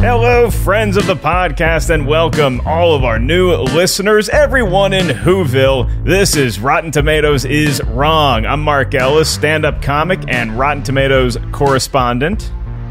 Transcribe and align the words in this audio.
Hello, 0.00 0.50
friends 0.50 0.96
of 0.96 1.06
the 1.06 1.14
podcast, 1.14 1.90
and 1.90 2.06
welcome 2.06 2.62
all 2.64 2.94
of 2.94 3.04
our 3.04 3.18
new 3.18 3.52
listeners, 3.52 4.30
everyone 4.30 4.94
in 4.94 5.08
Whoville. 5.08 6.04
This 6.06 6.36
is 6.36 6.58
Rotten 6.58 6.90
Tomatoes 6.90 7.44
is 7.44 7.82
Wrong. 7.82 8.46
I'm 8.46 8.62
Mark 8.62 8.94
Ellis, 8.94 9.28
stand 9.28 9.66
up 9.66 9.82
comic 9.82 10.18
and 10.26 10.58
Rotten 10.58 10.82
Tomatoes 10.82 11.36
correspondent. 11.52 12.50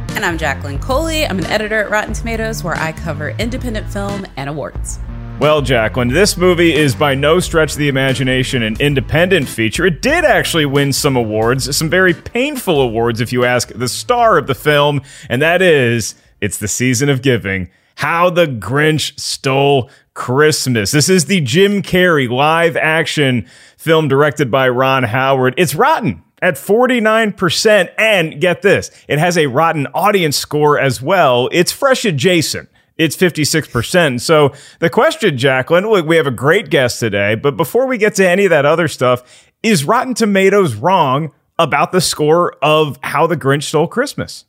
And 0.10 0.24
I'm 0.24 0.38
Jacqueline 0.38 0.78
Coley. 0.78 1.26
I'm 1.26 1.40
an 1.40 1.48
editor 1.48 1.80
at 1.80 1.90
Rotten 1.90 2.14
Tomatoes 2.14 2.64
where 2.64 2.76
I 2.76 2.92
cover 2.92 3.30
independent 3.32 3.92
film 3.92 4.28
and 4.38 4.48
awards. 4.48 5.00
Well, 5.40 5.64
Jacqueline, 5.64 6.10
this 6.10 6.38
movie 6.38 6.76
is 6.76 6.94
by 6.94 7.16
no 7.16 7.40
stretch 7.40 7.72
of 7.72 7.80
the 7.80 7.88
imagination 7.88 8.62
an 8.62 8.76
independent 8.80 9.48
feature. 9.50 9.88
It 9.88 10.04
did 10.04 10.26
actually 10.26 10.68
win 10.68 10.94
some 10.94 11.16
awards, 11.16 11.76
some 11.76 11.90
very 11.90 12.14
painful 12.14 12.80
awards, 12.80 13.20
if 13.20 13.34
you 13.34 13.46
ask 13.46 13.70
the 13.74 13.88
star 13.88 14.38
of 14.38 14.46
the 14.46 14.54
film, 14.54 15.02
and 15.28 15.42
that 15.42 15.64
is 15.64 16.14
it's 16.42 16.58
the 16.58 16.68
season 16.68 17.10
of 17.10 17.22
giving. 17.22 17.70
How 17.96 18.30
the 18.30 18.46
Grinch 18.46 19.20
Stole 19.20 19.90
Christmas. 20.14 20.92
This 20.92 21.10
is 21.10 21.26
the 21.26 21.42
Jim 21.42 21.82
Carrey 21.82 22.30
live 22.30 22.78
action 22.78 23.46
film 23.78 24.08
directed 24.08 24.50
by 24.50 24.70
Ron 24.70 25.04
Howard. 25.04 25.54
It's 25.58 25.76
rotten 25.76 26.24
at 26.42 26.56
49%. 26.56 27.92
And 27.98 28.40
get 28.40 28.62
this, 28.62 28.92
it 29.08 29.20
has 29.20 29.38
a 29.38 29.48
rotten 29.48 29.88
audience 29.88 30.38
score 30.38 30.80
as 30.80 31.02
well. 31.02 31.50
It's 31.52 31.72
fresh 31.72 32.06
adjacent. 32.06 32.70
It's 32.98 33.16
56%. 33.16 34.20
So 34.20 34.54
the 34.80 34.90
question, 34.90 35.38
Jacqueline, 35.38 35.90
we 36.06 36.18
have 36.18 36.28
a 36.28 36.32
great 36.32 36.70
guest 36.70 37.00
today, 37.00 37.36
but 37.36 37.56
before 37.56 37.88
we 37.88 37.98
get 37.98 38.16
to 38.16 38.28
any 38.28 38.46
of 38.46 38.50
that 38.50 38.66
other 38.66 38.90
stuff, 38.90 39.52
is 39.64 39.86
Rotten 39.86 40.14
Tomatoes 40.14 40.76
wrong 40.76 41.32
about 41.58 41.94
the 41.94 42.02
score 42.02 42.56
of 42.62 43.00
How 43.02 43.26
the 43.26 43.38
Grinch 43.38 43.64
Stole 43.64 43.88
Christmas? 43.88 44.44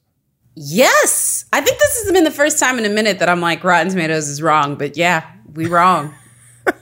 Yes. 0.55 1.45
I 1.53 1.61
think 1.61 1.79
this 1.79 2.03
has 2.03 2.13
been 2.13 2.25
the 2.25 2.31
first 2.31 2.59
time 2.59 2.79
in 2.79 2.85
a 2.85 2.91
minute 2.91 3.19
that 3.19 3.29
I'm 3.29 3.41
like, 3.41 3.65
Rotten 3.65 3.91
Tomatoes 3.91 4.29
is 4.29 4.43
wrong. 4.43 4.77
But 4.77 4.97
yeah, 4.97 5.31
we 5.55 5.67
wrong. 5.67 6.15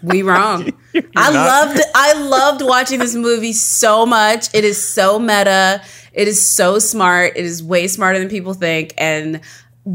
we 0.02 0.22
wrong. 0.22 0.72
I 1.16 1.30
loved 1.30 1.80
I 1.94 2.12
loved 2.14 2.62
watching 2.62 2.98
this 2.98 3.14
movie 3.14 3.52
so 3.52 4.04
much. 4.04 4.52
It 4.54 4.64
is 4.64 4.82
so 4.82 5.18
meta. 5.18 5.82
It 6.12 6.28
is 6.28 6.44
so 6.44 6.78
smart. 6.78 7.34
It 7.36 7.44
is 7.44 7.62
way 7.62 7.86
smarter 7.86 8.18
than 8.18 8.28
people 8.28 8.54
think. 8.54 8.94
And 8.98 9.40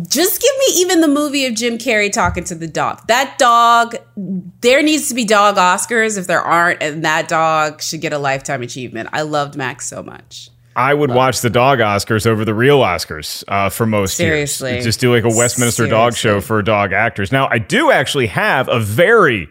just 0.08 0.42
give 0.42 0.52
me 0.60 0.82
even 0.82 1.02
the 1.02 1.08
movie 1.08 1.46
of 1.46 1.54
Jim 1.54 1.78
Carrey 1.78 2.12
talking 2.12 2.44
to 2.46 2.56
the 2.56 2.68
dog. 2.68 3.06
That 3.08 3.38
dog, 3.38 3.96
there 4.16 4.82
needs 4.82 5.10
to 5.10 5.16
be 5.16 5.24
dog 5.26 5.56
Oscars 5.58 6.18
if 6.18 6.26
there 6.26 6.42
aren't, 6.42 6.82
and 6.82 7.06
that 7.06 7.28
dog 7.28 7.82
should 7.82 8.02
get 8.02 8.14
a 8.14 8.18
lifetime 8.18 8.64
achievement. 8.64 9.10
I 9.14 9.22
loved 9.22 9.56
Max 9.56 9.88
so 9.88 10.02
much. 10.02 10.50
I 10.76 10.94
would 10.94 11.12
watch 11.12 11.42
the 11.42 11.50
dog 11.50 11.80
Oscars 11.80 12.26
over 12.26 12.46
the 12.46 12.54
real 12.54 12.80
Oscars 12.80 13.44
uh, 13.48 13.70
for 13.70 13.86
most 13.86 14.18
Seriously. 14.18 14.74
years. 14.74 14.84
Just 14.84 15.00
do 15.00 15.14
like 15.14 15.24
a 15.24 15.36
Westminster 15.36 15.88
dog 15.88 16.16
show 16.16 16.42
for 16.42 16.62
dog 16.62 16.94
actors. 16.94 17.32
Now, 17.32 17.48
I 17.50 17.60
do 17.60 17.92
actually 17.92 18.28
have 18.28 18.70
a 18.70 18.80
very 18.80 19.50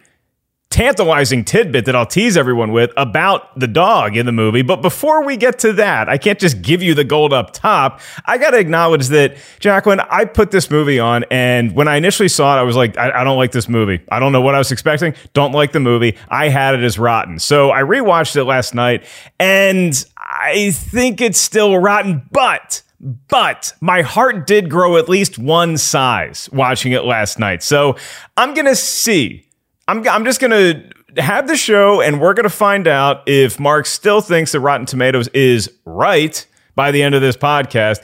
tantalizing 0.72 1.44
tidbit 1.44 1.84
that 1.84 1.94
I'll 1.94 2.06
tease 2.06 2.34
everyone 2.34 2.72
with 2.72 2.90
about 2.96 3.58
the 3.60 3.66
dog 3.66 4.16
in 4.16 4.24
the 4.24 4.32
movie. 4.32 4.62
But 4.62 4.80
before 4.80 5.22
we 5.22 5.36
get 5.36 5.58
to 5.60 5.74
that, 5.74 6.08
I 6.08 6.16
can't 6.16 6.38
just 6.38 6.62
give 6.62 6.82
you 6.82 6.94
the 6.94 7.04
gold 7.04 7.34
up 7.34 7.52
top. 7.52 8.00
I 8.24 8.38
got 8.38 8.52
to 8.52 8.58
acknowledge 8.58 9.08
that, 9.08 9.36
Jacqueline, 9.60 10.00
I 10.00 10.24
put 10.24 10.50
this 10.50 10.70
movie 10.70 10.98
on, 10.98 11.26
and 11.30 11.74
when 11.74 11.88
I 11.88 11.96
initially 11.96 12.30
saw 12.30 12.56
it, 12.56 12.60
I 12.60 12.62
was 12.62 12.74
like, 12.74 12.96
I, 12.96 13.20
I 13.20 13.22
don't 13.22 13.36
like 13.36 13.52
this 13.52 13.68
movie. 13.68 14.00
I 14.10 14.18
don't 14.18 14.32
know 14.32 14.40
what 14.40 14.54
I 14.54 14.58
was 14.58 14.72
expecting. 14.72 15.14
Don't 15.34 15.52
like 15.52 15.72
the 15.72 15.80
movie. 15.80 16.16
I 16.30 16.48
had 16.48 16.74
it 16.74 16.82
as 16.82 16.98
rotten. 16.98 17.38
So 17.38 17.70
I 17.70 17.82
rewatched 17.82 18.36
it 18.36 18.44
last 18.44 18.74
night, 18.74 19.04
and 19.38 20.02
I 20.32 20.70
think 20.72 21.20
it's 21.20 21.38
still 21.38 21.76
rotten, 21.78 22.28
but. 22.32 22.82
But 23.28 23.72
my 23.80 24.02
heart 24.02 24.46
did 24.46 24.70
grow 24.70 24.96
at 24.96 25.08
least 25.08 25.36
one 25.36 25.76
size 25.76 26.48
watching 26.52 26.92
it 26.92 27.04
last 27.04 27.36
night. 27.36 27.64
So 27.64 27.96
I'm 28.36 28.54
going 28.54 28.66
to 28.66 28.76
see 28.76 29.44
I'm, 29.88 30.06
I'm 30.08 30.24
just 30.24 30.40
going 30.40 30.50
to 30.52 31.22
have 31.22 31.48
the 31.48 31.56
show 31.56 32.00
and 32.00 32.20
we're 32.20 32.34
going 32.34 32.44
to 32.44 32.50
find 32.50 32.86
out 32.86 33.28
if 33.28 33.58
Mark 33.58 33.86
still 33.86 34.20
thinks 34.20 34.52
that 34.52 34.60
Rotten 34.60 34.86
Tomatoes 34.86 35.28
is 35.28 35.70
right 35.84 36.46
by 36.74 36.90
the 36.90 37.02
end 37.02 37.14
of 37.14 37.20
this 37.20 37.36
podcast. 37.36 38.00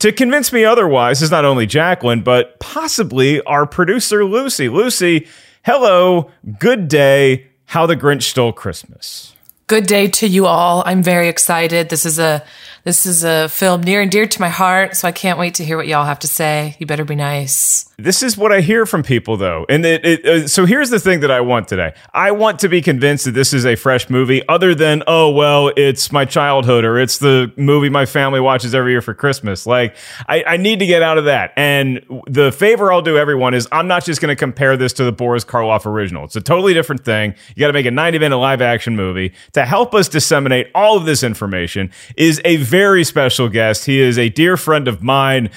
To 0.00 0.12
convince 0.12 0.52
me 0.52 0.64
otherwise 0.64 1.22
is 1.22 1.30
not 1.30 1.44
only 1.44 1.66
Jacqueline, 1.66 2.22
but 2.22 2.58
possibly 2.60 3.42
our 3.42 3.66
producer, 3.66 4.24
Lucy. 4.24 4.68
Lucy, 4.68 5.28
hello, 5.64 6.30
good 6.58 6.88
day. 6.88 7.46
How 7.66 7.84
the 7.84 7.96
Grinch 7.96 8.22
Stole 8.22 8.52
Christmas. 8.52 9.34
Good 9.68 9.86
day 9.86 10.08
to 10.08 10.26
you 10.26 10.46
all. 10.46 10.82
I'm 10.86 11.02
very 11.02 11.28
excited. 11.28 11.90
This 11.90 12.06
is 12.06 12.18
a 12.18 12.42
this 12.84 13.04
is 13.04 13.22
a 13.22 13.50
film 13.50 13.82
near 13.82 14.00
and 14.00 14.10
dear 14.10 14.26
to 14.26 14.40
my 14.40 14.48
heart, 14.48 14.96
so 14.96 15.06
I 15.06 15.12
can't 15.12 15.38
wait 15.38 15.56
to 15.56 15.64
hear 15.64 15.76
what 15.76 15.86
y'all 15.86 16.06
have 16.06 16.20
to 16.20 16.26
say. 16.26 16.74
You 16.78 16.86
better 16.86 17.04
be 17.04 17.14
nice. 17.14 17.87
This 18.00 18.22
is 18.22 18.38
what 18.38 18.52
I 18.52 18.60
hear 18.60 18.86
from 18.86 19.02
people, 19.02 19.36
though. 19.36 19.66
And 19.68 19.84
it, 19.84 20.06
it, 20.06 20.24
uh, 20.24 20.46
so 20.46 20.66
here's 20.66 20.88
the 20.88 21.00
thing 21.00 21.18
that 21.18 21.32
I 21.32 21.40
want 21.40 21.66
today. 21.66 21.94
I 22.14 22.30
want 22.30 22.60
to 22.60 22.68
be 22.68 22.80
convinced 22.80 23.24
that 23.24 23.32
this 23.32 23.52
is 23.52 23.66
a 23.66 23.74
fresh 23.74 24.08
movie, 24.08 24.46
other 24.48 24.72
than 24.72 25.02
oh 25.08 25.30
well, 25.30 25.72
it's 25.76 26.12
my 26.12 26.24
childhood 26.24 26.84
or 26.84 27.00
it's 27.00 27.18
the 27.18 27.52
movie 27.56 27.88
my 27.88 28.06
family 28.06 28.38
watches 28.38 28.72
every 28.72 28.92
year 28.92 29.02
for 29.02 29.14
Christmas. 29.14 29.66
Like 29.66 29.96
I, 30.28 30.44
I 30.46 30.56
need 30.58 30.78
to 30.78 30.86
get 30.86 31.02
out 31.02 31.18
of 31.18 31.24
that. 31.24 31.52
And 31.56 32.00
the 32.28 32.52
favor 32.52 32.92
I'll 32.92 33.02
do 33.02 33.18
everyone 33.18 33.52
is 33.52 33.66
I'm 33.72 33.88
not 33.88 34.04
just 34.04 34.20
going 34.20 34.30
to 34.30 34.38
compare 34.38 34.76
this 34.76 34.92
to 34.92 35.04
the 35.04 35.10
Boris 35.10 35.44
Karloff 35.44 35.84
original. 35.84 36.24
It's 36.24 36.36
a 36.36 36.40
totally 36.40 36.74
different 36.74 37.04
thing. 37.04 37.34
You 37.56 37.60
got 37.62 37.66
to 37.66 37.72
make 37.72 37.86
a 37.86 37.90
90 37.90 38.20
minute 38.20 38.38
live 38.38 38.62
action 38.62 38.94
movie 38.94 39.32
to 39.54 39.64
help 39.64 39.92
us 39.92 40.08
disseminate 40.08 40.68
all 40.72 40.96
of 40.96 41.04
this 41.04 41.24
information. 41.24 41.90
Is 42.16 42.40
a 42.44 42.58
very 42.58 43.02
special 43.02 43.48
guest. 43.48 43.86
He 43.86 43.98
is 43.98 44.18
a 44.18 44.28
dear 44.28 44.56
friend 44.56 44.86
of 44.86 45.02
mine, 45.02 45.50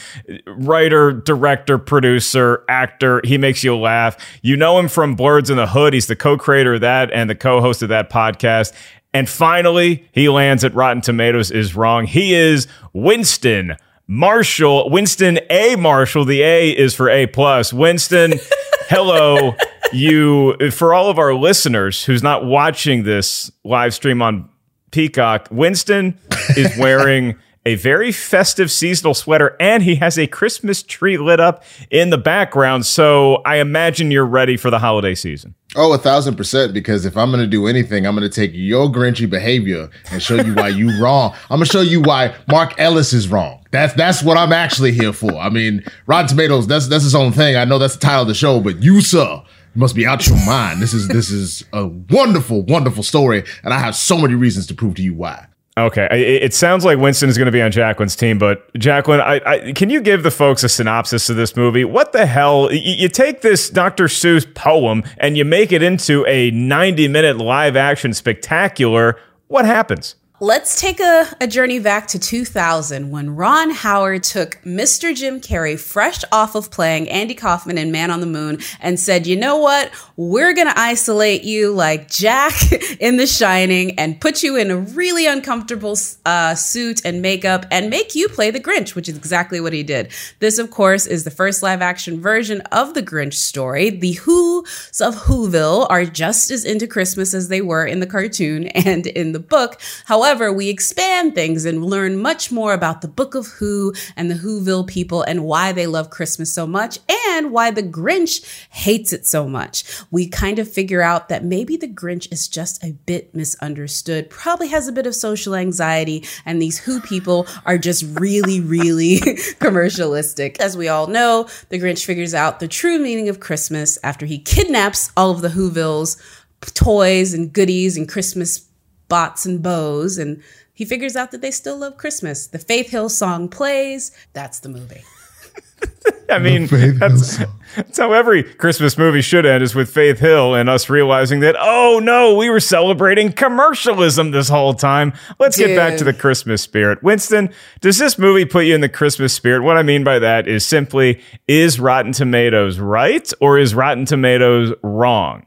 writer, 0.47 1.11
director, 1.11 1.77
producer, 1.77 2.30
actor. 2.67 3.21
He 3.23 3.37
makes 3.37 3.63
you 3.63 3.75
laugh. 3.75 4.17
You 4.41 4.57
know 4.57 4.79
him 4.79 4.87
from 4.87 5.15
Blurs 5.15 5.49
in 5.49 5.57
the 5.57 5.67
Hood. 5.67 5.93
He's 5.93 6.07
the 6.07 6.15
co-creator 6.15 6.75
of 6.75 6.81
that 6.81 7.11
and 7.11 7.29
the 7.29 7.35
co-host 7.35 7.81
of 7.81 7.89
that 7.89 8.09
podcast. 8.09 8.73
And 9.13 9.27
finally, 9.27 10.07
he 10.13 10.29
lands 10.29 10.63
at 10.63 10.73
Rotten 10.73 11.01
Tomatoes 11.01 11.51
is 11.51 11.75
wrong. 11.75 12.05
He 12.05 12.33
is 12.33 12.67
Winston 12.93 13.75
Marshall. 14.07 14.89
Winston 14.89 15.39
A. 15.49 15.75
Marshall. 15.75 16.25
The 16.25 16.41
A 16.41 16.69
is 16.71 16.93
for 16.93 17.09
A 17.09 17.27
plus. 17.27 17.73
Winston, 17.73 18.33
hello. 18.89 19.55
You 19.93 20.55
for 20.71 20.93
all 20.93 21.09
of 21.09 21.19
our 21.19 21.33
listeners 21.33 22.05
who's 22.05 22.23
not 22.23 22.45
watching 22.45 23.03
this 23.03 23.51
live 23.63 23.93
stream 23.93 24.21
on 24.21 24.49
Peacock, 24.91 25.47
Winston 25.51 26.17
is 26.55 26.77
wearing 26.77 27.37
a 27.65 27.75
very 27.75 28.11
festive 28.11 28.71
seasonal 28.71 29.13
sweater 29.13 29.55
and 29.59 29.83
he 29.83 29.95
has 29.95 30.17
a 30.17 30.27
Christmas 30.27 30.81
tree 30.81 31.17
lit 31.17 31.39
up 31.39 31.63
in 31.89 32.09
the 32.09 32.17
background. 32.17 32.85
So 32.85 33.35
I 33.45 33.57
imagine 33.57 34.11
you're 34.11 34.25
ready 34.25 34.57
for 34.57 34.69
the 34.69 34.79
holiday 34.79 35.15
season. 35.15 35.55
Oh, 35.75 35.93
a 35.93 35.97
thousand 35.97 36.35
percent. 36.35 36.73
Because 36.73 37.05
if 37.05 37.15
I'm 37.15 37.29
going 37.29 37.41
to 37.41 37.47
do 37.47 37.67
anything, 37.67 38.05
I'm 38.05 38.15
going 38.15 38.29
to 38.29 38.35
take 38.35 38.51
your 38.53 38.89
Grinchy 38.89 39.29
behavior 39.29 39.89
and 40.11 40.21
show 40.21 40.35
you 40.35 40.53
why 40.53 40.69
you 40.69 41.01
wrong. 41.01 41.33
I'm 41.49 41.59
going 41.59 41.65
to 41.65 41.71
show 41.71 41.81
you 41.81 42.01
why 42.01 42.35
Mark 42.49 42.73
Ellis 42.79 43.13
is 43.13 43.29
wrong. 43.29 43.65
That's 43.71 43.93
that's 43.93 44.21
what 44.21 44.37
I'm 44.37 44.51
actually 44.51 44.91
here 44.91 45.13
for. 45.13 45.33
I 45.33 45.49
mean, 45.49 45.83
Rotten 46.07 46.27
Tomatoes. 46.27 46.67
That's 46.67 46.87
that's 46.87 47.03
his 47.03 47.15
own 47.15 47.31
thing. 47.31 47.55
I 47.55 47.63
know 47.63 47.77
that's 47.77 47.93
the 47.93 48.01
title 48.01 48.23
of 48.23 48.27
the 48.27 48.33
show, 48.33 48.59
but 48.59 48.83
you, 48.83 48.99
sir, 48.99 49.41
must 49.75 49.95
be 49.95 50.05
out 50.05 50.27
your 50.27 50.43
mind. 50.45 50.81
This 50.81 50.93
is 50.93 51.07
this 51.07 51.29
is 51.29 51.63
a 51.71 51.87
wonderful, 51.87 52.63
wonderful 52.63 53.03
story, 53.03 53.45
and 53.63 53.73
I 53.73 53.79
have 53.79 53.95
so 53.95 54.17
many 54.17 54.35
reasons 54.35 54.67
to 54.67 54.73
prove 54.73 54.95
to 54.95 55.01
you 55.01 55.13
why. 55.13 55.47
Okay, 55.81 56.07
it, 56.11 56.53
sounds 56.53 56.85
like 56.85 56.99
Winston 56.99 57.27
is 57.27 57.37
going 57.37 57.47
to 57.47 57.51
be 57.51 57.61
on 57.61 57.71
Jacqueline's 57.71 58.15
team, 58.15 58.37
but 58.37 58.71
Jacqueline, 58.75 59.19
I, 59.19 59.41
I, 59.45 59.71
can 59.73 59.89
you 59.89 59.99
give 59.99 60.21
the 60.21 60.29
folks 60.29 60.63
a 60.63 60.69
synopsis 60.69 61.29
of 61.29 61.37
this 61.37 61.55
movie? 61.55 61.83
What 61.83 62.11
the 62.11 62.27
hell? 62.27 62.71
You, 62.71 62.93
you 62.93 63.09
take 63.09 63.41
this 63.41 63.69
Dr. 63.69 64.05
Seuss 64.05 64.51
poem 64.53 65.03
and 65.17 65.37
you 65.37 65.43
make 65.43 65.71
it 65.71 65.81
into 65.81 66.23
a 66.27 66.51
90 66.51 67.07
minute 67.07 67.37
live 67.37 67.75
action 67.75 68.13
spectacular. 68.13 69.19
What 69.47 69.65
happens? 69.65 70.15
Let's 70.43 70.81
take 70.81 70.99
a, 70.99 71.27
a 71.39 71.45
journey 71.45 71.77
back 71.77 72.07
to 72.07 72.17
2000 72.17 73.11
when 73.11 73.35
Ron 73.35 73.69
Howard 73.69 74.23
took 74.23 74.59
Mr. 74.63 75.15
Jim 75.15 75.39
Carrey, 75.39 75.79
fresh 75.79 76.23
off 76.31 76.55
of 76.55 76.71
playing 76.71 77.07
Andy 77.09 77.35
Kaufman 77.35 77.77
in 77.77 77.91
Man 77.91 78.09
on 78.09 78.21
the 78.21 78.25
Moon, 78.25 78.57
and 78.79 78.99
said, 78.99 79.27
You 79.27 79.35
know 79.35 79.57
what? 79.57 79.91
We're 80.15 80.55
going 80.55 80.65
to 80.65 80.79
isolate 80.79 81.43
you 81.43 81.71
like 81.71 82.09
Jack 82.09 82.53
in 82.99 83.17
The 83.17 83.27
Shining 83.27 83.99
and 83.99 84.19
put 84.19 84.41
you 84.41 84.55
in 84.55 84.71
a 84.71 84.77
really 84.77 85.27
uncomfortable 85.27 85.95
uh, 86.25 86.55
suit 86.55 87.05
and 87.05 87.21
makeup 87.21 87.67
and 87.69 87.91
make 87.91 88.15
you 88.15 88.27
play 88.27 88.49
the 88.49 88.59
Grinch, 88.59 88.95
which 88.95 89.07
is 89.07 89.15
exactly 89.15 89.61
what 89.61 89.73
he 89.73 89.83
did. 89.83 90.09
This, 90.39 90.57
of 90.57 90.71
course, 90.71 91.05
is 91.05 91.23
the 91.23 91.29
first 91.29 91.61
live 91.61 91.83
action 91.83 92.19
version 92.19 92.61
of 92.71 92.95
the 92.95 93.03
Grinch 93.03 93.35
story. 93.35 93.91
The 93.91 94.13
Who's 94.13 95.01
of 95.01 95.13
Whoville 95.25 95.85
are 95.91 96.05
just 96.05 96.49
as 96.49 96.65
into 96.65 96.87
Christmas 96.87 97.35
as 97.35 97.47
they 97.47 97.61
were 97.61 97.85
in 97.85 97.99
the 97.99 98.07
cartoon 98.07 98.67
and 98.69 99.05
in 99.05 99.33
the 99.33 99.39
book. 99.39 99.79
However, 100.05 100.30
However, 100.31 100.53
we 100.53 100.69
expand 100.69 101.35
things 101.35 101.65
and 101.65 101.83
learn 101.83 102.17
much 102.17 102.53
more 102.53 102.73
about 102.73 103.01
the 103.01 103.09
Book 103.09 103.35
of 103.35 103.47
Who 103.47 103.93
and 104.15 104.31
the 104.31 104.35
Whoville 104.35 104.87
people 104.87 105.23
and 105.23 105.43
why 105.43 105.73
they 105.73 105.87
love 105.87 106.09
Christmas 106.09 106.53
so 106.53 106.65
much 106.65 106.99
and 107.27 107.51
why 107.51 107.69
the 107.69 107.83
Grinch 107.83 108.41
hates 108.69 109.11
it 109.11 109.27
so 109.27 109.45
much. 109.45 109.83
We 110.09 110.29
kind 110.29 110.57
of 110.57 110.71
figure 110.71 111.01
out 111.01 111.27
that 111.27 111.43
maybe 111.43 111.75
the 111.75 111.89
Grinch 111.89 112.31
is 112.31 112.47
just 112.47 112.81
a 112.81 112.93
bit 112.93 113.35
misunderstood, 113.35 114.29
probably 114.29 114.69
has 114.69 114.87
a 114.87 114.93
bit 114.93 115.05
of 115.05 115.15
social 115.15 115.53
anxiety, 115.53 116.23
and 116.45 116.61
these 116.61 116.79
Who 116.79 117.01
people 117.01 117.45
are 117.65 117.77
just 117.77 118.05
really, 118.17 118.61
really 118.61 119.17
commercialistic. 119.59 120.61
As 120.61 120.77
we 120.77 120.87
all 120.87 121.07
know, 121.07 121.49
the 121.67 121.77
Grinch 121.77 122.05
figures 122.05 122.33
out 122.33 122.61
the 122.61 122.69
true 122.69 122.99
meaning 122.99 123.27
of 123.27 123.41
Christmas 123.41 123.97
after 124.01 124.25
he 124.25 124.39
kidnaps 124.39 125.11
all 125.17 125.31
of 125.31 125.41
the 125.41 125.49
Whovilles 125.49 126.15
toys 126.61 127.33
and 127.33 127.51
goodies 127.51 127.97
and 127.97 128.07
Christmas 128.07 128.67
bots 129.11 129.45
and 129.45 129.61
bows, 129.61 130.17
and 130.17 130.41
he 130.73 130.85
figures 130.85 131.17
out 131.17 131.31
that 131.31 131.41
they 131.41 131.51
still 131.51 131.77
love 131.77 131.97
Christmas. 131.97 132.47
The 132.47 132.57
Faith 132.57 132.89
Hill 132.89 133.09
song 133.09 133.49
plays. 133.49 134.11
That's 134.31 134.61
the 134.61 134.69
movie. 134.69 135.03
I 136.29 136.39
mean, 136.39 136.67
that's, 136.97 137.39
that's, 137.75 137.97
how 137.97 138.13
every 138.13 138.41
Christmas 138.43 138.97
movie 138.97 139.21
should 139.21 139.45
end 139.45 139.63
is 139.63 139.75
with 139.75 139.89
Faith 139.89 140.19
Hill 140.19 140.55
and 140.55 140.69
us 140.69 140.89
realizing 140.89 141.41
that, 141.41 141.57
oh 141.59 141.99
no, 142.01 142.35
we 142.35 142.49
were 142.49 142.61
celebrating 142.61 143.33
commercialism 143.33 144.31
this 144.31 144.47
whole 144.47 144.73
time. 144.73 145.11
Let's 145.39 145.57
Dude. 145.57 145.67
get 145.67 145.75
back 145.75 145.97
to 145.97 146.05
the 146.05 146.13
Christmas 146.13 146.61
spirit. 146.61 147.03
Winston, 147.03 147.49
does 147.81 147.97
this 147.97 148.17
movie 148.17 148.45
put 148.45 148.63
you 148.63 148.73
in 148.73 148.79
the 148.79 148.87
Christmas 148.87 149.33
spirit? 149.33 149.63
What 149.63 149.75
I 149.75 149.83
mean 149.83 150.05
by 150.05 150.19
that 150.19 150.47
is 150.47 150.65
simply, 150.65 151.21
is 151.49 151.81
Rotten 151.81 152.13
Tomatoes 152.13 152.79
right 152.79 153.29
or 153.41 153.59
is 153.59 153.75
Rotten 153.75 154.05
Tomatoes 154.05 154.73
wrong? 154.83 155.45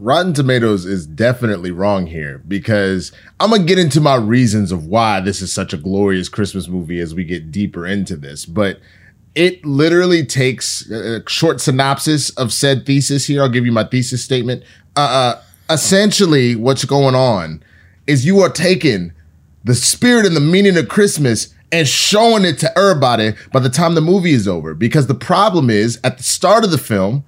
Rotten 0.00 0.32
Tomatoes 0.32 0.86
is 0.86 1.06
definitely 1.06 1.70
wrong 1.70 2.06
here 2.06 2.38
because 2.48 3.12
I'm 3.38 3.50
going 3.50 3.62
to 3.62 3.68
get 3.68 3.78
into 3.78 4.00
my 4.00 4.14
reasons 4.14 4.72
of 4.72 4.86
why 4.86 5.20
this 5.20 5.42
is 5.42 5.52
such 5.52 5.74
a 5.74 5.76
glorious 5.76 6.30
Christmas 6.30 6.68
movie 6.68 7.00
as 7.00 7.14
we 7.14 7.22
get 7.22 7.52
deeper 7.52 7.86
into 7.86 8.16
this. 8.16 8.46
But 8.46 8.80
it 9.34 9.62
literally 9.62 10.24
takes 10.24 10.90
a 10.90 11.22
short 11.28 11.60
synopsis 11.60 12.30
of 12.30 12.50
said 12.50 12.86
thesis 12.86 13.26
here. 13.26 13.42
I'll 13.42 13.50
give 13.50 13.66
you 13.66 13.72
my 13.72 13.84
thesis 13.84 14.24
statement. 14.24 14.64
Uh, 14.96 15.00
uh, 15.00 15.42
essentially, 15.68 16.56
what's 16.56 16.86
going 16.86 17.14
on 17.14 17.62
is 18.06 18.24
you 18.24 18.40
are 18.40 18.48
taking 18.48 19.12
the 19.64 19.74
spirit 19.74 20.24
and 20.24 20.34
the 20.34 20.40
meaning 20.40 20.78
of 20.78 20.88
Christmas 20.88 21.54
and 21.70 21.86
showing 21.86 22.46
it 22.46 22.58
to 22.60 22.78
everybody 22.78 23.34
by 23.52 23.60
the 23.60 23.68
time 23.68 23.94
the 23.94 24.00
movie 24.00 24.32
is 24.32 24.48
over. 24.48 24.72
Because 24.72 25.08
the 25.08 25.14
problem 25.14 25.68
is, 25.68 26.00
at 26.02 26.16
the 26.16 26.24
start 26.24 26.64
of 26.64 26.70
the 26.70 26.78
film, 26.78 27.22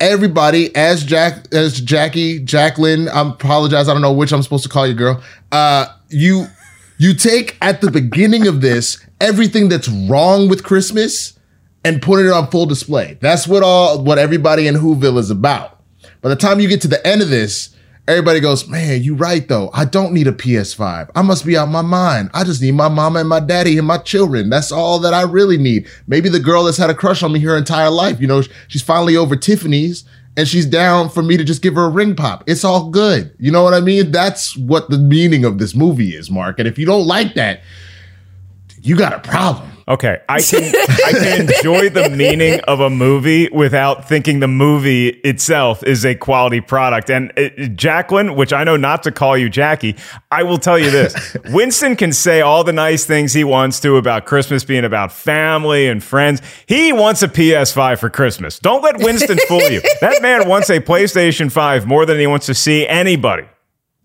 everybody 0.00 0.74
as 0.74 1.04
Jack 1.04 1.52
as 1.52 1.80
Jackie 1.80 2.40
Jacqueline. 2.40 3.08
I 3.08 3.28
apologize. 3.28 3.88
I 3.88 3.92
don't 3.92 4.02
know 4.02 4.12
which 4.12 4.32
I'm 4.32 4.42
supposed 4.42 4.64
to 4.64 4.68
call 4.68 4.86
you, 4.86 4.94
girl. 4.94 5.22
Uh, 5.52 5.86
you 6.08 6.46
you 6.98 7.14
take 7.14 7.56
at 7.60 7.80
the 7.80 7.90
beginning 7.90 8.46
of 8.46 8.60
this 8.60 9.04
everything 9.20 9.68
that's 9.68 9.88
wrong 9.88 10.48
with 10.48 10.64
Christmas 10.64 11.38
and 11.84 12.02
put 12.02 12.24
it 12.24 12.30
on 12.30 12.50
full 12.50 12.66
display. 12.66 13.18
That's 13.20 13.46
what 13.46 13.62
all 13.62 14.02
what 14.02 14.18
everybody 14.18 14.66
in 14.66 14.74
Whoville 14.76 15.18
is 15.18 15.30
about. 15.30 15.80
By 16.20 16.28
the 16.30 16.36
time 16.36 16.60
you 16.60 16.68
get 16.68 16.80
to 16.82 16.88
the 16.88 17.04
end 17.06 17.22
of 17.22 17.28
this, 17.28 17.74
everybody 18.08 18.40
goes, 18.40 18.66
man, 18.66 19.02
you 19.02 19.14
right 19.14 19.46
though. 19.46 19.70
I 19.72 19.84
don't 19.84 20.12
need 20.12 20.26
a 20.26 20.32
PS5. 20.32 21.10
I 21.14 21.22
must 21.22 21.44
be 21.44 21.56
out 21.56 21.68
my 21.68 21.82
mind. 21.82 22.30
I 22.34 22.42
just 22.42 22.62
need 22.62 22.72
my 22.72 22.88
mama 22.88 23.20
and 23.20 23.28
my 23.28 23.40
daddy 23.40 23.78
and 23.78 23.86
my 23.86 23.98
children. 23.98 24.48
That's 24.50 24.72
all 24.72 24.98
that 25.00 25.14
I 25.14 25.22
really 25.22 25.58
need. 25.58 25.86
Maybe 26.06 26.28
the 26.28 26.40
girl 26.40 26.64
that's 26.64 26.78
had 26.78 26.90
a 26.90 26.94
crush 26.94 27.22
on 27.22 27.32
me 27.32 27.40
her 27.40 27.56
entire 27.56 27.90
life, 27.90 28.20
you 28.20 28.26
know, 28.26 28.42
she's 28.68 28.82
finally 28.82 29.16
over 29.16 29.36
Tiffany's 29.36 30.04
and 30.36 30.48
she's 30.48 30.66
down 30.66 31.10
for 31.10 31.22
me 31.22 31.36
to 31.36 31.44
just 31.44 31.62
give 31.62 31.74
her 31.74 31.84
a 31.84 31.90
ring 31.90 32.16
pop. 32.16 32.44
It's 32.46 32.64
all 32.64 32.90
good. 32.90 33.34
You 33.38 33.52
know 33.52 33.62
what 33.62 33.74
I 33.74 33.80
mean? 33.80 34.10
That's 34.10 34.56
what 34.56 34.88
the 34.88 34.98
meaning 34.98 35.44
of 35.44 35.58
this 35.58 35.74
movie 35.74 36.14
is, 36.14 36.30
Mark. 36.30 36.58
And 36.58 36.66
if 36.66 36.78
you 36.78 36.86
don't 36.86 37.06
like 37.06 37.34
that, 37.34 37.62
you 38.80 38.96
got 38.96 39.12
a 39.12 39.18
problem. 39.18 39.77
Okay, 39.88 40.20
I 40.28 40.42
can 40.42 40.64
I 41.06 41.12
can 41.12 41.48
enjoy 41.48 41.88
the 41.88 42.10
meaning 42.10 42.60
of 42.60 42.80
a 42.80 42.90
movie 42.90 43.48
without 43.48 44.06
thinking 44.06 44.40
the 44.40 44.48
movie 44.48 45.08
itself 45.08 45.82
is 45.82 46.04
a 46.04 46.14
quality 46.14 46.60
product. 46.60 47.08
And 47.08 47.32
uh, 47.38 47.48
Jacqueline, 47.68 48.34
which 48.34 48.52
I 48.52 48.64
know 48.64 48.76
not 48.76 49.02
to 49.04 49.12
call 49.12 49.38
you 49.38 49.48
Jackie, 49.48 49.96
I 50.30 50.42
will 50.42 50.58
tell 50.58 50.78
you 50.78 50.90
this: 50.90 51.36
Winston 51.50 51.96
can 51.96 52.12
say 52.12 52.42
all 52.42 52.64
the 52.64 52.72
nice 52.72 53.06
things 53.06 53.32
he 53.32 53.44
wants 53.44 53.80
to 53.80 53.96
about 53.96 54.26
Christmas 54.26 54.62
being 54.62 54.84
about 54.84 55.10
family 55.10 55.88
and 55.88 56.04
friends. 56.04 56.42
He 56.66 56.92
wants 56.92 57.22
a 57.22 57.28
PS5 57.28 57.98
for 57.98 58.10
Christmas. 58.10 58.58
Don't 58.58 58.82
let 58.82 58.98
Winston 58.98 59.38
fool 59.48 59.68
you. 59.70 59.80
That 60.00 60.22
man 60.22 60.48
wants 60.48 60.70
a 60.70 60.80
PlayStation 60.80 61.50
5 61.50 61.86
more 61.86 62.06
than 62.06 62.18
he 62.18 62.26
wants 62.26 62.46
to 62.46 62.54
see 62.54 62.86
anybody. 62.86 63.44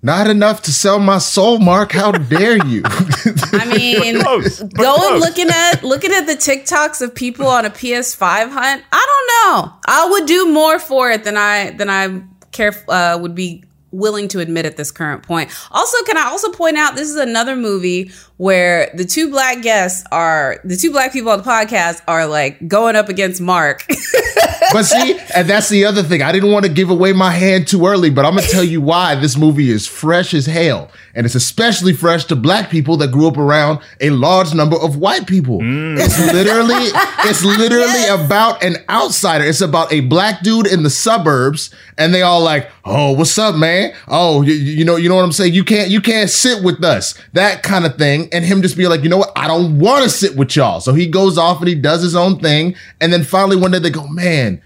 Not 0.05 0.29
enough 0.29 0.63
to 0.63 0.73
sell 0.73 0.99
my 0.99 1.17
soul, 1.17 1.59
Mark. 1.59 1.93
How 1.93 2.11
dare 2.11 2.57
you? 2.67 2.81
I 2.85 3.73
mean, 3.77 4.19
close, 4.19 4.61
going 4.61 5.21
looking 5.21 5.47
at 5.49 5.81
looking 5.81 6.11
at 6.11 6.25
the 6.25 6.33
TikToks 6.33 7.01
of 7.01 7.15
people 7.15 7.47
on 7.47 7.63
a 7.65 7.69
PS5 7.69 8.49
hunt. 8.49 8.83
I 8.91 9.05
don't 9.07 9.63
know. 9.63 9.73
I 9.87 10.09
would 10.11 10.25
do 10.25 10.51
more 10.51 10.77
for 10.77 11.09
it 11.09 11.23
than 11.23 11.37
I 11.37 11.71
than 11.71 11.89
I 11.89 12.21
care 12.51 12.73
uh, 12.89 13.17
would 13.21 13.33
be 13.33 13.63
willing 13.91 14.27
to 14.27 14.39
admit 14.39 14.65
at 14.65 14.75
this 14.75 14.91
current 14.91 15.23
point. 15.23 15.49
Also, 15.71 16.03
can 16.03 16.17
I 16.17 16.23
also 16.23 16.51
point 16.51 16.77
out 16.77 16.95
this 16.95 17.09
is 17.09 17.15
another 17.15 17.55
movie 17.55 18.11
where 18.37 18.89
the 18.95 19.05
two 19.05 19.29
black 19.29 19.61
guests 19.61 20.03
are 20.11 20.59
the 20.63 20.75
two 20.75 20.91
black 20.91 21.13
people 21.13 21.31
on 21.31 21.37
the 21.37 21.43
podcast 21.43 22.01
are 22.07 22.25
like 22.25 22.67
going 22.67 22.95
up 22.95 23.09
against 23.09 23.39
Mark. 23.39 23.85
but 24.73 24.83
see, 24.83 25.19
and 25.35 25.47
that's 25.47 25.69
the 25.69 25.85
other 25.85 26.01
thing. 26.01 26.21
I 26.21 26.31
didn't 26.31 26.51
want 26.51 26.65
to 26.65 26.71
give 26.71 26.89
away 26.89 27.13
my 27.13 27.31
hand 27.31 27.67
too 27.67 27.85
early, 27.85 28.09
but 28.09 28.25
I'm 28.25 28.35
gonna 28.35 28.47
tell 28.47 28.63
you 28.63 28.81
why 28.81 29.15
this 29.15 29.37
movie 29.37 29.69
is 29.69 29.87
fresh 29.87 30.33
as 30.33 30.45
hell. 30.45 30.89
And 31.15 31.27
it's 31.27 31.35
especially 31.35 31.93
fresh 31.93 32.25
to 32.25 32.35
black 32.35 32.71
people 32.71 32.97
that 32.97 33.11
grew 33.11 33.27
up 33.27 33.37
around 33.37 33.81
a 34.01 34.09
large 34.09 34.55
number 34.55 34.77
of 34.77 34.97
white 34.97 35.27
people. 35.27 35.59
Mm. 35.59 35.99
It's 35.99 36.19
literally, 36.33 36.89
it's 37.29 37.45
literally 37.59 37.85
yes. 37.85 38.25
about 38.25 38.63
an 38.63 38.77
outsider. 38.89 39.45
It's 39.45 39.61
about 39.61 39.93
a 39.93 39.99
black 39.99 40.41
dude 40.41 40.65
in 40.65 40.81
the 40.81 40.89
suburbs, 40.89 41.69
and 41.99 42.15
they 42.15 42.23
all 42.23 42.41
like, 42.41 42.71
oh, 42.83 43.11
what's 43.11 43.37
up, 43.37 43.55
man? 43.55 43.93
Oh, 44.07 44.41
you, 44.41 44.53
you 44.53 44.83
know, 44.83 44.95
you 44.95 45.07
know 45.07 45.15
what 45.15 45.23
I'm 45.23 45.31
saying? 45.31 45.53
You 45.53 45.63
can't, 45.63 45.91
you 45.91 46.01
can't 46.01 46.31
sit 46.31 46.63
with 46.63 46.83
us. 46.83 47.13
That 47.33 47.61
kind 47.61 47.85
of 47.85 47.95
thing 47.95 48.22
and 48.31 48.45
him 48.45 48.61
just 48.61 48.77
be 48.77 48.87
like, 48.87 49.03
you 49.03 49.09
know 49.09 49.17
what? 49.17 49.31
I 49.35 49.47
don't 49.47 49.79
want 49.79 50.03
to 50.03 50.09
sit 50.09 50.35
with 50.35 50.55
y'all. 50.55 50.79
So 50.79 50.93
he 50.93 51.07
goes 51.07 51.37
off 51.37 51.59
and 51.59 51.67
he 51.67 51.75
does 51.75 52.01
his 52.01 52.15
own 52.15 52.39
thing. 52.39 52.75
And 53.01 53.11
then 53.11 53.23
finally 53.23 53.55
one 53.55 53.71
day 53.71 53.79
they 53.79 53.89
go, 53.89 54.07
man, 54.07 54.61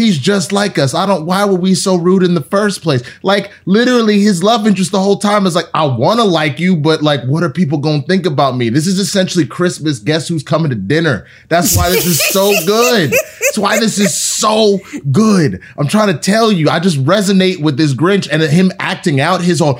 he's 0.00 0.18
just 0.18 0.50
like 0.50 0.78
us. 0.78 0.94
I 0.94 1.04
don't, 1.04 1.26
why 1.26 1.44
were 1.44 1.56
we 1.56 1.74
so 1.74 1.96
rude 1.96 2.22
in 2.22 2.34
the 2.34 2.40
first 2.40 2.82
place? 2.82 3.02
Like 3.22 3.52
literally 3.66 4.20
his 4.20 4.42
love 4.42 4.66
interest 4.66 4.92
the 4.92 5.00
whole 5.00 5.18
time 5.18 5.46
is 5.46 5.54
like, 5.54 5.66
I 5.74 5.84
want 5.84 6.20
to 6.20 6.24
like 6.24 6.58
you, 6.58 6.76
but 6.76 7.02
like, 7.02 7.22
what 7.24 7.42
are 7.42 7.50
people 7.50 7.78
going 7.78 8.00
to 8.00 8.06
think 8.06 8.24
about 8.24 8.56
me? 8.56 8.70
This 8.70 8.86
is 8.86 8.98
essentially 8.98 9.46
Christmas. 9.46 9.98
Guess 9.98 10.28
who's 10.28 10.42
coming 10.42 10.70
to 10.70 10.74
dinner? 10.74 11.26
That's 11.48 11.76
why 11.76 11.90
this 11.90 12.06
is 12.06 12.20
so 12.28 12.50
good. 12.66 13.10
That's 13.10 13.58
why 13.58 13.78
this 13.78 13.98
is 13.98 14.14
so 14.14 14.78
good. 15.12 15.62
I'm 15.76 15.86
trying 15.86 16.14
to 16.14 16.18
tell 16.18 16.50
you, 16.50 16.70
I 16.70 16.80
just 16.80 17.02
resonate 17.04 17.60
with 17.60 17.76
this 17.76 17.94
Grinch 17.94 18.28
and 18.30 18.42
him 18.42 18.72
acting 18.78 19.20
out 19.20 19.42
his 19.42 19.60
own, 19.60 19.78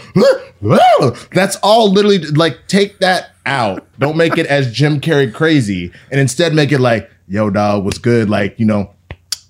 that's 1.32 1.56
all 1.56 1.90
literally 1.90 2.18
like 2.18 2.58
take 2.68 2.98
that 2.98 3.30
out. 3.46 3.86
Don't 3.98 4.16
make 4.16 4.36
it 4.36 4.46
as 4.46 4.70
Jim 4.72 5.00
Carrey 5.00 5.32
crazy 5.32 5.92
and 6.10 6.20
instead 6.20 6.52
make 6.54 6.72
it 6.72 6.80
like, 6.80 7.10
yo, 7.26 7.48
dog, 7.48 7.84
what's 7.84 7.98
good? 7.98 8.28
Like, 8.28 8.58
you 8.60 8.66
know, 8.66 8.94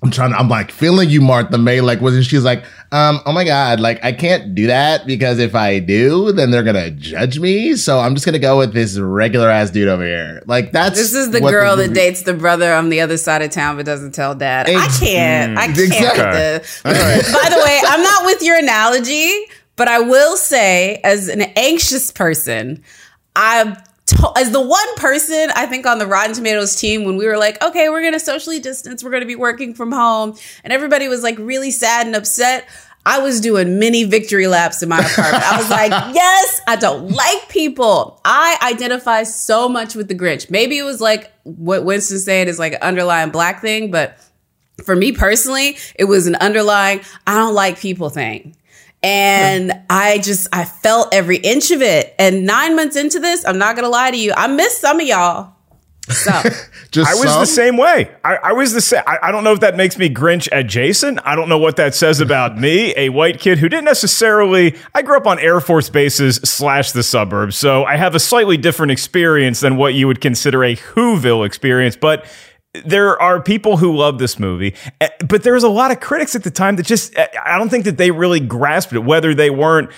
I'm 0.03 0.11
trying 0.11 0.31
to, 0.31 0.39
I'm 0.39 0.49
like 0.49 0.71
feeling 0.71 1.11
you, 1.11 1.21
Martha 1.21 1.59
May. 1.59 1.83
Like, 1.83 2.01
wasn't 2.01 2.25
she's 2.25 2.43
like, 2.43 2.65
um, 2.91 3.21
oh 3.27 3.33
my 3.33 3.45
God, 3.45 3.81
like 3.81 4.03
I 4.03 4.13
can't 4.13 4.55
do 4.55 4.67
that 4.69 5.07
because 5.07 5.39
if 5.39 5.55
I 5.55 5.79
do, 5.79 6.33
then 6.33 6.51
they're 6.51 6.63
gonna 6.63 6.91
judge 6.91 7.39
me. 7.39 7.77
So 7.77 7.99
I'm 8.01 8.15
just 8.15 8.25
gonna 8.25 8.39
go 8.39 8.57
with 8.57 8.73
this 8.73 8.99
regular 8.99 9.51
ass 9.51 9.71
dude 9.71 9.89
over 9.89 10.03
here. 10.05 10.43
Like 10.47 10.73
that's 10.73 10.97
This 10.97 11.13
is 11.15 11.31
the 11.33 11.41
girl 11.41 11.77
that 11.77 11.89
movie- 11.89 11.95
dates 12.01 12.23
the 12.23 12.33
brother 12.33 12.73
on 12.73 12.89
the 12.89 13.03
other 13.03 13.19
side 13.19 13.43
of 13.43 13.51
town 13.51 13.77
but 13.77 13.85
doesn't 13.85 14.13
tell 14.13 14.35
dad. 14.35 14.71
I 14.71 14.89
can't. 14.99 15.59
I 15.59 15.67
can't 15.67 15.79
Exactly. 15.79 16.83
By 16.85 17.49
the 17.51 17.63
way, 17.63 17.81
I'm 17.87 18.03
not 18.03 18.25
with 18.25 18.43
your 18.43 18.57
analogy, 18.57 19.47
but 19.77 19.87
I 19.89 20.01
will 20.01 20.39
say, 20.39 21.01
as 21.05 21.29
an 21.29 21.43
anxious 21.57 22.11
person, 22.11 22.83
I'm 23.37 23.77
to- 24.11 24.33
as 24.37 24.51
the 24.51 24.61
one 24.61 24.95
person 24.97 25.51
I 25.55 25.67
think 25.67 25.87
on 25.87 25.99
the 25.99 26.07
Rotten 26.07 26.35
Tomatoes 26.35 26.77
team 26.77 27.05
when 27.05 27.17
we 27.17 27.27
were 27.27 27.37
like, 27.39 27.63
okay, 27.63 27.89
we're 27.89 28.03
gonna 28.03 28.21
socially 28.21 28.61
distance, 28.61 29.03
we're 29.03 29.11
gonna 29.11 29.27
be 29.27 29.37
working 29.37 29.75
from 29.75 29.93
home, 29.93 30.37
and 30.65 30.73
everybody 30.73 31.09
was 31.09 31.23
like 31.23 31.39
really 31.39 31.71
sad 31.71 32.07
and 32.07 32.15
upset. 32.17 32.69
I 33.07 33.21
was 33.21 33.41
doing 33.41 33.79
mini 33.79 34.05
victory 34.05 34.47
laps 34.47 34.83
in 34.83 34.91
my 34.91 34.99
apartment. 34.99 35.43
I 35.43 35.57
was 35.57 35.71
like, 35.71 35.91
yes, 36.15 36.61
I 36.69 36.77
don't 36.77 37.09
like 37.09 37.49
people. 37.49 38.21
I 38.27 38.59
identify 38.63 39.23
so 39.23 39.71
much 39.71 39.95
with 39.95 40.09
the 40.09 40.15
Grinch. 40.15 40.51
Maybe 40.51 40.77
it 40.77 40.83
was 40.83 41.01
like 41.01 41.33
what 41.45 41.85
Winston 41.85 42.19
said 42.19 42.47
is 42.47 42.59
like 42.59 42.75
an 42.75 42.83
underlying 42.83 43.31
black 43.31 43.63
thing, 43.63 43.91
but 43.91 44.19
for 44.85 44.95
me 44.95 45.13
personally, 45.13 45.79
it 45.95 46.05
was 46.05 46.27
an 46.27 46.35
underlying 46.37 47.01
I 47.27 47.37
don't 47.37 47.55
like 47.55 47.79
people 47.79 48.11
thing. 48.11 48.55
And 49.03 49.73
I 49.89 50.19
just 50.19 50.49
I 50.53 50.65
felt 50.65 51.15
every 51.15 51.39
inch 51.39 51.71
of 51.71 51.83
it. 51.83 52.15
And 52.19 52.45
nine 52.45 52.77
months 52.77 52.97
into 52.97 53.19
this, 53.19 53.45
I'm 53.47 53.59
not 53.59 53.77
gonna 53.77 53.89
lie 53.89 54.11
to 54.11 54.17
you, 54.17 54.33
I 54.37 54.47
miss 54.47 54.79
some 54.79 55.01
of 55.01 55.07
y'all. 55.07 55.55
So 56.11 56.31
just 56.91 57.11
I 57.11 57.15
was 57.15 57.31
some? 57.31 57.41
the 57.41 57.47
same 57.47 57.77
way. 57.77 58.11
I, 58.25 58.37
I 58.37 58.53
was 58.53 58.73
the 58.73 58.81
same. 58.81 59.03
I, 59.07 59.19
I 59.25 59.33
don't 59.33 59.45
know 59.45 59.53
if 59.53 59.61
that 59.61 59.77
makes 59.77 59.97
me 59.97 60.13
Grinch 60.13 60.49
adjacent. 60.53 61.21
I 61.25 61.37
don't 61.37 61.49
know 61.49 61.59
what 61.59 61.77
that 61.77 61.95
says 61.95 62.21
about 62.21 62.59
me, 62.59 62.93
a 62.97 63.09
white 63.11 63.39
kid 63.39 63.59
who 63.59 63.69
didn't 63.69 63.85
necessarily. 63.85 64.77
I 64.95 65.03
grew 65.03 65.17
up 65.17 65.27
on 65.27 65.39
Air 65.39 65.61
Force 65.61 65.89
bases 65.89 66.37
slash 66.37 66.93
the 66.93 67.03
suburbs, 67.03 67.57
so 67.57 67.85
I 67.85 67.97
have 67.97 68.15
a 68.15 68.21
slightly 68.21 68.57
different 68.57 68.93
experience 68.93 69.61
than 69.61 69.77
what 69.77 69.95
you 69.95 70.07
would 70.07 70.21
consider 70.21 70.65
a 70.65 70.77
Whoville 70.77 71.47
experience. 71.47 71.97
But 71.97 72.27
there 72.85 73.21
are 73.21 73.43
people 73.43 73.79
who 73.79 73.97
love 73.97 74.19
this 74.19 74.39
movie, 74.39 74.75
eh, 75.01 75.09
but 75.27 75.43
there 75.43 75.55
was 75.55 75.65
a 75.65 75.69
lot 75.69 75.91
of 75.91 75.99
critics 75.99 76.37
at 76.37 76.45
the 76.45 76.51
time 76.51 76.77
that 76.77 76.87
just, 76.87 77.17
eh, 77.17 77.27
I 77.45 77.59
don't 77.59 77.69
think 77.69 77.85
that 77.85 77.97
they 77.97 78.13
really 78.13 78.39
grasped 78.39 78.93
it, 78.93 79.01
whether 79.01 79.35
they 79.35 79.51
weren't 79.51 79.91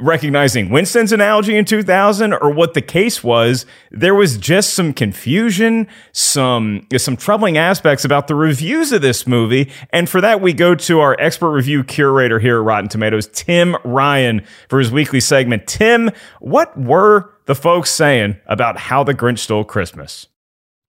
recognizing 0.00 0.70
Winston's 0.70 1.12
analogy 1.12 1.54
in 1.54 1.66
2000 1.66 2.32
or 2.32 2.50
what 2.50 2.72
the 2.72 2.80
case 2.80 3.22
was. 3.22 3.66
There 3.90 4.14
was 4.14 4.38
just 4.38 4.72
some 4.72 4.94
confusion, 4.94 5.86
some, 6.12 6.86
some 6.96 7.18
troubling 7.18 7.58
aspects 7.58 8.06
about 8.06 8.26
the 8.26 8.34
reviews 8.34 8.92
of 8.92 9.02
this 9.02 9.26
movie. 9.26 9.70
And 9.90 10.08
for 10.08 10.22
that, 10.22 10.40
we 10.40 10.54
go 10.54 10.74
to 10.74 11.00
our 11.00 11.16
expert 11.20 11.50
review 11.50 11.84
curator 11.84 12.38
here 12.38 12.58
at 12.58 12.64
Rotten 12.64 12.88
Tomatoes, 12.88 13.28
Tim 13.34 13.76
Ryan, 13.84 14.42
for 14.70 14.78
his 14.78 14.90
weekly 14.90 15.20
segment. 15.20 15.66
Tim, 15.66 16.10
what 16.40 16.74
were 16.78 17.30
the 17.44 17.54
folks 17.54 17.90
saying 17.90 18.38
about 18.46 18.78
how 18.78 19.04
the 19.04 19.12
Grinch 19.12 19.40
stole 19.40 19.64
Christmas? 19.64 20.28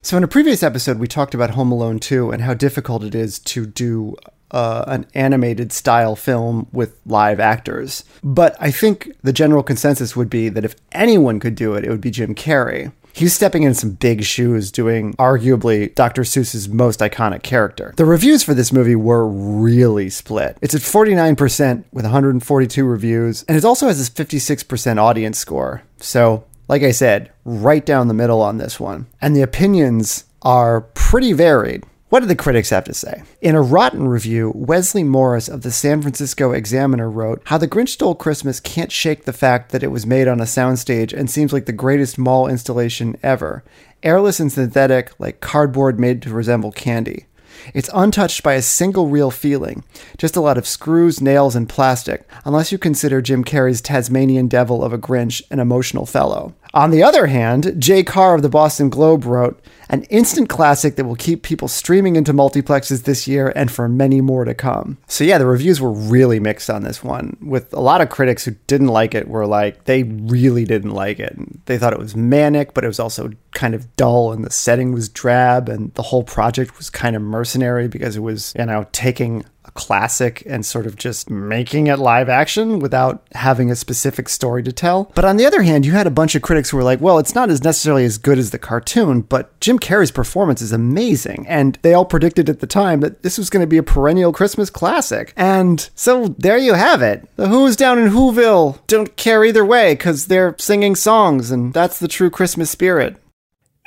So, 0.06 0.18
in 0.18 0.24
a 0.24 0.28
previous 0.28 0.62
episode, 0.62 1.00
we 1.00 1.08
talked 1.08 1.34
about 1.34 1.50
Home 1.50 1.72
Alone 1.72 1.98
2 1.98 2.30
and 2.30 2.44
how 2.44 2.54
difficult 2.54 3.04
it 3.04 3.16
is 3.16 3.40
to 3.40 3.66
do 3.66 4.16
uh, 4.52 4.84
an 4.86 5.08
animated 5.16 5.72
style 5.72 6.16
film 6.16 6.68
with 6.72 7.00
live 7.08 7.40
actors. 7.40 8.04
But 8.24 8.56
I 8.60 8.70
think 8.70 9.12
the 9.24 9.34
general 9.34 9.64
consensus 9.64 10.16
would 10.16 10.30
be 10.30 10.48
that 10.50 10.64
if 10.64 10.76
anyone 10.92 11.40
could 11.40 11.56
do 11.56 11.74
it, 11.74 11.84
it 11.84 11.90
would 11.90 12.02
be 12.02 12.12
Jim 12.12 12.36
Carrey. 12.36 12.92
He's 13.14 13.34
stepping 13.34 13.64
in 13.64 13.74
some 13.74 13.94
big 13.94 14.24
shoes 14.24 14.72
doing 14.72 15.16
arguably 15.16 15.96
Dr. 15.96 16.22
Seuss's 16.22 16.70
most 16.70 17.00
iconic 17.00 17.42
character. 17.42 17.92
The 17.98 18.06
reviews 18.06 18.44
for 18.44 18.54
this 18.54 18.72
movie 18.72 18.96
were 18.96 19.28
really 19.28 20.12
split. 20.12 20.60
It's 20.62 20.76
at 20.76 20.82
49% 20.82 21.84
with 21.92 22.06
142 22.06 22.86
reviews, 22.86 23.44
and 23.48 23.58
it 23.58 23.66
also 23.66 23.88
has 23.88 24.08
a 24.08 24.12
56% 24.12 25.02
audience 25.02 25.40
score. 25.40 25.82
So, 25.98 26.44
like 26.68 26.84
I 26.84 26.92
said, 26.92 27.32
right 27.44 27.86
down 27.86 28.08
the 28.08 28.14
middle 28.14 28.42
on 28.42 28.58
this 28.58 28.80
one. 28.80 29.08
And 29.22 29.36
the 29.36 29.42
opinions 29.42 30.26
are 30.42 30.82
pretty 30.82 31.34
varied. 31.34 31.84
What 32.10 32.20
did 32.20 32.30
the 32.30 32.36
critics 32.36 32.70
have 32.70 32.84
to 32.86 32.94
say? 32.94 33.24
In 33.42 33.56
a 33.56 33.62
rotten 33.62 34.08
review, 34.08 34.52
Wesley 34.56 35.04
Morris 35.04 35.50
of 35.50 35.64
the 35.64 35.72
San 35.72 36.02
Francisco 36.02 36.52
Examiner 36.52 37.10
wrote 37.10 37.42
How 37.46 37.58
The 37.58 37.68
Grinch 37.68 37.90
Stole 37.90 38.16
Christmas 38.16 38.60
can't 38.60 38.92
shake 38.92 39.26
the 39.26 39.34
fact 39.34 39.72
that 39.72 39.84
it 39.84 39.92
was 39.92 40.06
made 40.06 40.28
on 40.28 40.40
a 40.40 40.44
soundstage 40.44 41.12
and 41.12 41.30
seems 41.30 41.52
like 41.52 41.66
the 41.66 41.74
greatest 41.74 42.18
mall 42.18 42.48
installation 42.48 43.18
ever. 43.24 43.64
Airless 44.04 44.40
and 44.40 44.52
synthetic, 44.52 45.20
like 45.20 45.42
cardboard 45.42 46.00
made 46.00 46.22
to 46.22 46.30
resemble 46.30 46.72
candy. 46.72 47.26
It's 47.74 47.90
untouched 47.94 48.44
by 48.44 48.54
a 48.54 48.62
single 48.62 49.08
real 49.08 49.32
feeling, 49.32 49.84
just 50.18 50.36
a 50.36 50.42
lot 50.42 50.58
of 50.58 50.68
screws, 50.68 51.22
nails, 51.22 51.56
and 51.56 51.68
plastic, 51.70 52.28
unless 52.44 52.72
you 52.72 52.78
consider 52.78 53.22
Jim 53.22 53.44
Carrey's 53.44 53.82
Tasmanian 53.82 54.48
devil 54.48 54.84
of 54.84 54.94
a 54.94 54.98
Grinch 54.98 55.42
an 55.52 55.60
emotional 55.60 56.06
fellow. 56.06 56.54
On 56.76 56.92
the 56.92 57.04
other 57.04 57.28
hand, 57.28 57.74
Jay 57.80 58.04
Carr 58.04 58.36
of 58.36 58.42
the 58.42 58.50
Boston 58.50 58.90
Globe 58.90 59.24
wrote, 59.24 59.64
an 59.90 60.04
instant 60.04 60.50
classic 60.50 60.98
that 60.98 61.06
will 61.06 61.16
keep 61.16 61.42
people 61.42 61.70
streaming 61.70 62.18
into 62.18 62.34
multiplexes 62.34 63.04
this 63.04 63.30
year 63.30 63.54
and 63.56 63.72
for 63.72 63.88
many 63.88 64.20
more 64.20 64.44
to 64.44 64.54
come. 64.54 64.98
So, 65.08 65.24
yeah, 65.24 65.38
the 65.38 65.46
reviews 65.46 65.80
were 65.80 65.94
really 65.94 66.40
mixed 66.40 66.70
on 66.70 66.84
this 66.84 67.02
one, 67.02 67.38
with 67.42 67.72
a 67.74 67.80
lot 67.80 68.02
of 68.02 68.10
critics 68.10 68.44
who 68.44 68.52
didn't 68.68 68.88
like 68.88 69.16
it 69.16 69.30
were 69.30 69.48
like, 69.48 69.86
they 69.86 70.04
really 70.04 70.66
didn't 70.66 70.92
like 70.92 71.20
it. 71.20 71.66
They 71.66 71.78
thought 71.78 71.94
it 71.94 72.00
was 72.00 72.16
manic, 72.16 72.74
but 72.74 72.84
it 72.84 72.88
was 72.88 73.00
also 73.00 73.32
kind 73.54 73.74
of 73.74 73.96
dull, 73.96 74.34
and 74.34 74.44
the 74.44 74.52
setting 74.52 74.92
was 74.92 75.08
drab, 75.08 75.70
and 75.70 75.94
the 75.94 76.02
whole 76.02 76.24
project 76.24 76.78
was 76.78 76.90
kind 76.90 77.16
of 77.16 77.22
mercenary 77.22 77.88
because 77.88 78.18
it 78.18 78.22
was, 78.22 78.54
you 78.60 78.66
know, 78.66 78.86
taking 78.92 79.46
classic 79.76 80.42
and 80.48 80.66
sort 80.66 80.88
of 80.88 80.96
just 80.96 81.30
making 81.30 81.88
it 81.88 82.00
live 82.00 82.30
action 82.30 82.80
without 82.80 83.24
having 83.36 83.70
a 83.70 83.76
specific 83.76 84.28
story 84.28 84.64
to 84.64 84.72
tell. 84.72 85.12
But 85.14 85.26
on 85.26 85.38
the 85.38 85.46
other 85.46 85.62
hand, 85.62 85.86
you 85.86 85.92
had 85.92 86.08
a 86.08 86.12
bunch 86.12 86.34
of 86.34 86.42
critics 86.42 86.70
who 86.70 86.78
were 86.78 86.84
like, 86.84 87.02
well, 87.02 87.20
it's 87.20 87.36
not 87.36 87.50
as 87.50 87.64
necessarily 87.64 88.06
as 88.06 88.18
good 88.18 88.40
as 88.40 88.52
the 88.52 88.58
cartoon, 88.58 89.22
but 89.22 89.58
Jim 89.60 89.78
Carrey's 89.78 90.12
performance 90.12 90.62
is 90.62 90.72
amazing. 90.72 91.46
And 91.48 91.78
they 91.82 91.94
all 91.94 92.06
predicted 92.06 92.50
at 92.50 92.62
the 92.62 92.68
time 92.68 93.02
that 93.02 93.22
this 93.22 93.38
was 93.38 93.50
going 93.50 93.62
to 93.62 93.68
be 93.68 93.78
a 93.78 93.84
perennial 93.84 94.34
Christmas 94.34 94.70
classic. 94.70 95.34
And 95.36 95.88
so 95.94 96.30
there 96.40 96.58
you 96.58 96.74
have 96.74 97.02
it. 97.02 97.28
The 97.36 97.50
Who's 97.50 97.76
down 97.76 98.00
in 98.00 98.10
Whoville 98.10 98.80
don't 98.88 99.16
care 99.18 99.44
either 99.44 99.66
way 99.66 99.94
because 99.94 100.28
they're 100.28 100.56
singing 100.58 100.96
songs, 100.96 101.52
and 101.52 101.74
that's 101.74 102.00
the 102.00 102.08
true 102.08 102.30
Christmas 102.30 102.70
spirit. 102.70 103.18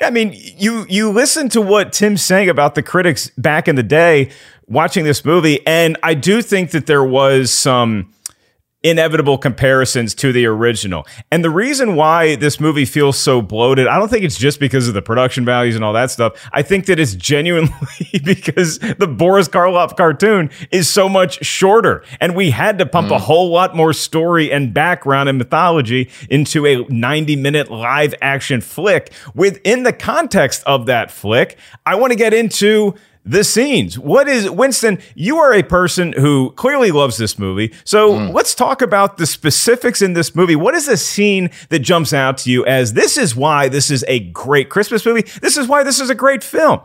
I 0.01 0.11
mean, 0.11 0.33
you 0.35 0.85
you 0.89 1.11
listen 1.11 1.49
to 1.49 1.61
what 1.61 1.91
Tim's 1.91 2.23
saying 2.23 2.49
about 2.49 2.75
the 2.75 2.83
critics 2.83 3.31
back 3.37 3.67
in 3.67 3.75
the 3.75 3.83
day 3.83 4.31
watching 4.67 5.03
this 5.03 5.25
movie, 5.25 5.65
and 5.67 5.97
I 6.03 6.13
do 6.13 6.41
think 6.41 6.71
that 6.71 6.85
there 6.85 7.03
was 7.03 7.51
some 7.51 8.13
inevitable 8.81 9.37
comparisons 9.37 10.15
to 10.15 10.31
the 10.31 10.45
original. 10.45 11.05
And 11.31 11.43
the 11.43 11.49
reason 11.49 11.95
why 11.95 12.35
this 12.35 12.59
movie 12.59 12.85
feels 12.85 13.17
so 13.17 13.41
bloated, 13.41 13.87
I 13.87 13.97
don't 13.97 14.07
think 14.07 14.23
it's 14.23 14.37
just 14.37 14.59
because 14.59 14.87
of 14.87 14.93
the 14.93 15.01
production 15.01 15.43
values 15.43 15.75
and 15.75 15.83
all 15.83 15.93
that 15.93 16.11
stuff. 16.11 16.49
I 16.53 16.61
think 16.61 16.85
that 16.85 16.97
it's 16.97 17.13
genuinely 17.15 17.73
because 18.23 18.79
the 18.79 19.07
Boris 19.07 19.49
Karloff 19.49 19.97
cartoon 19.97 20.49
is 20.71 20.89
so 20.89 21.09
much 21.09 21.43
shorter 21.45 22.05
and 22.21 22.35
we 22.35 22.51
had 22.51 22.77
to 22.79 22.85
pump 22.85 23.11
a 23.11 23.15
mm. 23.15 23.19
whole 23.19 23.49
lot 23.49 23.75
more 23.75 23.91
story 23.91 24.51
and 24.51 24.73
background 24.73 25.27
and 25.27 25.37
mythology 25.37 26.09
into 26.29 26.65
a 26.65 26.85
90 26.85 27.35
minute 27.35 27.69
live 27.69 28.15
action 28.21 28.61
flick. 28.61 29.11
Within 29.35 29.83
the 29.83 29.93
context 29.93 30.63
of 30.65 30.85
that 30.85 31.11
flick, 31.11 31.57
I 31.85 31.95
want 31.95 32.11
to 32.11 32.17
get 32.17 32.33
into 32.33 32.95
the 33.29 33.43
scenes. 33.43 33.99
What 33.99 34.27
is 34.27 34.49
Winston? 34.49 34.99
You 35.15 35.37
are 35.37 35.53
a 35.53 35.63
person 35.63 36.13
who 36.13 36.51
clearly 36.51 36.91
loves 36.91 37.17
this 37.17 37.37
movie. 37.37 37.73
So 37.83 38.09
let's 38.09 38.55
talk 38.55 38.81
about 38.81 39.17
the 39.17 39.25
specifics 39.25 40.01
in 40.01 40.13
this 40.13 40.35
movie. 40.35 40.55
What 40.55 40.73
is 40.73 40.87
a 40.87 40.97
scene 40.97 41.51
that 41.69 41.79
jumps 41.79 42.11
out 42.11 42.37
to 42.39 42.51
you 42.51 42.65
as 42.65 42.93
this 42.93 43.17
is 43.17 43.35
why 43.35 43.69
this 43.69 43.91
is 43.91 44.03
a 44.07 44.19
great 44.19 44.69
Christmas 44.69 45.05
movie? 45.05 45.21
This 45.41 45.57
is 45.57 45.67
why 45.67 45.83
this 45.83 45.99
is 45.99 46.09
a 46.09 46.15
great 46.15 46.43
film. 46.43 46.81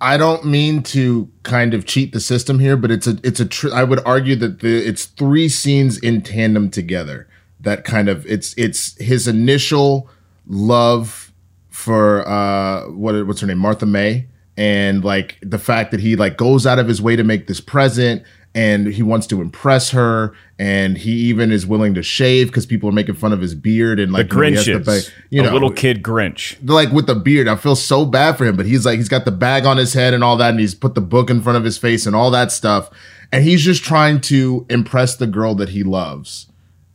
I 0.00 0.16
don't 0.16 0.44
mean 0.44 0.82
to 0.84 1.28
kind 1.42 1.74
of 1.74 1.84
cheat 1.84 2.12
the 2.12 2.20
system 2.20 2.58
here, 2.58 2.76
but 2.76 2.90
it's 2.90 3.06
a 3.06 3.18
it's 3.22 3.40
a 3.40 3.46
tr- 3.46 3.72
I 3.72 3.84
would 3.84 4.00
argue 4.04 4.36
that 4.36 4.60
the 4.60 4.86
it's 4.86 5.06
three 5.06 5.48
scenes 5.48 5.98
in 5.98 6.22
tandem 6.22 6.70
together 6.70 7.28
that 7.60 7.84
kind 7.84 8.08
of 8.08 8.24
it's 8.26 8.54
it's 8.56 9.00
his 9.00 9.26
initial 9.26 10.08
love 10.46 11.32
for 11.68 12.26
uh 12.28 12.88
what 12.90 13.26
what's 13.26 13.40
her 13.40 13.46
name 13.46 13.58
Martha 13.58 13.86
May 13.86 14.26
and 14.58 15.04
like 15.04 15.38
the 15.40 15.58
fact 15.58 15.92
that 15.92 16.00
he 16.00 16.16
like 16.16 16.36
goes 16.36 16.66
out 16.66 16.80
of 16.80 16.88
his 16.88 17.00
way 17.00 17.14
to 17.14 17.22
make 17.22 17.46
this 17.46 17.60
present 17.60 18.24
and 18.56 18.88
he 18.88 19.04
wants 19.04 19.28
to 19.28 19.40
impress 19.40 19.90
her 19.90 20.34
and 20.58 20.98
he 20.98 21.12
even 21.12 21.52
is 21.52 21.64
willing 21.64 21.94
to 21.94 22.02
shave 22.02 22.48
because 22.48 22.66
people 22.66 22.88
are 22.88 22.92
making 22.92 23.14
fun 23.14 23.32
of 23.32 23.40
his 23.40 23.54
beard 23.54 24.00
and 24.00 24.12
The 24.12 24.18
like 24.18 24.32
you 24.32 24.38
know, 24.40 24.80
Grinch 24.80 24.88
is 24.88 25.12
you 25.30 25.42
know 25.42 25.52
a 25.52 25.54
little 25.54 25.70
kid 25.70 26.02
Grinch. 26.02 26.56
like 26.68 26.90
with 26.90 27.06
the 27.06 27.14
beard. 27.14 27.46
I 27.46 27.54
feel 27.54 27.76
so 27.76 28.04
bad 28.04 28.36
for 28.36 28.46
him, 28.46 28.56
but 28.56 28.66
he's 28.66 28.84
like 28.84 28.96
he's 28.96 29.08
got 29.08 29.24
the 29.24 29.30
bag 29.30 29.64
on 29.64 29.76
his 29.76 29.94
head 29.94 30.12
and 30.12 30.24
all 30.24 30.36
that, 30.38 30.50
and 30.50 30.60
he's 30.60 30.74
put 30.74 30.96
the 30.96 31.00
book 31.00 31.30
in 31.30 31.40
front 31.40 31.56
of 31.56 31.62
his 31.62 31.78
face 31.78 32.04
and 32.04 32.16
all 32.16 32.32
that 32.32 32.50
stuff, 32.50 32.90
and 33.30 33.44
he's 33.44 33.62
just 33.62 33.84
trying 33.84 34.20
to 34.22 34.66
impress 34.68 35.14
the 35.14 35.28
girl 35.28 35.54
that 35.54 35.68
he 35.68 35.84
loves. 35.84 36.50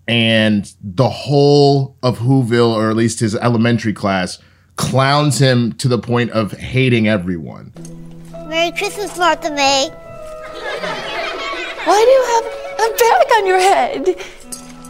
And 0.06 0.70
the 0.84 1.10
whole 1.10 1.96
of 2.04 2.20
Whoville, 2.20 2.74
or 2.74 2.90
at 2.90 2.98
least 2.98 3.22
his 3.22 3.36
elementary 3.38 3.94
class, 3.94 4.38
clowns 4.76 5.40
him 5.40 5.74
to 5.74 5.88
the 5.88 5.98
point 5.98 6.32
of 6.32 6.52
hating 6.52 7.08
everyone. 7.08 7.72
Merry 8.48 8.72
Christmas, 8.72 9.18
Martha 9.18 9.50
May. 9.52 9.90
Why 11.86 12.00
do 12.06 12.12
you 12.12 12.24
have 12.34 12.46
a 12.80 12.90
bag 12.98 13.28
on 13.38 13.46
your 13.48 13.60
head? 13.60 14.18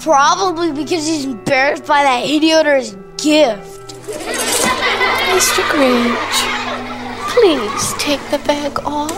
Probably 0.01 0.71
because 0.71 1.07
he's 1.07 1.25
embarrassed 1.25 1.85
by 1.85 2.03
that 2.03 2.25
idiot 2.25 2.67
or 2.67 2.75
his 2.75 2.95
gift. 3.17 3.95
Mr. 5.33 5.63
Grinch, 5.71 6.37
please 7.29 7.93
take 7.97 8.21
the 8.29 8.37
bag 8.45 8.79
off. 8.85 9.11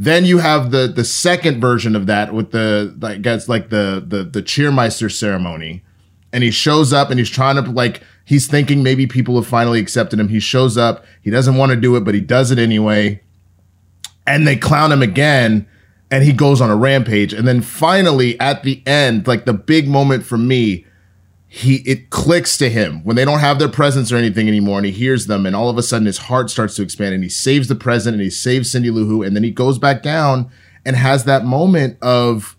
Then 0.00 0.24
you 0.24 0.38
have 0.38 0.70
the 0.70 0.86
the 0.86 1.04
second 1.04 1.60
version 1.60 1.94
of 1.94 2.06
that 2.06 2.32
with 2.32 2.52
the 2.52 2.96
like 3.02 3.20
guys 3.20 3.50
like 3.50 3.68
the 3.68 4.02
the 4.04 4.24
the 4.24 4.42
cheermeister 4.42 5.12
ceremony, 5.12 5.84
and 6.32 6.42
he 6.42 6.50
shows 6.50 6.90
up 6.94 7.10
and 7.10 7.18
he's 7.18 7.28
trying 7.28 7.62
to 7.62 7.70
like 7.70 8.02
he's 8.24 8.46
thinking 8.46 8.82
maybe 8.82 9.06
people 9.06 9.34
have 9.34 9.46
finally 9.46 9.78
accepted 9.78 10.18
him. 10.18 10.28
He 10.28 10.40
shows 10.40 10.78
up, 10.78 11.04
he 11.20 11.30
doesn't 11.30 11.56
want 11.56 11.72
to 11.72 11.76
do 11.76 11.96
it, 11.96 12.04
but 12.04 12.14
he 12.14 12.22
does 12.22 12.50
it 12.50 12.58
anyway, 12.58 13.20
and 14.26 14.48
they 14.48 14.56
clown 14.56 14.90
him 14.90 15.02
again, 15.02 15.68
and 16.10 16.24
he 16.24 16.32
goes 16.32 16.62
on 16.62 16.70
a 16.70 16.76
rampage. 16.76 17.34
And 17.34 17.46
then 17.46 17.60
finally 17.60 18.40
at 18.40 18.62
the 18.62 18.82
end, 18.86 19.26
like 19.26 19.44
the 19.44 19.52
big 19.52 19.86
moment 19.86 20.24
for 20.24 20.38
me, 20.38 20.86
he 21.52 21.78
it 21.78 22.10
clicks 22.10 22.56
to 22.58 22.70
him. 22.70 23.02
When 23.02 23.16
they 23.16 23.24
don't 23.24 23.40
have 23.40 23.58
their 23.58 23.68
presents 23.68 24.12
or 24.12 24.16
anything 24.16 24.46
anymore 24.46 24.78
and 24.78 24.86
he 24.86 24.92
hears 24.92 25.26
them 25.26 25.44
and 25.46 25.56
all 25.56 25.68
of 25.68 25.76
a 25.76 25.82
sudden 25.82 26.06
his 26.06 26.18
heart 26.18 26.48
starts 26.48 26.76
to 26.76 26.82
expand 26.82 27.12
and 27.12 27.24
he 27.24 27.28
saves 27.28 27.66
the 27.66 27.74
present 27.74 28.14
and 28.14 28.22
he 28.22 28.30
saves 28.30 28.70
Cindy 28.70 28.88
Lou 28.88 29.04
Who 29.04 29.24
and 29.24 29.34
then 29.34 29.42
he 29.42 29.50
goes 29.50 29.76
back 29.76 30.00
down 30.00 30.48
and 30.86 30.94
has 30.94 31.24
that 31.24 31.44
moment 31.44 31.98
of 32.02 32.56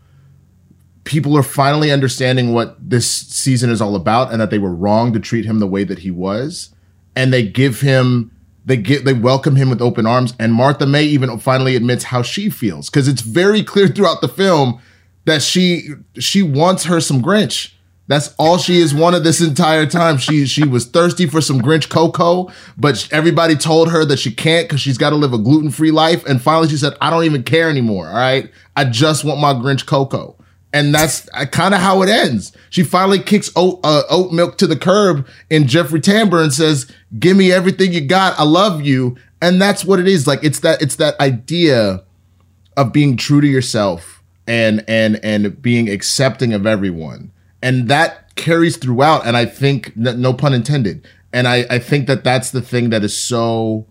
people 1.05 1.37
are 1.37 1.43
finally 1.43 1.89
understanding 1.89 2.53
what 2.53 2.75
this 2.77 3.09
season 3.09 3.69
is 3.69 3.81
all 3.81 3.95
about 3.95 4.29
and 4.29 4.41
that 4.41 4.49
they 4.49 4.59
were 4.59 4.75
wrong 4.75 5.13
to 5.13 5.21
treat 5.21 5.45
him 5.45 5.59
the 5.59 5.67
way 5.67 5.85
that 5.85 5.99
he 5.99 6.11
was. 6.11 6.75
And 7.15 7.31
they 7.31 7.47
give 7.47 7.79
him 7.79 8.29
they 8.65 8.75
get 8.75 9.05
they 9.05 9.13
welcome 9.13 9.55
him 9.55 9.69
with 9.69 9.81
open 9.81 10.05
arms 10.05 10.33
and 10.37 10.53
Martha 10.53 10.85
May 10.85 11.05
even 11.05 11.39
finally 11.39 11.77
admits 11.77 12.03
how 12.03 12.23
she 12.23 12.49
feels. 12.49 12.89
Because 12.89 13.07
it's 13.07 13.21
very 13.21 13.63
clear 13.63 13.87
throughout 13.87 14.19
the 14.19 14.27
film 14.27 14.81
that 15.23 15.41
she 15.41 15.91
she 16.19 16.43
wants 16.43 16.83
her 16.83 16.99
some 16.99 17.21
Grinch. 17.21 17.71
That's 18.11 18.35
all 18.37 18.57
she 18.57 18.81
has 18.81 18.93
wanted 18.93 19.23
this 19.23 19.39
entire 19.39 19.85
time. 19.85 20.17
She 20.17 20.45
she 20.45 20.67
was 20.67 20.85
thirsty 20.85 21.27
for 21.27 21.39
some 21.39 21.61
Grinch 21.61 21.87
cocoa, 21.87 22.51
but 22.77 23.07
everybody 23.09 23.55
told 23.55 23.89
her 23.89 24.03
that 24.03 24.19
she 24.19 24.33
can't 24.33 24.67
because 24.67 24.81
she's 24.81 24.97
got 24.97 25.11
to 25.11 25.15
live 25.15 25.31
a 25.31 25.37
gluten 25.37 25.71
free 25.71 25.91
life. 25.91 26.25
And 26.25 26.41
finally, 26.41 26.67
she 26.67 26.75
said, 26.75 26.91
"I 26.99 27.09
don't 27.09 27.23
even 27.23 27.43
care 27.43 27.69
anymore. 27.69 28.09
All 28.09 28.15
right, 28.15 28.51
I 28.75 28.83
just 28.83 29.23
want 29.23 29.39
my 29.39 29.53
Grinch 29.53 29.85
cocoa." 29.85 30.35
And 30.73 30.93
that's 30.93 31.29
kind 31.51 31.73
of 31.73 31.79
how 31.79 32.01
it 32.01 32.09
ends. 32.09 32.51
She 32.69 32.83
finally 32.83 33.19
kicks 33.19 33.49
oat, 33.55 33.79
uh, 33.85 34.03
oat 34.09 34.33
milk 34.33 34.57
to 34.57 34.67
the 34.67 34.75
curb 34.75 35.25
in 35.49 35.65
Jeffrey 35.65 36.01
Tambor 36.01 36.43
and 36.43 36.51
says, 36.51 36.91
"Give 37.17 37.37
me 37.37 37.49
everything 37.53 37.93
you 37.93 38.01
got. 38.01 38.37
I 38.37 38.43
love 38.43 38.81
you." 38.81 39.15
And 39.41 39.61
that's 39.61 39.85
what 39.85 40.01
it 40.01 40.07
is. 40.09 40.27
Like 40.27 40.43
it's 40.43 40.59
that 40.59 40.81
it's 40.81 40.97
that 40.97 41.17
idea 41.21 42.03
of 42.75 42.91
being 42.91 43.15
true 43.15 43.39
to 43.39 43.47
yourself 43.47 44.21
and 44.47 44.83
and 44.85 45.17
and 45.23 45.61
being 45.61 45.89
accepting 45.89 46.51
of 46.51 46.67
everyone 46.67 47.31
and 47.61 47.87
that 47.87 48.35
carries 48.35 48.77
throughout 48.77 49.25
and 49.25 49.37
i 49.37 49.45
think 49.45 49.95
no 49.95 50.33
pun 50.33 50.53
intended. 50.53 51.07
And 51.33 51.47
i 51.47 51.65
i 51.69 51.79
think 51.79 52.07
that 52.07 52.23
that's 52.23 52.51
the 52.51 52.61
thing 52.61 52.89
that 52.89 53.03
is 53.03 53.15
so 53.15 53.85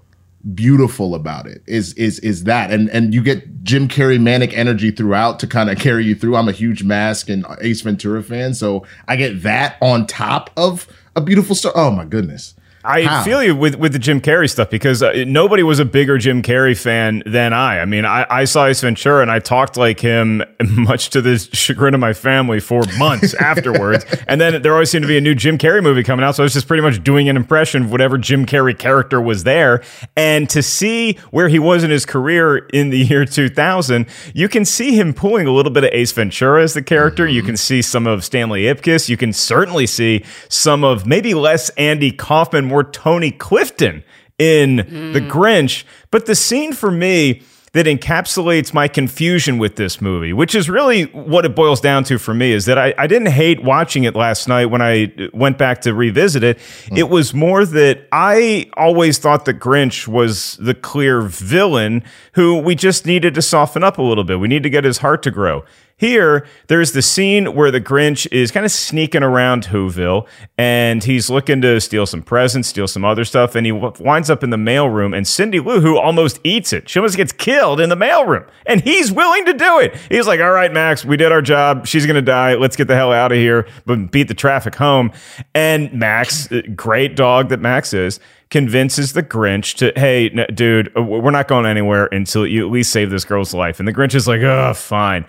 beautiful 0.55 1.15
about 1.15 1.47
it 1.47 1.63
is 1.67 1.93
is 1.95 2.19
is 2.21 2.45
that. 2.45 2.71
And 2.71 2.89
and 2.91 3.13
you 3.15 3.23
get 3.23 3.63
jim 3.63 3.89
carrey 3.89 4.21
manic 4.21 4.57
energy 4.57 4.91
throughout 4.91 5.39
to 5.41 5.47
kind 5.47 5.71
of 5.71 5.79
carry 5.79 6.05
you 6.05 6.15
through. 6.15 6.37
I'm 6.37 6.49
a 6.49 6.53
huge 6.53 6.83
mask 6.83 7.29
and 7.29 7.45
ace 7.61 7.83
ventura 7.83 8.23
fan 8.23 8.55
so 8.55 8.87
i 9.07 9.17
get 9.17 9.43
that 9.43 9.77
on 9.81 10.07
top 10.07 10.51
of 10.57 10.87
a 11.17 11.21
beautiful 11.21 11.55
story 11.55 11.75
oh 11.77 11.91
my 11.91 12.05
goodness 12.05 12.55
I 12.83 13.03
How? 13.03 13.23
feel 13.25 13.43
you 13.43 13.55
with, 13.55 13.75
with 13.75 13.93
the 13.93 13.99
Jim 13.99 14.23
Carrey 14.23 14.49
stuff 14.49 14.71
because 14.71 15.03
uh, 15.03 15.25
nobody 15.27 15.63
was 15.63 15.81
a 15.81 15.85
bigger 15.85 16.17
Jim 16.17 16.41
Carrey 16.41 16.81
fan 16.81 17.23
than 17.27 17.53
I. 17.53 17.81
I 17.81 17.85
mean, 17.85 18.07
I, 18.07 18.27
I 18.31 18.45
saw 18.45 18.65
Ace 18.67 18.81
Ventura 18.81 19.21
and 19.21 19.31
I 19.31 19.39
talked 19.39 19.77
like 19.77 20.01
him, 20.01 20.43
much 20.71 21.11
to 21.11 21.21
the 21.21 21.39
chagrin 21.39 21.93
of 21.93 22.01
my 22.01 22.15
family, 22.15 22.59
for 22.59 22.83
months 22.97 23.35
afterwards. 23.41 24.07
And 24.27 24.41
then 24.41 24.63
there 24.63 24.73
always 24.73 24.91
seemed 24.91 25.03
to 25.03 25.09
be 25.09 25.19
a 25.19 25.21
new 25.21 25.35
Jim 25.35 25.59
Carrey 25.59 25.83
movie 25.83 26.03
coming 26.03 26.25
out, 26.25 26.37
so 26.37 26.43
I 26.43 26.45
was 26.45 26.55
just 26.55 26.67
pretty 26.67 26.83
much 26.83 27.05
doing 27.05 27.29
an 27.29 27.37
impression 27.37 27.83
of 27.85 27.91
whatever 27.93 28.17
Jim 28.17 28.47
Carrey 28.47 28.79
character 28.79 29.21
was 29.21 29.45
there. 29.45 29.83
And 30.17 30.49
to 30.49 30.63
see 30.63 31.19
where 31.31 31.49
he 31.49 31.59
was 31.59 31.85
in 31.85 31.91
his 31.91 32.07
career 32.07 32.57
in 32.73 32.89
the 32.89 32.99
year 33.11 33.27
2000, 33.27 34.07
you 34.33 34.49
can 34.49 34.65
see 34.65 34.97
him 34.97 35.13
pulling 35.13 35.47
a 35.47 35.53
little 35.53 35.73
bit 35.73 35.85
of 35.85 35.91
Ace 35.93 36.13
Ventura 36.13 36.63
as 36.63 36.73
the 36.73 36.83
character. 36.83 37.27
You 37.27 37.43
can 37.43 37.59
see 37.59 37.83
some 37.83 38.07
of 38.07 38.25
Stanley 38.25 38.63
Ipkiss. 38.63 39.11
You 39.11 39.19
can 39.19 39.35
certainly 39.35 39.87
see 39.87 40.25
some 40.49 40.83
of 40.83 41.07
maybe 41.07 41.35
less 41.35 41.69
Andy 41.71 42.11
Kaufman, 42.11 42.70
more 42.71 42.85
Tony 42.85 43.31
Clifton 43.31 44.03
in 44.39 44.77
The 44.77 45.21
mm. 45.21 45.31
Grinch. 45.31 45.85
But 46.11 46.25
the 46.25 46.35
scene 46.35 46.73
for 46.73 46.91
me 46.91 47.43
that 47.73 47.87
encapsulates 47.87 48.75
my 48.75 48.89
confusion 48.89 49.57
with 49.57 49.77
this 49.77 50.01
movie, 50.01 50.33
which 50.33 50.57
is 50.57 50.69
really 50.69 51.05
what 51.05 51.45
it 51.45 51.55
boils 51.55 51.81
down 51.81 52.03
to 52.03 52.19
for 52.19 52.35
me, 52.35 52.51
is 52.51 52.65
that 52.65 52.79
I, 52.79 52.93
I 52.99 53.07
didn't 53.07 53.31
hate 53.31 53.63
watching 53.63 54.03
it 54.05 54.17
last 54.17 54.49
night 54.49 54.67
when 54.67 54.83
I 54.83 55.13
went 55.33 55.57
back 55.57 55.83
to 55.83 55.95
revisit 55.95 56.43
it. 56.43 56.59
Mm. 56.59 56.99
It 56.99 57.09
was 57.09 57.33
more 57.33 57.65
that 57.65 58.09
I 58.11 58.69
always 58.77 59.19
thought 59.19 59.45
the 59.45 59.55
Grinch 59.55 60.09
was 60.09 60.57
the 60.57 60.75
clear 60.75 61.21
villain 61.21 62.03
who 62.33 62.59
we 62.59 62.75
just 62.75 63.07
needed 63.07 63.35
to 63.35 63.43
soften 63.43 63.85
up 63.85 63.99
a 63.99 64.03
little 64.03 64.25
bit. 64.25 64.41
We 64.41 64.49
need 64.49 64.65
to 64.65 64.71
get 64.71 64.83
his 64.83 64.99
heart 64.99 65.23
to 65.25 65.31
grow. 65.31 65.65
Here, 66.01 66.47
there's 66.69 66.93
the 66.93 67.03
scene 67.03 67.55
where 67.55 67.71
the 67.71 67.79
Grinch 67.81 68.27
is 68.33 68.51
kind 68.51 68.65
of 68.65 68.73
sneaking 68.73 69.23
around 69.23 69.67
Whoville 69.67 70.27
and 70.57 71.05
he's 71.05 71.29
looking 71.29 71.61
to 71.61 71.79
steal 71.79 72.07
some 72.07 72.23
presents, 72.23 72.69
steal 72.69 72.89
some 72.89 73.05
other 73.05 73.23
stuff, 73.23 73.55
and 73.55 73.67
he 73.67 73.73
w- 73.73 73.93
winds 74.01 74.31
up 74.31 74.43
in 74.43 74.49
the 74.49 74.57
mailroom. 74.57 75.15
And 75.15 75.29
Cindy 75.29 75.61
Lou 75.61 75.81
Who 75.81 75.99
almost 75.99 76.41
eats 76.43 76.73
it. 76.73 76.89
She 76.89 76.99
almost 76.99 77.19
gets 77.19 77.33
killed 77.33 77.81
in 77.81 77.91
the 77.91 77.97
mailroom, 77.97 78.49
and 78.65 78.81
he's 78.81 79.13
willing 79.13 79.45
to 79.45 79.53
do 79.53 79.79
it. 79.81 79.95
He's 80.09 80.27
like, 80.27 80.41
"All 80.41 80.53
right, 80.53 80.73
Max, 80.73 81.05
we 81.05 81.19
did 81.19 81.33
our 81.33 81.43
job. 81.43 81.87
She's 81.87 82.07
gonna 82.07 82.23
die. 82.23 82.55
Let's 82.55 82.77
get 82.77 82.89
the 82.89 82.97
hell 82.97 83.13
out 83.13 83.31
of 83.31 83.37
here, 83.37 83.67
but 83.85 84.11
beat 84.11 84.29
the 84.29 84.35
traffic 84.35 84.77
home." 84.77 85.13
And 85.55 85.93
Max, 85.93 86.51
uh, 86.51 86.63
great 86.75 87.15
dog 87.15 87.51
that 87.51 87.61
Max 87.61 87.93
is, 87.93 88.21
convinces 88.51 89.13
the 89.13 89.23
Grinch 89.23 89.77
to, 89.77 89.93
hey, 89.99 90.29
dude, 90.29 90.93
we're 90.97 91.31
not 91.31 91.47
going 91.47 91.67
anywhere 91.67 92.07
until 92.07 92.45
you 92.45 92.67
at 92.67 92.73
least 92.73 92.91
save 92.91 93.11
this 93.11 93.25
girl's 93.25 93.55
life. 93.55 93.79
And 93.79 93.87
the 93.87 93.93
Grinch 93.93 94.15
is 94.15 94.27
like, 94.27 94.41
oh, 94.43 94.75
fine. 94.75 95.25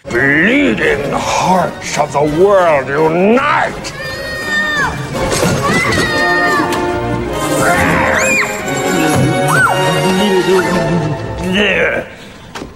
Bleeding 0.62 1.10
hearts 1.12 1.97
of 1.97 2.13
the 2.13 2.21
world 2.21 2.88
unite! 2.88 3.74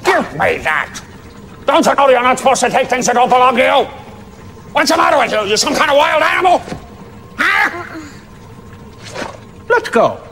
Give 0.04 0.34
me 0.34 0.58
that! 0.64 1.00
Don't 1.68 1.86
you 1.86 1.94
know 1.94 2.10
you're 2.10 2.24
not 2.24 2.40
supposed 2.40 2.62
to 2.62 2.72
take 2.72 2.90
things 2.90 3.06
that 3.06 3.14
don't 3.14 3.30
belong 3.30 3.56
to 3.56 3.62
you? 3.62 3.86
What's 4.74 4.90
the 4.90 4.98
matter 4.98 5.20
with 5.20 5.32
you? 5.32 5.48
You 5.48 5.56
some 5.56 5.76
kind 5.76 5.92
of 5.92 5.98
wild 5.98 6.24
animal? 6.24 6.64
Huh? 7.38 8.00
Let's 9.70 9.90
go. 9.90 10.25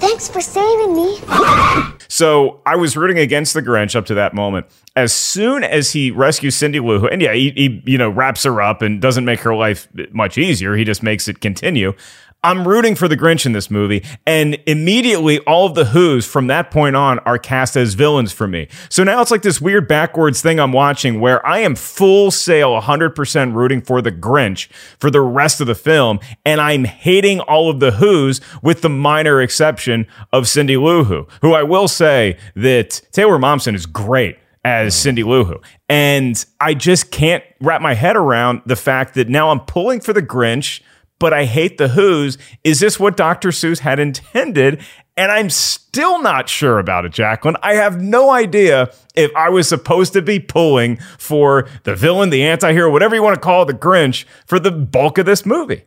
Thanks 0.00 0.28
for 0.28 0.40
saving 0.40 0.94
me. 0.94 1.18
So 2.12 2.60
I 2.66 2.74
was 2.74 2.96
rooting 2.96 3.18
against 3.18 3.54
the 3.54 3.62
Grinch 3.62 3.94
up 3.94 4.04
to 4.06 4.14
that 4.14 4.34
moment. 4.34 4.66
As 4.96 5.12
soon 5.12 5.62
as 5.62 5.92
he 5.92 6.10
rescues 6.10 6.56
Cindy 6.56 6.80
Lou, 6.80 7.06
and 7.06 7.22
yeah, 7.22 7.32
he, 7.32 7.50
he 7.52 7.82
you 7.86 7.96
know 7.96 8.10
wraps 8.10 8.42
her 8.42 8.60
up 8.60 8.82
and 8.82 9.00
doesn't 9.00 9.24
make 9.24 9.38
her 9.40 9.54
life 9.54 9.86
much 10.10 10.36
easier. 10.36 10.74
He 10.74 10.82
just 10.82 11.04
makes 11.04 11.28
it 11.28 11.40
continue. 11.40 11.92
I'm 12.42 12.66
rooting 12.66 12.94
for 12.94 13.06
the 13.06 13.16
Grinch 13.16 13.44
in 13.44 13.52
this 13.52 13.70
movie, 13.70 14.02
and 14.26 14.58
immediately 14.66 15.40
all 15.40 15.66
of 15.66 15.74
the 15.74 15.86
Who's 15.86 16.26
from 16.26 16.46
that 16.46 16.70
point 16.70 16.96
on 16.96 17.18
are 17.20 17.38
cast 17.38 17.76
as 17.76 17.94
villains 17.94 18.32
for 18.32 18.48
me. 18.48 18.68
So 18.88 19.04
now 19.04 19.20
it's 19.20 19.30
like 19.30 19.42
this 19.42 19.60
weird 19.60 19.86
backwards 19.86 20.40
thing 20.40 20.58
I'm 20.58 20.72
watching 20.72 21.20
where 21.20 21.44
I 21.46 21.58
am 21.58 21.74
full 21.74 22.30
sail 22.30 22.80
100% 22.80 23.54
rooting 23.54 23.82
for 23.82 24.00
the 24.00 24.12
Grinch 24.12 24.68
for 24.98 25.10
the 25.10 25.20
rest 25.20 25.60
of 25.60 25.66
the 25.66 25.74
film, 25.74 26.18
and 26.46 26.60
I'm 26.60 26.84
hating 26.84 27.40
all 27.40 27.68
of 27.68 27.80
the 27.80 27.90
Who's 27.92 28.40
with 28.62 28.80
the 28.80 28.88
minor 28.88 29.42
exception 29.42 30.06
of 30.32 30.48
Cindy 30.48 30.78
Lou 30.78 31.04
Who, 31.04 31.28
who 31.42 31.52
I 31.52 31.62
will 31.62 31.88
say 31.88 32.38
that 32.56 33.02
Taylor 33.12 33.38
Momsen 33.38 33.74
is 33.74 33.84
great 33.84 34.38
as 34.64 34.94
mm. 34.94 34.96
Cindy 34.96 35.22
Lou 35.24 35.44
Who. 35.44 35.60
And 35.88 36.42
I 36.60 36.74
just 36.74 37.10
can't 37.10 37.44
wrap 37.60 37.82
my 37.82 37.94
head 37.94 38.16
around 38.16 38.62
the 38.64 38.76
fact 38.76 39.14
that 39.14 39.28
now 39.28 39.50
I'm 39.50 39.60
pulling 39.60 40.00
for 40.00 40.12
the 40.12 40.22
Grinch, 40.22 40.80
but 41.20 41.32
I 41.32 41.44
hate 41.44 41.78
the 41.78 41.88
Who's. 41.88 42.36
Is 42.64 42.80
this 42.80 42.98
what 42.98 43.16
Dr. 43.16 43.50
Seuss 43.50 43.78
had 43.78 44.00
intended? 44.00 44.82
And 45.16 45.30
I'm 45.30 45.50
still 45.50 46.20
not 46.22 46.48
sure 46.48 46.78
about 46.78 47.04
it, 47.04 47.12
Jacqueline. 47.12 47.56
I 47.62 47.74
have 47.74 48.00
no 48.00 48.30
idea 48.30 48.92
if 49.14 49.30
I 49.36 49.50
was 49.50 49.68
supposed 49.68 50.14
to 50.14 50.22
be 50.22 50.40
pulling 50.40 50.96
for 51.18 51.68
the 51.84 51.94
villain, 51.94 52.30
the 52.30 52.42
anti 52.42 52.72
hero, 52.72 52.90
whatever 52.90 53.14
you 53.14 53.22
want 53.22 53.34
to 53.34 53.40
call 53.40 53.62
it, 53.62 53.66
the 53.66 53.74
Grinch, 53.74 54.24
for 54.46 54.58
the 54.58 54.72
bulk 54.72 55.18
of 55.18 55.26
this 55.26 55.46
movie. 55.46 55.84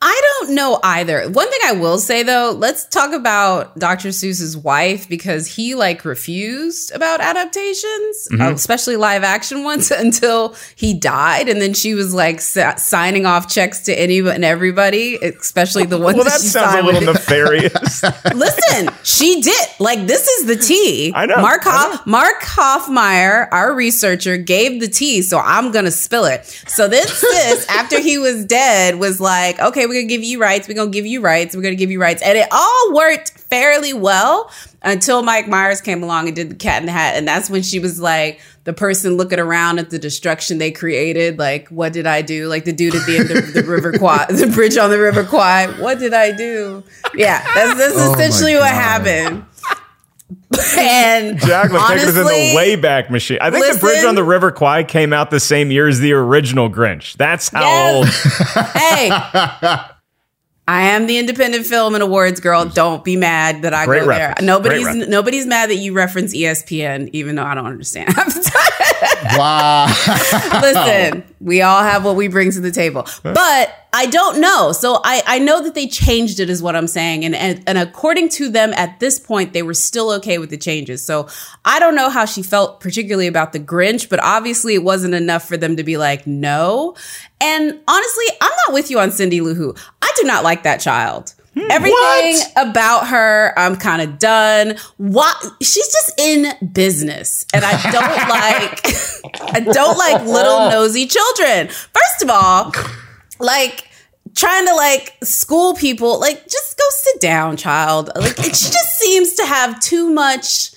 I 0.00 0.20
don't 0.40 0.54
know 0.54 0.78
either. 0.84 1.28
One 1.28 1.50
thing 1.50 1.58
I 1.64 1.72
will 1.72 1.98
say 1.98 2.22
though, 2.22 2.54
let's 2.56 2.84
talk 2.86 3.12
about 3.12 3.76
Dr. 3.80 4.10
Seuss's 4.10 4.56
wife 4.56 5.08
because 5.08 5.48
he 5.48 5.74
like 5.74 6.04
refused 6.04 6.92
about 6.94 7.20
adaptations, 7.20 8.28
Mm-hmm. 8.30 8.40
uh, 8.42 8.50
especially 8.52 8.96
live 8.96 9.24
action 9.24 9.64
ones 9.70 9.90
until 9.90 10.54
he 10.76 10.94
died, 10.94 11.48
and 11.48 11.60
then 11.60 11.74
she 11.74 11.94
was 11.94 12.14
like 12.14 12.40
sa- 12.40 12.76
signing 12.76 13.26
off 13.26 13.48
checks 13.52 13.80
to 13.80 13.92
anyone 14.00 14.36
and 14.36 14.44
everybody, 14.44 15.16
especially 15.16 15.84
the 15.84 15.98
ones. 16.00 16.14
Well, 16.16 16.24
that 16.26 16.40
she 16.40 16.46
sounds 16.46 16.76
a 16.76 16.82
little 16.82 17.00
nefarious. 17.12 18.02
Listen, 18.34 18.90
she 19.02 19.40
did. 19.40 19.66
Like 19.80 20.06
this 20.06 20.28
is 20.28 20.46
the 20.46 20.56
tea. 20.56 21.12
I 21.14 21.26
know, 21.26 21.38
Mark 21.40 21.66
I 21.66 21.70
Hoff, 21.70 22.06
Mark 22.06 22.40
Hoffmeyer, 22.42 23.48
our 23.50 23.74
researcher, 23.74 24.36
gave 24.36 24.80
the 24.80 24.88
tea, 24.88 25.22
so 25.22 25.38
I'm 25.38 25.72
gonna 25.72 25.90
spill 25.90 26.24
it. 26.26 26.44
So 26.68 26.86
this 26.86 27.12
sis, 27.18 27.66
after 27.68 27.98
he 28.00 28.18
was 28.18 28.44
dead, 28.44 28.96
was 28.96 29.20
like, 29.20 29.58
okay, 29.58 29.86
we're 29.88 29.94
gonna 29.94 30.08
give 30.08 30.22
you 30.22 30.40
rights. 30.40 30.68
We're 30.68 30.74
gonna 30.74 30.90
give 30.90 31.06
you 31.06 31.20
rights. 31.20 31.56
We're 31.56 31.62
gonna 31.62 31.74
give 31.74 31.90
you 31.90 32.00
rights, 32.00 32.22
and 32.22 32.36
it 32.36 32.48
all 32.50 32.94
worked 32.94 33.30
fairly 33.30 33.92
well 33.92 34.50
until 34.82 35.22
Mike 35.22 35.48
Myers 35.48 35.80
came 35.80 36.02
along 36.02 36.26
and 36.28 36.36
did 36.36 36.50
the 36.50 36.54
Cat 36.54 36.82
in 36.82 36.86
the 36.86 36.92
Hat, 36.92 37.16
and 37.16 37.26
that's 37.26 37.48
when 37.50 37.62
she 37.62 37.78
was 37.78 38.00
like. 38.00 38.40
The 38.64 38.74
person 38.74 39.16
looking 39.16 39.38
around 39.38 39.78
at 39.78 39.88
the 39.88 39.98
destruction 39.98 40.58
they 40.58 40.70
created, 40.70 41.38
like, 41.38 41.68
what 41.68 41.94
did 41.94 42.06
I 42.06 42.20
do? 42.20 42.48
Like 42.48 42.66
the 42.66 42.72
dude 42.74 42.94
at 42.94 43.06
the 43.06 43.16
end 43.16 43.30
of 43.30 43.54
the 43.54 43.62
River 43.66 43.92
Kwai, 43.92 44.26
the 44.28 44.46
bridge 44.46 44.76
on 44.76 44.90
the 44.90 44.98
River 44.98 45.24
Kwai. 45.24 45.68
What 45.80 45.98
did 45.98 46.12
I 46.12 46.32
do? 46.32 46.84
Yeah, 47.14 47.42
that's, 47.54 47.78
that's 47.78 47.94
Oh 47.96 48.12
essentially 48.12 48.56
what 48.56 48.70
happened. 48.70 49.46
and 50.78 51.38
Jacqueline, 51.38 51.80
take 51.88 51.98
us 51.98 52.02
in 52.16 52.18
honestly, 52.18 52.50
the 52.52 52.56
Wayback 52.56 53.10
Machine. 53.10 53.38
I 53.40 53.50
think 53.50 53.72
the 53.72 53.78
Bridge 53.78 54.04
on 54.04 54.14
the 54.14 54.24
River 54.24 54.50
Kwai 54.52 54.84
came 54.84 55.12
out 55.12 55.30
the 55.30 55.40
same 55.40 55.70
year 55.70 55.88
as 55.88 56.00
the 56.00 56.12
original 56.12 56.68
Grinch. 56.70 57.16
That's 57.16 57.48
how 57.50 57.60
Yes. 57.62 57.94
old. 57.94 58.06
hey, 58.74 59.10
I 59.10 60.82
am 60.82 61.06
the 61.06 61.16
independent 61.18 61.64
film 61.66 61.94
and 61.94 62.02
awards 62.02 62.40
girl. 62.40 62.66
Don't 62.66 63.02
be 63.02 63.16
mad 63.16 63.62
that 63.62 63.72
I 63.72 63.86
Great 63.86 64.02
go 64.02 64.08
reference. 64.08 64.40
there. 64.40 64.46
Nobody's 64.46 65.08
nobody's 65.08 65.46
mad 65.46 65.70
that 65.70 65.76
you 65.76 65.94
reference 65.94 66.34
ESPN, 66.34 67.08
even 67.12 67.36
though 67.36 67.44
I 67.44 67.54
don't 67.54 67.66
understand. 67.66 68.14
Wow. 69.36 69.86
Listen, 70.62 71.24
we 71.40 71.62
all 71.62 71.82
have 71.82 72.04
what 72.04 72.16
we 72.16 72.28
bring 72.28 72.50
to 72.52 72.60
the 72.60 72.70
table. 72.70 73.06
But 73.22 73.74
I 73.92 74.06
don't 74.06 74.40
know. 74.40 74.72
So 74.72 75.00
I, 75.04 75.22
I 75.26 75.38
know 75.38 75.62
that 75.62 75.74
they 75.74 75.86
changed 75.86 76.40
it, 76.40 76.50
is 76.50 76.62
what 76.62 76.76
I'm 76.76 76.86
saying. 76.86 77.24
And, 77.24 77.34
and 77.34 77.62
and 77.66 77.78
according 77.78 78.28
to 78.30 78.48
them 78.50 78.72
at 78.74 79.00
this 79.00 79.18
point, 79.18 79.52
they 79.52 79.62
were 79.62 79.74
still 79.74 80.10
okay 80.12 80.38
with 80.38 80.50
the 80.50 80.56
changes. 80.56 81.02
So 81.02 81.28
I 81.64 81.78
don't 81.78 81.94
know 81.94 82.10
how 82.10 82.24
she 82.24 82.42
felt 82.42 82.80
particularly 82.80 83.26
about 83.26 83.52
the 83.52 83.60
Grinch, 83.60 84.08
but 84.08 84.22
obviously 84.22 84.74
it 84.74 84.82
wasn't 84.82 85.14
enough 85.14 85.46
for 85.46 85.56
them 85.56 85.76
to 85.76 85.84
be 85.84 85.96
like, 85.96 86.26
no. 86.26 86.94
And 87.40 87.78
honestly, 87.88 88.24
I'm 88.40 88.52
not 88.66 88.74
with 88.74 88.90
you 88.90 88.98
on 88.98 89.10
Cindy 89.10 89.40
Lou 89.40 89.54
Who. 89.54 89.74
I 90.02 90.12
do 90.20 90.26
not 90.26 90.44
like 90.44 90.64
that 90.64 90.80
child. 90.80 91.34
Hmm. 91.54 91.70
Everything 91.70 92.40
about 92.56 93.08
her, 93.08 93.52
I'm 93.56 93.76
kind 93.76 94.02
of 94.02 94.18
done. 94.18 94.76
Why 94.96 95.34
she's 95.60 95.92
just 95.92 96.20
in 96.20 96.72
business, 96.72 97.46
and 97.52 97.64
I 97.64 97.90
don't 97.90 98.28
like. 98.28 99.54
I 99.54 99.60
don't 99.60 99.98
like 99.98 100.24
little 100.24 100.70
nosy 100.70 101.06
children. 101.06 101.68
First 101.68 102.22
of 102.22 102.30
all, 102.30 102.72
like 103.40 103.88
trying 104.34 104.66
to 104.66 104.74
like 104.74 105.16
school 105.22 105.74
people, 105.74 106.20
like 106.20 106.44
just 106.44 106.78
go 106.78 106.84
sit 106.90 107.20
down, 107.20 107.56
child. 107.56 108.10
Like 108.14 108.38
it, 108.38 108.56
she 108.56 108.70
just 108.70 108.98
seems 108.98 109.34
to 109.34 109.44
have 109.44 109.80
too 109.80 110.10
much 110.10 110.72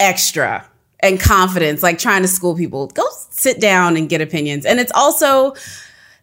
extra 0.00 0.66
and 1.00 1.20
confidence, 1.20 1.82
like 1.82 1.98
trying 1.98 2.22
to 2.22 2.28
school 2.28 2.56
people. 2.56 2.88
Go 2.88 3.04
sit 3.30 3.60
down 3.60 3.96
and 3.96 4.08
get 4.08 4.20
opinions. 4.20 4.64
And 4.64 4.80
it's 4.80 4.92
also 4.94 5.54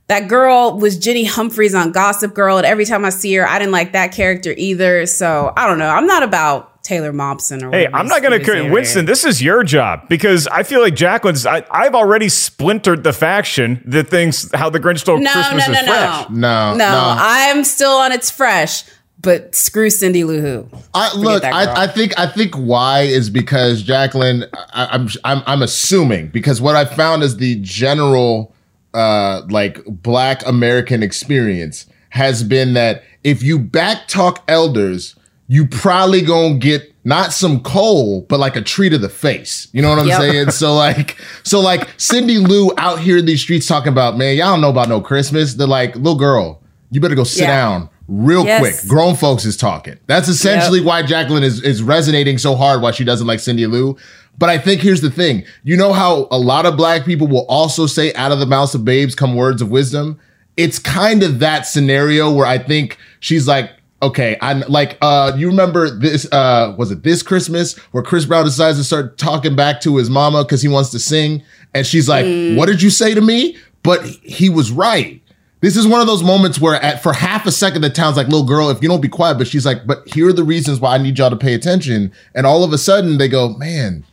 that 0.08 0.28
girl 0.28 0.78
was 0.78 0.98
Jenny 0.98 1.24
Humphreys 1.26 1.74
on 1.74 1.91
Gossip 1.91 2.34
Girl, 2.34 2.58
and 2.58 2.65
every 2.65 2.86
time 2.86 3.06
I 3.06 3.10
see 3.10 3.34
her, 3.36 3.48
I 3.48 3.58
didn't 3.60 3.72
like 3.72 3.94
that 3.94 4.12
character 4.12 4.54
either. 4.58 5.06
So 5.06 5.52
I 5.58 5.68
don't 5.68 5.80
know. 5.80 5.89
I'm 5.89 6.06
not 6.06 6.22
about 6.24 6.84
Taylor 6.84 7.12
Momsen 7.12 7.63
or 7.63 7.72
Hey, 7.72 7.88
I'm 7.91 8.08
not 8.08 8.22
going 8.22 8.39
to. 8.39 8.46
saying 8.46 8.72
Winston, 8.72 9.06
this 9.06 9.26
is 9.26 9.41
your 9.41 9.63
job 9.63 10.08
because 10.08 10.46
I 10.48 10.62
feel 10.62 10.82
like 10.82 10.94
Jacqueline's. 10.96 11.46
I, 11.48 11.65
I've 11.72 11.96
already 11.96 12.30
splintered 12.30 13.04
the 13.04 13.13
faction 13.13 13.82
that 13.88 14.08
thinks 14.10 14.52
how 14.54 14.70
the 14.70 14.80
Grinch 14.80 15.00
stole 15.00 15.18
No, 15.20 15.32
Christmas 15.32 15.68
no, 15.68 15.74
no, 15.74 15.80
is 15.80 15.86
fresh. 15.88 16.30
no, 16.30 16.36
No, 16.36 16.72
no. 16.74 16.78
no. 16.78 17.15
I'm 17.18 17.63
still 17.63 17.89
on 17.94 18.12
it's 18.12 18.30
fresh, 18.30 18.84
but 19.20 19.56
screw 19.56 19.89
Cindy 19.89 20.24
Lou 20.24 20.39
Who. 20.41 20.70
I, 20.94 21.15
look. 21.18 21.44
I, 21.44 21.86
I 21.86 21.88
think 21.88 22.13
I 22.20 22.28
think 22.28 22.54
why 22.54 23.02
is 23.02 23.32
because 23.32 23.82
Jacqueline. 23.82 24.46
I, 24.54 24.86
I'm 24.91 25.08
I'm 25.24 25.41
I'm 25.48 25.62
assuming 25.63 26.28
because 26.28 26.62
what 26.62 26.76
I 26.76 26.86
found 26.86 27.24
is 27.24 27.38
the 27.38 27.56
general 27.62 28.55
uh 28.96 29.42
like 29.50 29.84
Black 29.86 30.46
American 30.48 31.04
experience 31.04 31.86
has 32.10 32.44
been 32.44 32.74
that 32.74 33.04
if 33.24 33.44
you 33.44 33.60
back 33.60 34.08
talk 34.08 34.44
elders, 34.48 35.16
you 35.48 35.68
probably 35.68 36.22
gonna 36.22 36.58
get 36.58 36.94
not 37.04 37.32
some 37.34 37.60
coal, 37.62 38.22
but 38.30 38.40
like 38.40 38.56
a 38.56 38.62
tree 38.62 38.90
to 38.90 38.98
the 38.98 39.10
face. 39.10 39.68
You 39.74 39.82
know 39.82 39.90
what 39.90 40.00
I'm 40.00 40.08
Yep. 40.08 40.20
saying? 40.22 40.52
So 40.52 40.74
like, 40.74 41.18
so 41.44 41.60
like 41.60 41.88
Cindy 41.98 42.38
Lou 42.40 42.72
out 42.78 43.00
here 43.00 43.18
in 43.18 43.26
these 43.26 43.42
streets 43.42 43.68
talking 43.68 43.90
about, 43.92 44.18
man, 44.18 44.36
y'all 44.38 44.48
don't 44.54 44.62
know 44.62 44.70
about 44.72 44.90
no 44.90 45.02
Christmas. 45.02 45.54
They're 45.54 45.68
like, 45.68 45.96
little 45.96 46.16
girl, 46.18 46.64
you 46.90 47.00
better 47.02 47.14
go 47.16 47.24
sit 47.24 47.42
Yeah. 47.44 47.48
down 47.58 47.90
real 48.08 48.46
Yes. 48.46 48.60
quick. 48.60 48.89
Grown 48.89 49.15
folks 49.15 49.46
is 49.46 49.58
talking. 49.58 49.98
That's 50.08 50.28
essentially 50.28 50.82
why 50.82 51.02
Jacqueline 51.04 51.44
is, 51.44 51.62
is 51.62 51.82
resonating 51.82 52.38
so 52.38 52.56
hard 52.56 52.82
why 52.82 52.91
she 52.91 53.04
doesn't 53.04 53.26
like 53.28 53.39
Cindy 53.39 53.65
Lou. 53.68 53.98
But 54.38 54.50
I 54.50 54.58
think 54.58 54.82
here's 54.82 55.02
the 55.02 55.10
thing. 55.12 55.46
You 55.63 55.78
know 55.78 55.94
how 55.94 56.28
a 56.30 56.38
lot 56.38 56.65
of 56.65 56.76
black 56.78 57.06
people 57.06 57.26
will 57.28 57.46
also 57.48 57.86
say 57.88 58.13
out 58.15 58.32
of 58.32 58.39
the 58.39 58.46
mouths 58.46 58.76
of 58.76 58.84
babes 58.84 59.15
come 59.15 59.36
words 59.36 59.62
of 59.62 59.70
wisdom? 59.72 60.20
It's 60.58 60.78
kind 60.78 61.24
of 61.24 61.39
that 61.39 61.65
scenario 61.65 62.32
where 62.32 62.46
I 62.46 62.58
think 62.58 62.98
she's 63.22 63.48
like, 63.48 63.72
okay, 64.02 64.38
I'm 64.41 64.60
like 64.68 64.98
uh 65.02 65.32
you 65.38 65.48
remember 65.48 65.89
this 65.89 66.32
uh 66.32 66.76
was 66.78 66.91
it 66.91 67.02
this 67.04 67.24
Christmas 67.24 67.78
where 67.91 68.04
Chris 68.04 68.26
Brown 68.26 68.44
decides 68.46 68.78
to 68.78 68.84
start 68.84 69.18
talking 69.18 69.56
back 69.56 69.80
to 69.82 69.96
his 69.98 70.10
mama 70.10 70.44
because 70.44 70.62
he 70.62 70.68
wants 70.68 70.89
to 70.91 71.00
sing 71.00 71.41
and 71.74 71.88
she's 71.88 72.08
like, 72.10 72.26
What 72.58 72.68
did 72.68 72.82
you 72.82 72.89
say 72.89 73.13
to 73.15 73.22
me? 73.22 73.58
But 73.84 74.06
he 74.06 74.50
was 74.50 74.70
right. 74.72 75.22
This 75.65 75.78
is 75.78 75.88
one 75.88 75.99
of 75.99 76.06
those 76.06 76.21
moments 76.21 76.62
where 76.62 76.75
at 76.75 77.01
for 77.01 77.12
half 77.12 77.47
a 77.47 77.51
second 77.51 77.82
the 77.82 77.89
town's 77.89 78.17
like, 78.17 78.28
little 78.28 78.45
girl, 78.45 78.69
if 78.69 78.84
you 78.84 78.88
don't 78.88 79.01
be 79.01 79.08
quiet, 79.08 79.39
but 79.39 79.47
she's 79.47 79.65
like, 79.65 79.88
but 79.88 80.08
here 80.13 80.30
are 80.30 80.34
the 80.34 80.43
reasons 80.43 80.80
why 80.80 80.93
I 80.93 80.99
need 80.99 81.17
y'all 81.17 81.32
to 81.32 81.36
pay 81.36 81.56
attention. 81.56 82.12
And 82.36 82.45
all 82.45 82.63
of 82.63 82.71
a 82.71 82.78
sudden 82.78 83.17
they 83.17 83.28
go, 83.28 83.49
man, 83.49 84.06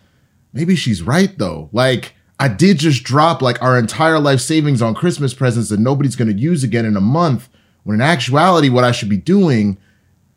maybe 0.55 0.75
she's 0.75 1.03
right 1.03 1.37
though. 1.37 1.69
Like 1.71 2.15
I 2.41 2.49
did 2.49 2.79
just 2.79 3.05
drop 3.05 3.43
like 3.43 3.61
our 3.61 3.79
entire 3.79 4.19
life 4.19 4.41
savings 4.41 4.81
on 4.81 4.95
Christmas 4.95 5.35
presents 5.35 5.69
that 5.69 5.79
nobody's 5.79 6.17
gonna 6.17 6.33
use 6.33 6.65
again 6.65 6.87
in 6.87 6.97
a 6.97 7.03
month. 7.03 7.51
When 7.83 7.97
in 7.97 8.01
actuality, 8.01 8.71
what 8.71 8.85
I 8.85 8.93
should 8.93 9.11
be 9.11 9.19
doing 9.19 9.77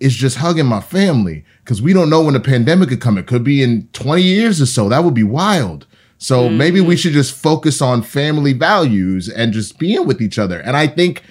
is 0.01 0.17
just 0.17 0.36
hugging 0.36 0.65
my 0.65 0.82
family 0.82 1.45
because 1.63 1.82
we 1.82 1.93
don't 1.93 2.10
know 2.10 2.23
when 2.23 2.34
the 2.34 2.41
pandemic 2.41 2.89
could 2.89 2.99
come. 2.99 3.17
It 3.17 3.25
could 3.25 3.45
be 3.45 3.63
in 3.63 3.88
20 3.93 4.21
years 4.21 4.62
or 4.62 4.65
so. 4.65 4.89
That 4.89 5.06
would 5.06 5.13
be 5.13 5.23
wild. 5.23 5.88
So 6.17 6.47
mm-hmm. 6.47 6.58
maybe 6.58 6.82
we 6.82 6.95
should 6.95 7.13
just 7.13 7.36
focus 7.36 7.82
on 7.82 8.01
family 8.01 8.54
values 8.54 9.30
and 9.30 9.54
just 9.54 9.78
being 9.78 10.08
with 10.08 10.21
each 10.21 10.39
other. 10.39 10.60
And 10.60 10.78
I 10.78 10.88
think 10.88 11.23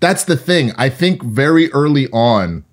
that's 0.00 0.24
the 0.24 0.36
thing. 0.36 0.72
I 0.76 0.88
think 0.88 1.22
very 1.22 1.72
early 1.72 2.08
on, 2.10 2.64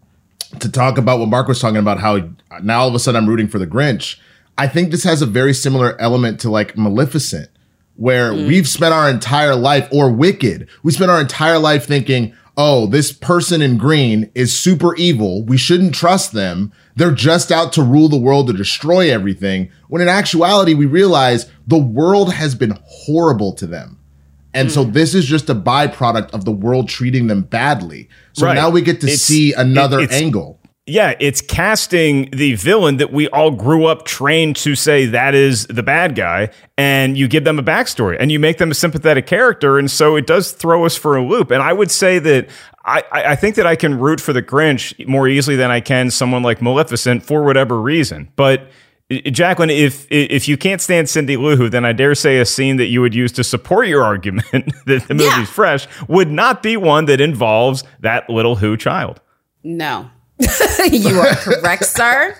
to 0.59 0.69
talk 0.69 0.97
about 0.97 1.19
what 1.19 1.29
Mark 1.29 1.47
was 1.47 1.59
talking 1.59 1.77
about, 1.77 1.99
how 1.99 2.29
now 2.61 2.81
all 2.81 2.87
of 2.87 2.95
a 2.95 2.99
sudden 2.99 3.23
I'm 3.23 3.29
rooting 3.29 3.47
for 3.47 3.59
the 3.59 3.67
Grinch. 3.67 4.19
I 4.57 4.67
think 4.67 4.91
this 4.91 5.03
has 5.03 5.21
a 5.21 5.25
very 5.25 5.53
similar 5.53 5.99
element 5.99 6.39
to 6.41 6.49
like 6.49 6.77
Maleficent, 6.77 7.49
where 7.95 8.31
mm. 8.31 8.47
we've 8.47 8.67
spent 8.67 8.93
our 8.93 9.09
entire 9.09 9.55
life, 9.55 9.87
or 9.91 10.11
Wicked, 10.11 10.67
we 10.83 10.91
spent 10.91 11.09
our 11.09 11.19
entire 11.19 11.57
life 11.57 11.85
thinking, 11.85 12.35
oh, 12.55 12.85
this 12.85 13.11
person 13.11 13.63
in 13.63 13.77
green 13.77 14.29
is 14.35 14.57
super 14.57 14.95
evil. 14.95 15.43
We 15.43 15.57
shouldn't 15.57 15.95
trust 15.95 16.33
them. 16.33 16.71
They're 16.95 17.11
just 17.11 17.51
out 17.51 17.73
to 17.73 17.83
rule 17.83 18.07
the 18.07 18.17
world 18.17 18.47
to 18.47 18.53
destroy 18.53 19.11
everything. 19.11 19.71
When 19.87 20.01
in 20.01 20.07
actuality, 20.07 20.73
we 20.73 20.85
realize 20.85 21.49
the 21.65 21.77
world 21.77 22.33
has 22.33 22.55
been 22.55 22.77
horrible 22.85 23.53
to 23.53 23.65
them. 23.67 23.99
And 24.53 24.71
so 24.71 24.83
hmm. 24.83 24.91
this 24.91 25.15
is 25.15 25.25
just 25.25 25.49
a 25.49 25.55
byproduct 25.55 26.31
of 26.31 26.45
the 26.45 26.51
world 26.51 26.87
treating 26.87 27.27
them 27.27 27.41
badly. 27.41 28.07
So 28.33 28.45
Right. 28.45 28.53
now 28.53 28.69
we 28.69 28.81
get 28.81 29.01
to 29.01 29.07
It's- 29.07 29.21
see 29.21 29.53
another 29.53 29.99
it- 30.01 30.11
angle. 30.11 30.59
Yeah, 30.85 31.13
it's 31.21 31.39
casting 31.39 32.29
the 32.33 32.55
villain 32.55 32.97
that 32.97 33.13
we 33.13 33.29
all 33.29 33.51
grew 33.51 33.85
up 33.85 34.03
trained 34.03 34.57
to 34.57 34.75
say 34.75 35.05
that 35.05 35.33
is 35.33 35.65
the 35.67 35.81
bad 35.81 36.13
guy, 36.13 36.49
and 36.77 37.17
you 37.17 37.29
give 37.29 37.45
them 37.45 37.57
a 37.57 37.63
backstory 37.63 38.17
and 38.19 38.33
you 38.33 38.37
make 38.37 38.57
them 38.57 38.69
a 38.69 38.73
sympathetic 38.73 39.25
character, 39.25 39.79
and 39.79 39.89
so 39.89 40.17
it 40.17 40.27
does 40.27 40.51
throw 40.51 40.85
us 40.85 40.97
for 40.97 41.15
a 41.15 41.25
loop. 41.25 41.51
And 41.51 41.63
I 41.63 41.71
would 41.71 41.89
say 41.89 42.19
that 42.19 42.49
I, 42.85 43.03
I 43.11 43.23
I 43.31 43.35
think 43.35 43.55
that 43.55 43.65
I 43.65 43.75
can 43.75 43.99
root 43.99 44.19
for 44.19 44.33
the 44.33 44.41
Grinch 44.43 45.07
more 45.07 45.27
easily 45.27 45.55
than 45.55 45.71
I 45.71 45.79
can 45.79 46.09
someone 46.11 46.43
like 46.43 46.61
Maleficent 46.61 47.23
for 47.23 47.43
whatever 47.43 47.79
reason. 47.81 48.31
But 48.35 48.69
Jacqueline, 49.31 49.69
if 49.69 50.07
if 50.09 50.47
you 50.47 50.57
can't 50.57 50.81
stand 50.81 51.09
Cindy 51.09 51.37
Lou 51.37 51.55
Who, 51.55 51.69
then 51.69 51.85
I 51.85 51.93
dare 51.93 52.15
say 52.15 52.39
a 52.39 52.45
scene 52.45 52.77
that 52.77 52.87
you 52.87 53.01
would 53.01 53.13
use 53.13 53.31
to 53.33 53.43
support 53.43 53.87
your 53.87 54.03
argument 54.03 54.45
that 54.85 55.07
the 55.07 55.13
movie's 55.13 55.27
Yeah. 55.37 55.45
fresh 55.45 55.87
would 56.07 56.31
not 56.31 56.63
be 56.63 56.77
one 56.77 57.05
that 57.05 57.21
involves 57.21 57.83
that 57.99 58.29
little 58.29 58.55
Who 58.55 58.75
child. 58.77 59.21
No. 59.63 60.09
you 60.91 61.19
are 61.19 61.35
correct, 61.35 61.85
sir. 61.85 62.35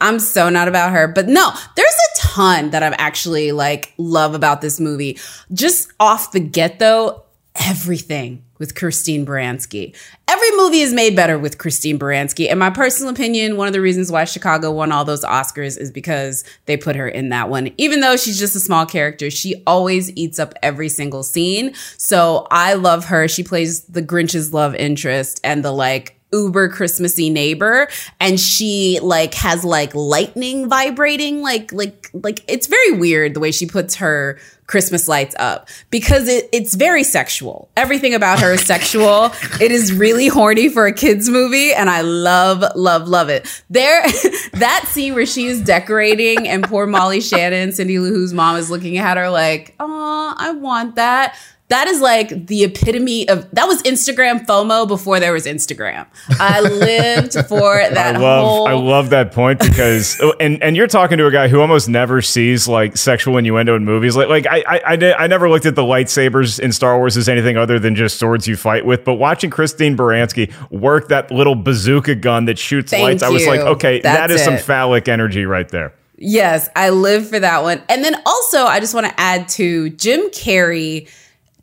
I'm 0.00 0.18
so 0.18 0.48
not 0.48 0.68
about 0.68 0.92
her. 0.92 1.08
But 1.08 1.28
no, 1.28 1.52
there's 1.76 1.94
a 1.94 2.18
ton 2.18 2.70
that 2.70 2.82
I'm 2.82 2.94
actually 2.98 3.52
like 3.52 3.94
love 3.96 4.34
about 4.34 4.60
this 4.60 4.78
movie. 4.80 5.18
Just 5.52 5.90
off 5.98 6.32
the 6.32 6.40
get 6.40 6.78
though, 6.78 7.22
everything 7.68 8.44
with 8.62 8.76
Christine 8.76 9.26
Baranski. 9.26 9.92
Every 10.28 10.50
movie 10.52 10.82
is 10.82 10.92
made 10.92 11.16
better 11.16 11.36
with 11.36 11.58
Christine 11.58 11.98
Baranski. 11.98 12.48
In 12.48 12.58
my 12.58 12.70
personal 12.70 13.12
opinion, 13.12 13.56
one 13.56 13.66
of 13.66 13.72
the 13.72 13.80
reasons 13.80 14.12
why 14.12 14.22
Chicago 14.22 14.70
won 14.70 14.92
all 14.92 15.04
those 15.04 15.24
Oscars 15.24 15.76
is 15.76 15.90
because 15.90 16.44
they 16.66 16.76
put 16.76 16.94
her 16.94 17.08
in 17.08 17.30
that 17.30 17.48
one. 17.48 17.72
Even 17.76 17.98
though 17.98 18.16
she's 18.16 18.38
just 18.38 18.54
a 18.54 18.60
small 18.60 18.86
character, 18.86 19.30
she 19.30 19.64
always 19.66 20.12
eats 20.12 20.38
up 20.38 20.54
every 20.62 20.88
single 20.88 21.24
scene. 21.24 21.74
So 21.98 22.46
I 22.52 22.74
love 22.74 23.06
her. 23.06 23.26
She 23.26 23.42
plays 23.42 23.82
the 23.86 24.00
Grinch's 24.00 24.54
love 24.54 24.76
interest 24.76 25.40
and 25.42 25.64
the 25.64 25.72
like 25.72 26.20
uber 26.32 26.68
Christmassy 26.68 27.30
neighbor 27.30 27.88
and 28.18 28.40
she 28.40 29.00
like 29.02 29.34
has 29.34 29.64
like 29.64 29.94
lightning 29.94 30.68
vibrating 30.68 31.42
like 31.42 31.70
like 31.72 32.08
like 32.14 32.42
it's 32.48 32.68
very 32.68 32.92
weird 32.92 33.34
the 33.34 33.40
way 33.40 33.50
she 33.50 33.66
puts 33.66 33.96
her 33.96 34.38
Christmas 34.72 35.06
lights 35.06 35.36
up 35.38 35.68
because 35.90 36.28
it, 36.28 36.48
it's 36.50 36.74
very 36.76 37.04
sexual. 37.04 37.68
Everything 37.76 38.14
about 38.14 38.40
her 38.40 38.54
is 38.54 38.62
sexual. 38.62 39.30
It 39.60 39.70
is 39.70 39.92
really 39.92 40.28
horny 40.28 40.70
for 40.70 40.86
a 40.86 40.94
kids 40.94 41.28
movie 41.28 41.74
and 41.74 41.90
I 41.90 42.00
love 42.00 42.64
love 42.74 43.06
love 43.06 43.28
it. 43.28 43.62
There 43.68 44.02
that 44.54 44.86
scene 44.88 45.12
where 45.14 45.26
she 45.26 45.44
is 45.44 45.60
decorating 45.60 46.48
and 46.48 46.64
poor 46.64 46.86
Molly 46.86 47.20
Shannon, 47.20 47.72
Cindy 47.72 47.98
Lou 47.98 48.14
Who's 48.14 48.32
mom 48.32 48.56
is 48.56 48.70
looking 48.70 48.96
at 48.96 49.18
her 49.18 49.28
like, 49.28 49.74
"Oh, 49.78 50.34
I 50.38 50.52
want 50.52 50.94
that." 50.94 51.36
That 51.68 51.88
is 51.88 52.02
like 52.02 52.48
the 52.48 52.64
epitome 52.64 53.26
of 53.28 53.50
that 53.52 53.66
was 53.66 53.82
Instagram 53.82 54.44
FOMO 54.44 54.86
before 54.86 55.18
there 55.20 55.32
was 55.32 55.46
Instagram. 55.46 56.06
I 56.38 56.60
lived 56.60 57.32
for 57.48 57.76
that 57.76 58.16
I 58.16 58.18
love, 58.18 58.44
whole 58.44 58.68
I 58.68 58.74
love 58.74 59.10
that 59.10 59.32
point 59.32 59.58
because 59.58 60.18
oh, 60.22 60.34
and 60.38 60.62
and 60.62 60.76
you're 60.76 60.86
talking 60.86 61.16
to 61.16 61.26
a 61.26 61.30
guy 61.30 61.48
who 61.48 61.60
almost 61.60 61.88
never 61.88 62.20
sees 62.20 62.68
like 62.68 62.98
sexual 62.98 63.38
innuendo 63.38 63.74
in 63.74 63.86
movies. 63.86 64.16
Like 64.16 64.28
like 64.28 64.46
I 64.46 64.62
I, 64.66 64.80
I, 64.84 65.14
I 65.24 65.26
never 65.28 65.48
looked 65.48 65.64
at 65.64 65.74
the 65.74 65.82
lightsabers 65.82 66.60
in 66.60 66.72
Star 66.72 66.98
Wars 66.98 67.16
as 67.16 67.28
anything 67.28 67.56
other 67.56 67.78
than 67.78 67.94
just 67.94 68.18
swords 68.18 68.46
you 68.46 68.56
fight 68.56 68.84
with. 68.84 69.04
But 69.04 69.14
watching 69.14 69.48
Christine 69.48 69.96
Baranski 69.96 70.52
work 70.70 71.08
that 71.08 71.30
little 71.30 71.54
bazooka 71.54 72.16
gun 72.16 72.44
that 72.46 72.58
shoots 72.58 72.90
Thank 72.90 73.02
lights, 73.02 73.22
I 73.22 73.30
was 73.30 73.46
like, 73.46 73.60
okay, 73.60 74.00
that 74.00 74.28
That's 74.28 74.34
is 74.34 74.44
some 74.44 74.58
phallic 74.58 75.08
energy 75.08 75.46
right 75.46 75.68
there. 75.68 75.94
Yes, 76.18 76.68
I 76.76 76.90
live 76.90 77.28
for 77.28 77.40
that 77.40 77.62
one. 77.62 77.82
And 77.88 78.04
then 78.04 78.14
also, 78.26 78.64
I 78.64 78.78
just 78.78 78.94
want 78.94 79.06
to 79.06 79.20
add 79.20 79.48
to 79.50 79.90
Jim 79.90 80.28
Carrey 80.30 81.08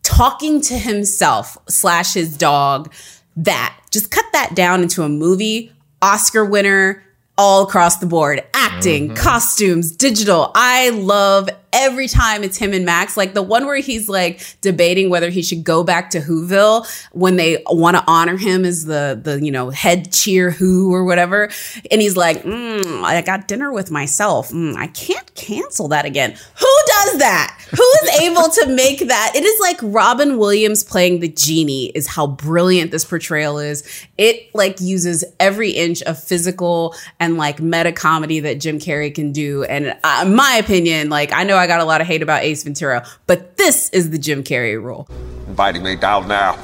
talking 0.09 0.59
to 0.59 0.77
himself 0.77 1.57
slash 1.69 2.15
his 2.15 2.35
dog. 2.35 2.91
That 3.37 3.79
just 3.91 4.09
cut 4.11 4.25
that 4.33 4.55
down 4.55 4.81
into 4.81 5.03
a 5.03 5.09
movie. 5.09 5.71
Oscar 6.01 6.43
winner 6.43 7.03
all 7.37 7.63
across 7.63 7.97
the 7.97 8.05
board. 8.05 8.43
Acting, 8.53 9.09
mm-hmm. 9.09 9.15
costumes, 9.15 9.91
digital. 9.95 10.51
I 10.55 10.89
love 10.89 11.49
every 11.73 12.07
time 12.07 12.43
it's 12.43 12.57
him 12.57 12.73
and 12.73 12.85
Max. 12.85 13.17
Like 13.17 13.33
the 13.33 13.41
one 13.43 13.65
where 13.65 13.77
he's 13.77 14.09
like 14.09 14.41
debating 14.61 15.09
whether 15.09 15.29
he 15.29 15.41
should 15.41 15.63
go 15.63 15.83
back 15.83 16.09
to 16.11 16.19
Whoville 16.19 16.87
when 17.11 17.35
they 17.35 17.63
want 17.67 17.97
to 17.97 18.03
honor 18.07 18.37
him 18.37 18.65
as 18.65 18.85
the 18.85 19.19
the 19.21 19.43
you 19.43 19.51
know 19.51 19.69
head 19.69 20.11
cheer 20.11 20.51
who 20.51 20.93
or 20.93 21.03
whatever, 21.03 21.49
and 21.91 22.01
he's 22.01 22.17
like, 22.17 22.43
mm, 22.43 23.03
I 23.03 23.21
got 23.21 23.47
dinner 23.47 23.71
with 23.71 23.91
myself. 23.91 24.49
Mm, 24.49 24.75
I 24.75 24.87
can't 24.87 25.33
cancel 25.35 25.87
that 25.89 26.05
again. 26.05 26.31
Who 26.31 26.75
does 26.87 27.19
that? 27.19 27.57
Who 27.71 27.83
is 28.03 28.21
able 28.21 28.49
to 28.49 28.67
make 28.67 29.07
that? 29.07 29.33
It 29.35 29.43
is 29.43 29.59
like 29.59 29.77
Robin 29.81 30.37
Williams 30.37 30.83
playing 30.83 31.19
the 31.19 31.29
genie. 31.29 31.87
Is 31.89 32.07
how 32.07 32.27
brilliant 32.27 32.91
this 32.91 33.05
portrayal 33.05 33.59
is. 33.59 33.83
It 34.17 34.53
like 34.55 34.79
uses 34.81 35.23
every 35.39 35.71
inch 35.71 36.01
of 36.03 36.21
physical 36.21 36.95
and 37.19 37.37
like 37.37 37.61
meta 37.61 37.91
comedy 37.91 38.39
that 38.41 38.59
Jim 38.59 38.79
Carrey 38.79 39.13
can 39.13 39.31
do. 39.31 39.63
And 39.63 39.95
uh, 40.03 40.23
in 40.25 40.35
my 40.35 40.55
opinion, 40.55 41.09
like 41.09 41.31
I 41.33 41.43
know 41.43 41.58
I 41.59 41.67
got 41.67 41.81
a 41.81 41.85
lot 41.85 42.01
of 42.01 42.07
hate 42.07 42.21
about 42.21 42.43
Ace 42.43 42.63
Ventura, 42.63 43.05
but 43.27 43.57
this 43.57 43.89
is 43.89 44.09
the 44.09 44.17
Jim 44.17 44.43
Carrey 44.43 44.81
rule. 44.81 45.07
Inviting 45.47 45.83
me 45.83 45.95
down 45.95 46.27
there 46.27 46.55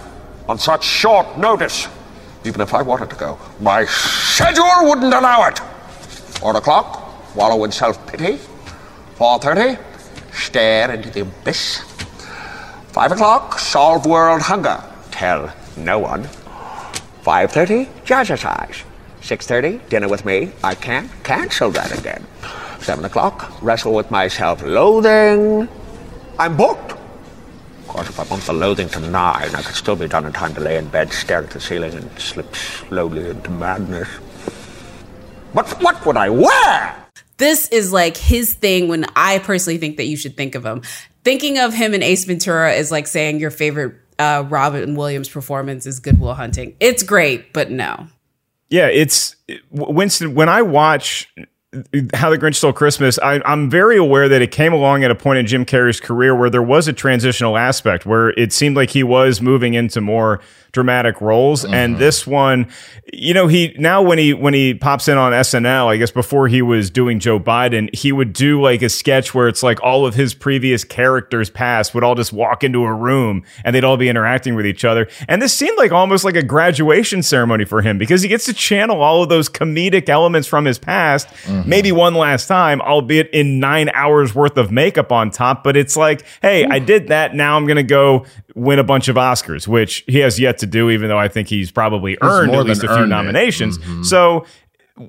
on 0.47 0.57
such 0.57 0.83
short 0.83 1.37
notice. 1.37 1.87
Even 2.45 2.61
if 2.61 2.73
I 2.73 2.81
wanted 2.81 3.09
to 3.09 3.15
go, 3.15 3.37
my 3.59 3.85
schedule 3.85 4.87
wouldn't 4.87 5.13
allow 5.13 5.47
it. 5.47 5.59
Four 6.39 6.55
o'clock, 6.55 7.35
wallow 7.35 7.63
in 7.63 7.71
self-pity. 7.71 8.37
Four 9.15 9.39
thirty, 9.39 9.77
stare 10.31 10.91
into 10.91 11.09
the 11.09 11.21
abyss. 11.21 11.79
Five 12.89 13.11
o'clock, 13.11 13.59
solve 13.59 14.05
world 14.05 14.41
hunger. 14.43 14.81
Tell 15.11 15.51
no 15.75 15.99
one. 15.99 16.23
Five 17.23 17.51
thirty, 17.51 17.85
jazzercise. 18.05 18.83
Six 19.21 19.47
thirty, 19.47 19.79
dinner 19.89 20.07
with 20.07 20.23
me. 20.23 20.51
I 20.63 20.75
can't 20.75 21.09
cancel 21.23 21.71
that 21.71 21.97
again. 21.97 22.23
Seven 22.79 23.05
o'clock, 23.05 23.61
wrestle 23.61 23.93
with 23.93 24.11
my 24.11 24.27
self-loathing. 24.27 25.67
I'm 26.37 26.57
booked. 26.57 26.91
Of 26.91 27.87
course, 27.87 28.09
if 28.09 28.19
I 28.19 28.23
bumped 28.25 28.45
the 28.45 28.53
loathing 28.53 28.89
to 28.89 28.99
nine, 28.99 29.55
I 29.55 29.61
could 29.61 29.75
still 29.75 29.95
be 29.95 30.07
done 30.07 30.25
in 30.25 30.33
time 30.33 30.53
to 30.55 30.61
lay 30.61 30.77
in 30.77 30.87
bed, 30.89 31.11
stare 31.11 31.43
at 31.43 31.51
the 31.51 31.59
ceiling, 31.59 31.93
and 31.93 32.19
slip 32.19 32.55
slowly 32.55 33.29
into 33.29 33.49
madness. 33.51 34.09
But 35.53 35.69
what 35.81 36.05
would 36.05 36.17
I 36.17 36.29
wear? 36.29 36.95
This 37.37 37.67
is 37.69 37.93
like 37.93 38.17
his 38.17 38.53
thing 38.53 38.87
when 38.87 39.05
I 39.15 39.39
personally 39.39 39.77
think 39.77 39.97
that 39.97 40.05
you 40.05 40.17
should 40.17 40.35
think 40.35 40.55
of 40.55 40.65
him. 40.65 40.81
Thinking 41.23 41.57
of 41.57 41.73
him 41.73 41.93
in 41.93 42.03
Ace 42.03 42.25
Ventura 42.25 42.73
is 42.73 42.91
like 42.91 43.07
saying 43.07 43.39
your 43.39 43.51
favorite 43.51 43.95
uh, 44.19 44.45
Robin 44.47 44.95
Williams 44.95 45.29
performance 45.29 45.85
is 45.85 45.99
Good 45.99 46.19
Will 46.19 46.33
Hunting. 46.33 46.75
It's 46.79 47.03
great, 47.03 47.51
but 47.53 47.71
no. 47.71 48.07
Yeah, 48.69 48.87
it's 48.87 49.35
Winston. 49.71 50.35
When 50.35 50.49
I 50.49 50.61
watch 50.61 51.31
How 52.13 52.29
the 52.29 52.37
Grinch 52.37 52.55
Stole 52.55 52.73
Christmas, 52.73 53.19
I, 53.19 53.41
I'm 53.45 53.69
very 53.69 53.97
aware 53.97 54.29
that 54.29 54.41
it 54.41 54.51
came 54.51 54.73
along 54.73 55.03
at 55.03 55.11
a 55.11 55.15
point 55.15 55.39
in 55.39 55.47
Jim 55.47 55.65
Carrey's 55.65 55.99
career 55.99 56.35
where 56.35 56.49
there 56.49 56.63
was 56.63 56.87
a 56.87 56.93
transitional 56.93 57.57
aspect 57.57 58.05
where 58.05 58.29
it 58.31 58.53
seemed 58.53 58.75
like 58.75 58.89
he 58.89 59.03
was 59.03 59.41
moving 59.41 59.73
into 59.73 60.01
more 60.01 60.41
dramatic 60.71 61.21
roles. 61.21 61.63
And 61.63 61.93
mm-hmm. 61.93 61.99
this 61.99 62.27
one 62.27 62.67
you 63.13 63.33
know 63.33 63.47
he 63.47 63.73
now 63.79 64.01
when 64.01 64.17
he 64.17 64.33
when 64.33 64.53
he 64.53 64.73
pops 64.73 65.07
in 65.07 65.17
on 65.17 65.31
SNL 65.31 65.87
I 65.87 65.97
guess 65.97 66.11
before 66.11 66.47
he 66.47 66.61
was 66.61 66.89
doing 66.89 67.19
Joe 67.19 67.39
Biden 67.39 67.93
he 67.95 68.11
would 68.11 68.33
do 68.33 68.61
like 68.61 68.81
a 68.81 68.89
sketch 68.89 69.33
where 69.33 69.47
it's 69.47 69.63
like 69.63 69.81
all 69.81 70.05
of 70.05 70.15
his 70.15 70.33
previous 70.33 70.83
characters 70.83 71.49
past 71.49 71.93
would 71.93 72.03
all 72.03 72.15
just 72.15 72.33
walk 72.33 72.63
into 72.63 72.83
a 72.83 72.93
room 72.93 73.43
and 73.63 73.73
they'd 73.73 73.83
all 73.83 73.95
be 73.95 74.09
interacting 74.09 74.55
with 74.55 74.65
each 74.65 74.83
other. 74.83 75.07
And 75.29 75.41
this 75.41 75.53
seemed 75.53 75.77
like 75.77 75.91
almost 75.91 76.25
like 76.25 76.35
a 76.35 76.43
graduation 76.43 77.23
ceremony 77.23 77.63
for 77.65 77.81
him 77.81 77.97
because 77.97 78.21
he 78.21 78.27
gets 78.27 78.45
to 78.45 78.53
channel 78.53 79.01
all 79.01 79.23
of 79.23 79.29
those 79.29 79.47
comedic 79.47 80.09
elements 80.09 80.47
from 80.47 80.65
his 80.65 80.77
past 80.77 81.29
maybe 81.65 81.91
one 81.91 82.13
last 82.13 82.47
time 82.47 82.81
albeit 82.81 83.29
in 83.31 83.59
9 83.59 83.89
hours 83.93 84.33
worth 84.35 84.57
of 84.57 84.71
makeup 84.71 85.11
on 85.11 85.29
top 85.31 85.63
but 85.63 85.75
it's 85.75 85.95
like 85.97 86.25
hey 86.41 86.65
I 86.65 86.79
did 86.79 87.07
that. 87.09 87.33
Now 87.35 87.57
I'm 87.57 87.65
going 87.65 87.77
to 87.77 87.83
go 87.83 88.25
win 88.55 88.79
a 88.79 88.83
bunch 88.83 89.07
of 89.07 89.15
Oscars 89.15 89.67
which 89.67 90.03
he 90.07 90.19
has 90.19 90.39
yet 90.39 90.57
to 90.59 90.65
do 90.65 90.89
even 90.89 91.09
though 91.09 91.17
I 91.17 91.27
think 91.27 91.47
he's 91.47 91.71
probably 91.71 92.17
earned 92.21 92.53
at 92.53 92.65
least 92.65 92.83
a 92.83 92.87
few 92.87 93.05
nominations. 93.07 93.79
So 94.07 94.45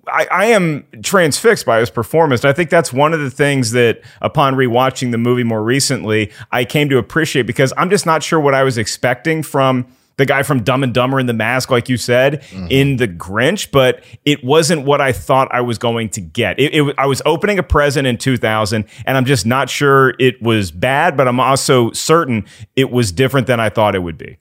I, 0.09 0.27
I 0.33 0.45
am 0.47 0.85
transfixed 1.05 1.65
by 1.65 1.79
his 1.79 1.91
performance. 1.91 2.45
I 2.45 2.53
think 2.53 2.71
that's 2.71 2.93
one 2.93 3.13
of 3.15 3.21
the 3.21 3.31
things 3.31 3.71
that, 3.71 4.01
upon 4.21 4.55
rewatching 4.57 5.13
the 5.13 5.19
movie 5.19 5.45
more 5.45 5.63
recently, 5.63 6.33
I 6.51 6.65
came 6.65 6.89
to 6.89 6.99
appreciate 6.99 7.47
because 7.47 7.73
I'm 7.77 7.89
just 7.89 8.05
not 8.05 8.25
sure 8.25 8.41
what 8.41 8.53
I 8.53 8.65
was 8.65 8.79
expecting 8.79 9.45
from 9.45 9.87
the 10.17 10.25
guy 10.25 10.43
from 10.43 10.63
Dumb 10.63 10.83
and 10.83 10.95
Dumber 10.95 11.21
in 11.21 11.27
the 11.27 11.35
Mask, 11.35 11.71
like 11.71 11.89
you 11.89 11.97
said, 11.97 12.43
mm-hmm. 12.43 12.67
in 12.71 12.97
the 12.97 13.07
Grinch, 13.07 13.71
but 13.71 14.03
it 14.25 14.43
wasn't 14.43 14.85
what 14.85 15.01
I 15.01 15.13
thought 15.13 15.49
I 15.53 15.61
was 15.61 15.79
going 15.79 16.09
to 16.11 16.21
get. 16.21 16.59
It, 16.59 16.75
it, 16.75 16.95
I 16.97 17.07
was 17.07 17.21
opening 17.27 17.59
a 17.59 17.63
present 17.63 18.07
in 18.07 18.17
2000, 18.17 18.85
and 19.05 19.17
I'm 19.17 19.27
just 19.27 19.45
not 19.45 19.69
sure 19.69 20.15
it 20.19 20.41
was 20.41 20.71
bad, 20.71 21.17
but 21.17 21.29
I'm 21.29 21.41
also 21.41 21.93
certain 21.93 22.47
it 22.77 22.91
was 22.91 23.13
different 23.13 23.47
than 23.47 23.61
I 23.61 23.69
thought 23.69 23.95
it 23.95 24.03
would 24.03 24.19
be. 24.19 24.39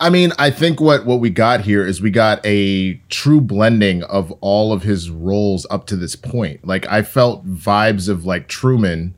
I 0.00 0.10
mean, 0.10 0.32
I 0.38 0.50
think 0.50 0.80
what 0.80 1.04
what 1.04 1.20
we 1.20 1.28
got 1.28 1.62
here 1.62 1.84
is 1.84 2.00
we 2.00 2.10
got 2.10 2.40
a 2.44 2.94
true 3.08 3.40
blending 3.40 4.02
of 4.04 4.30
all 4.40 4.72
of 4.72 4.82
his 4.82 5.10
roles 5.10 5.66
up 5.70 5.86
to 5.88 5.96
this 5.96 6.16
point. 6.16 6.64
Like 6.66 6.86
I 6.86 7.02
felt 7.02 7.46
vibes 7.46 8.08
of 8.08 8.24
like 8.24 8.48
Truman 8.48 9.14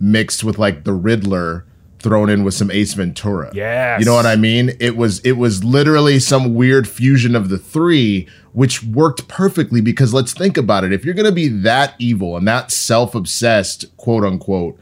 mixed 0.00 0.42
with 0.42 0.58
like 0.58 0.84
the 0.84 0.92
Riddler 0.92 1.66
thrown 2.04 2.28
in 2.28 2.44
with 2.44 2.52
some 2.54 2.70
Ace 2.70 2.92
Ventura. 2.92 3.50
Yeah. 3.54 3.98
You 3.98 4.04
know 4.04 4.14
what 4.14 4.26
I 4.26 4.36
mean? 4.36 4.76
It 4.78 4.96
was 4.96 5.18
it 5.20 5.32
was 5.32 5.64
literally 5.64 6.20
some 6.20 6.54
weird 6.54 6.86
fusion 6.86 7.34
of 7.34 7.48
the 7.48 7.58
three 7.58 8.28
which 8.52 8.84
worked 8.84 9.26
perfectly 9.26 9.80
because 9.80 10.14
let's 10.14 10.32
think 10.32 10.56
about 10.56 10.84
it. 10.84 10.92
If 10.92 11.04
you're 11.04 11.14
going 11.14 11.24
to 11.24 11.32
be 11.32 11.48
that 11.48 11.94
evil 11.98 12.36
and 12.36 12.46
that 12.46 12.70
self-obsessed, 12.70 13.96
quote 13.96 14.22
unquote, 14.22 14.78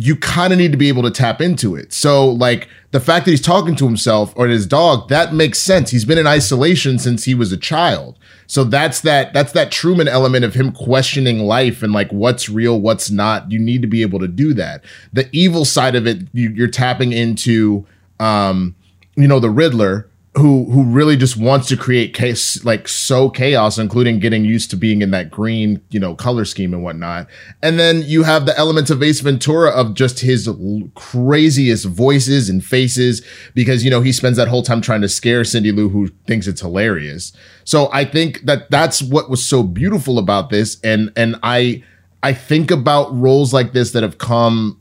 you 0.00 0.14
kind 0.14 0.52
of 0.52 0.60
need 0.60 0.70
to 0.70 0.78
be 0.78 0.86
able 0.86 1.02
to 1.02 1.10
tap 1.10 1.40
into 1.40 1.74
it. 1.74 1.92
So, 1.92 2.28
like 2.28 2.68
the 2.92 3.00
fact 3.00 3.24
that 3.24 3.32
he's 3.32 3.40
talking 3.40 3.74
to 3.74 3.84
himself 3.84 4.32
or 4.36 4.46
his 4.46 4.64
dog, 4.64 5.08
that 5.08 5.34
makes 5.34 5.58
sense. 5.58 5.90
He's 5.90 6.04
been 6.04 6.18
in 6.18 6.26
isolation 6.26 7.00
since 7.00 7.24
he 7.24 7.34
was 7.34 7.50
a 7.50 7.56
child. 7.56 8.16
So 8.46 8.62
that's 8.62 9.00
that 9.00 9.32
that's 9.32 9.50
that 9.52 9.72
Truman 9.72 10.06
element 10.06 10.44
of 10.44 10.54
him 10.54 10.70
questioning 10.70 11.40
life 11.40 11.82
and 11.82 11.92
like 11.92 12.12
what's 12.12 12.48
real, 12.48 12.80
what's 12.80 13.10
not. 13.10 13.50
You 13.50 13.58
need 13.58 13.82
to 13.82 13.88
be 13.88 14.02
able 14.02 14.20
to 14.20 14.28
do 14.28 14.54
that. 14.54 14.84
The 15.12 15.28
evil 15.32 15.64
side 15.64 15.96
of 15.96 16.06
it, 16.06 16.28
you, 16.32 16.50
you're 16.50 16.68
tapping 16.68 17.10
into, 17.10 17.84
um, 18.20 18.76
you 19.16 19.26
know, 19.26 19.40
the 19.40 19.50
Riddler, 19.50 20.07
who 20.38 20.64
who 20.70 20.84
really 20.84 21.16
just 21.16 21.36
wants 21.36 21.68
to 21.68 21.76
create 21.76 22.14
case 22.14 22.64
like 22.64 22.88
so 22.88 23.28
chaos, 23.28 23.78
including 23.78 24.18
getting 24.18 24.44
used 24.44 24.70
to 24.70 24.76
being 24.76 25.02
in 25.02 25.10
that 25.10 25.30
green, 25.30 25.82
you 25.90 26.00
know, 26.00 26.14
color 26.14 26.44
scheme 26.44 26.72
and 26.72 26.82
whatnot. 26.82 27.26
And 27.62 27.78
then 27.78 28.02
you 28.02 28.22
have 28.22 28.46
the 28.46 28.56
elements 28.58 28.90
of 28.90 29.02
Ace 29.02 29.20
Ventura 29.20 29.70
of 29.70 29.94
just 29.94 30.20
his 30.20 30.48
l- 30.48 30.90
craziest 30.94 31.84
voices 31.84 32.48
and 32.48 32.64
faces 32.64 33.22
because 33.54 33.84
you 33.84 33.90
know 33.90 34.00
he 34.00 34.12
spends 34.12 34.36
that 34.36 34.48
whole 34.48 34.62
time 34.62 34.80
trying 34.80 35.02
to 35.02 35.08
scare 35.08 35.44
Cindy 35.44 35.72
Lou, 35.72 35.88
who 35.88 36.08
thinks 36.26 36.46
it's 36.46 36.60
hilarious. 36.60 37.32
So 37.64 37.90
I 37.92 38.04
think 38.04 38.42
that 38.42 38.70
that's 38.70 39.02
what 39.02 39.28
was 39.28 39.44
so 39.44 39.62
beautiful 39.62 40.18
about 40.18 40.50
this, 40.50 40.80
and 40.82 41.12
and 41.16 41.36
I 41.42 41.82
I 42.22 42.32
think 42.32 42.70
about 42.70 43.14
roles 43.16 43.52
like 43.52 43.72
this 43.72 43.92
that 43.92 44.02
have 44.02 44.18
come 44.18 44.77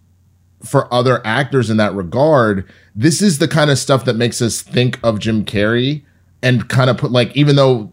for 0.68 0.92
other 0.94 1.26
actors 1.26 1.70
in 1.70 1.78
that 1.78 1.94
regard, 1.94 2.68
this 2.96 3.22
is 3.22 3.40
the 3.40 3.48
kind 3.48 3.70
of 3.70 3.78
stuff 3.78 4.06
that 4.06 4.16
makes 4.16 4.42
us 4.42 4.62
think 4.62 5.00
of 5.04 5.20
Jim 5.20 5.46
Carrey 5.46 6.04
and 6.42 6.68
kind 6.70 6.90
of 6.90 6.98
put 6.98 7.12
like, 7.12 7.36
even 7.36 7.56
though 7.56 7.92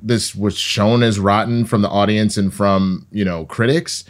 this 0.00 0.34
was 0.34 0.56
shown 0.56 1.02
as 1.02 1.18
rotten 1.18 1.64
from 1.64 1.82
the 1.82 1.88
audience 1.88 2.36
and 2.36 2.52
from, 2.52 3.06
you 3.10 3.24
know, 3.24 3.44
critics, 3.46 4.04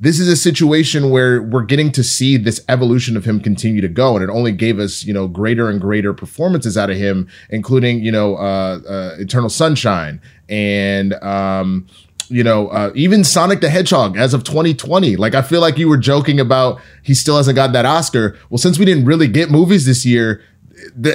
this 0.00 0.18
is 0.18 0.26
a 0.26 0.34
situation 0.34 1.10
where 1.10 1.40
we're 1.42 1.62
getting 1.62 1.92
to 1.92 2.02
see 2.02 2.36
this 2.36 2.64
evolution 2.68 3.16
of 3.16 3.24
him 3.24 3.38
continue 3.38 3.80
to 3.80 3.88
go. 3.88 4.16
And 4.16 4.24
it 4.24 4.30
only 4.30 4.50
gave 4.50 4.80
us, 4.80 5.04
you 5.04 5.12
know, 5.12 5.28
greater 5.28 5.68
and 5.70 5.80
greater 5.80 6.12
performances 6.12 6.76
out 6.76 6.90
of 6.90 6.96
him, 6.96 7.28
including, 7.50 8.02
you 8.02 8.10
know, 8.10 8.34
uh, 8.36 8.80
uh 8.88 9.16
Eternal 9.20 9.48
Sunshine 9.48 10.20
and, 10.48 11.14
um, 11.22 11.86
you 12.32 12.42
know, 12.42 12.68
uh, 12.68 12.90
even 12.94 13.24
Sonic 13.24 13.60
the 13.60 13.68
Hedgehog 13.68 14.16
as 14.16 14.34
of 14.34 14.42
2020. 14.44 15.16
Like, 15.16 15.34
I 15.34 15.42
feel 15.42 15.60
like 15.60 15.78
you 15.78 15.88
were 15.88 15.98
joking 15.98 16.40
about 16.40 16.80
he 17.02 17.14
still 17.14 17.36
hasn't 17.36 17.56
got 17.56 17.72
that 17.72 17.84
Oscar. 17.84 18.38
Well, 18.48 18.58
since 18.58 18.78
we 18.78 18.84
didn't 18.84 19.04
really 19.04 19.28
get 19.28 19.50
movies 19.50 19.86
this 19.86 20.06
year, 20.06 20.42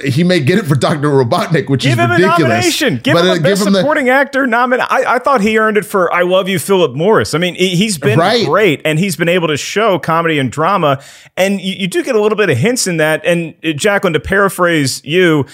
he 0.06 0.24
may 0.24 0.40
get 0.40 0.58
it 0.60 0.66
for 0.66 0.76
Dr. 0.76 1.08
Robotnik, 1.10 1.70
which 1.70 1.84
give 1.84 1.94
is 1.94 1.98
him 2.00 2.12
ridiculous. 2.12 2.40
A 2.40 2.42
nomination. 2.44 2.98
Give 3.04 3.14
but, 3.14 3.26
him 3.26 3.32
uh, 3.32 3.36
a 3.36 3.40
best 3.42 3.66
him 3.66 3.74
the- 3.74 3.80
supporting 3.80 4.10
actor 4.10 4.48
nomination. 4.48 4.88
I, 4.90 5.16
I 5.16 5.20
thought 5.20 5.42
he 5.42 5.58
earned 5.58 5.78
it 5.78 5.86
for 5.86 6.12
"I 6.14 6.22
Love 6.24 6.48
You, 6.50 6.60
Phillip 6.60 6.94
Morris." 6.96 7.34
I 7.34 7.38
mean, 7.38 7.56
he- 7.56 7.76
he's 7.76 7.98
been 7.98 8.18
Right. 8.20 8.46
great, 8.46 8.82
and 8.86 8.98
he's 9.00 9.16
been 9.16 9.30
able 9.30 9.48
to 9.50 9.58
show 9.58 10.00
comedy 10.00 10.40
and 10.40 10.52
drama, 10.52 11.02
and 11.36 11.60
you, 11.62 11.74
you 11.74 11.88
do 11.88 12.04
get 12.04 12.16
a 12.16 12.22
little 12.22 12.38
bit 12.38 12.50
of 12.50 12.58
hints 12.58 12.88
in 12.88 12.98
that. 12.98 13.26
And 13.26 13.56
uh, 13.64 13.72
Jacqueline, 13.74 14.14
to 14.14 14.20
paraphrase 14.20 15.02
you, 15.04 15.46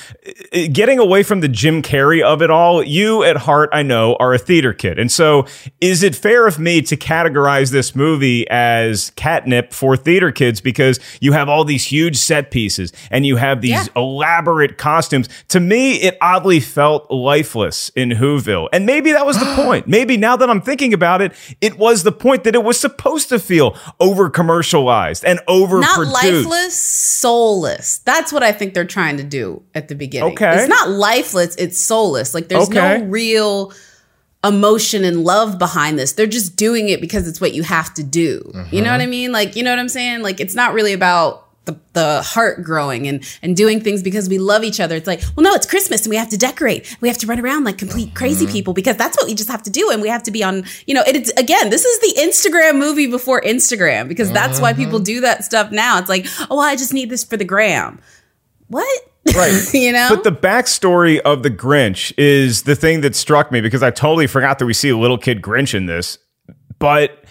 uh, 0.53 0.59
getting 0.71 0.99
away 0.99 1.23
from 1.23 1.41
the 1.41 1.47
Jim 1.47 1.81
Carrey 1.81 2.21
of 2.21 2.41
it 2.41 2.49
all, 2.49 2.83
you 2.83 3.23
at 3.23 3.37
heart, 3.37 3.69
I 3.73 3.83
know, 3.83 4.15
are 4.19 4.33
a 4.33 4.37
theater 4.39 4.73
kid, 4.73 4.99
and 4.99 5.11
so 5.11 5.45
is 5.81 6.03
it 6.03 6.15
fair 6.15 6.47
of 6.47 6.59
me 6.59 6.81
to 6.83 6.95
categorize 6.97 7.71
this 7.71 7.95
movie 7.95 8.47
as 8.49 9.11
catnip 9.15 9.73
for 9.73 9.97
theater 9.97 10.31
kids 10.31 10.61
because 10.61 10.99
you 11.19 11.31
have 11.33 11.49
all 11.49 11.63
these 11.63 11.85
huge 11.85 12.17
set 12.17 12.51
pieces 12.51 12.91
and 13.11 13.25
you 13.25 13.35
have 13.37 13.61
these 13.61 13.71
Yeah. 13.71 13.85
Elaborate 14.03 14.77
costumes. 14.77 15.29
To 15.49 15.59
me, 15.59 15.95
it 15.95 16.17
oddly 16.21 16.59
felt 16.59 17.09
lifeless 17.09 17.89
in 17.95 18.09
Whoville. 18.09 18.69
And 18.73 18.85
maybe 18.85 19.11
that 19.11 19.25
was 19.25 19.39
the 19.39 19.45
point. 19.55 19.87
Maybe 19.87 20.17
now 20.17 20.35
that 20.35 20.49
I'm 20.49 20.61
thinking 20.61 20.93
about 20.93 21.21
it, 21.21 21.33
it 21.61 21.77
was 21.77 22.03
the 22.03 22.11
point 22.11 22.43
that 22.43 22.55
it 22.55 22.63
was 22.63 22.79
supposed 22.79 23.29
to 23.29 23.39
feel 23.39 23.77
over 23.99 24.29
commercialized 24.29 25.23
and 25.25 25.39
over 25.47 25.79
not 25.79 26.07
lifeless, 26.07 26.79
soulless. 26.79 27.99
That's 27.99 28.31
what 28.31 28.43
I 28.43 28.51
think 28.51 28.73
they're 28.73 28.85
trying 28.85 29.17
to 29.17 29.23
do 29.23 29.63
at 29.73 29.87
the 29.87 29.95
beginning. 29.95 30.33
Okay. 30.33 30.55
It's 30.55 30.69
not 30.69 30.89
lifeless, 30.89 31.55
it's 31.55 31.79
soulless. 31.79 32.33
Like 32.33 32.49
there's 32.49 32.69
Okay. 32.69 32.99
no 32.99 33.05
real 33.05 33.73
emotion 34.43 35.05
and 35.05 35.23
love 35.23 35.57
behind 35.57 35.97
this. 35.97 36.13
They're 36.13 36.27
just 36.27 36.55
doing 36.55 36.89
it 36.89 36.99
because 36.99 37.27
it's 37.27 37.39
what 37.39 37.53
you 37.53 37.63
have 37.63 37.93
to 37.93 38.03
do. 38.03 38.51
You 38.71 38.81
know 38.81 38.89
mm-hmm. 38.89 38.91
what 38.91 39.01
I 39.01 39.05
mean? 39.05 39.31
Like, 39.31 39.55
you 39.55 39.63
know 39.63 39.71
what 39.71 39.79
I'm 39.79 39.89
saying? 39.89 40.21
Like 40.21 40.39
it's 40.39 40.55
not 40.55 40.73
really 40.73 40.93
about 40.93 41.42
the, 41.65 41.79
the 41.93 42.21
heart 42.21 42.63
growing 42.63 43.07
and 43.07 43.23
and 43.41 43.55
doing 43.55 43.79
things 43.79 44.03
because 44.03 44.27
we 44.27 44.37
love 44.37 44.63
each 44.63 44.79
other. 44.79 44.95
It's 44.95 45.07
like, 45.07 45.21
well, 45.35 45.43
no, 45.43 45.53
it's 45.53 45.65
Christmas 45.65 46.03
and 46.03 46.09
we 46.09 46.17
have 46.17 46.29
to 46.29 46.37
decorate. 46.37 46.97
We 46.99 47.07
have 47.07 47.17
to 47.19 47.27
run 47.27 47.39
around 47.39 47.63
like 47.63 47.77
complete 47.77 48.13
crazy 48.15 48.45
mm-hmm. 48.45 48.53
people 48.53 48.73
because 48.73 48.97
that's 48.97 49.17
what 49.17 49.27
we 49.27 49.35
just 49.35 49.49
have 49.49 49.63
to 49.63 49.69
do. 49.69 49.89
And 49.89 50.01
we 50.01 50.09
have 50.09 50.23
to 50.23 50.31
be 50.31 50.43
on, 50.43 50.65
you 50.85 50.93
know, 50.93 51.03
it's 51.07 51.31
again, 51.31 51.69
this 51.69 51.85
is 51.85 51.99
the 51.99 52.21
Instagram 52.21 52.77
movie 52.77 53.07
before 53.07 53.41
Instagram 53.41 54.07
because 54.07 54.31
that's 54.31 54.59
why 54.59 54.73
people 54.73 54.99
mm-hmm. 54.99 55.05
do 55.05 55.21
that 55.21 55.45
stuff 55.45 55.71
now. 55.71 55.99
It's 55.99 56.09
like, 56.09 56.25
oh, 56.49 56.57
well, 56.57 56.61
I 56.61 56.75
just 56.75 56.93
need 56.93 57.09
this 57.09 57.23
for 57.23 57.37
the 57.37 57.45
gram. 57.45 57.99
What? 58.67 59.09
Right. 59.35 59.69
you 59.73 59.91
know? 59.91 60.07
But 60.09 60.23
the 60.23 60.31
backstory 60.31 61.19
of 61.19 61.43
the 61.43 61.51
Grinch 61.51 62.13
is 62.17 62.63
the 62.63 62.75
thing 62.75 63.01
that 63.01 63.15
struck 63.15 63.51
me 63.51 63.61
because 63.61 63.83
I 63.83 63.91
totally 63.91 64.27
forgot 64.27 64.59
that 64.59 64.65
we 64.65 64.73
see 64.73 64.89
a 64.89 64.97
little 64.97 65.17
kid 65.17 65.41
Grinch 65.41 65.73
in 65.73 65.85
this. 65.85 66.17
But 66.79 67.23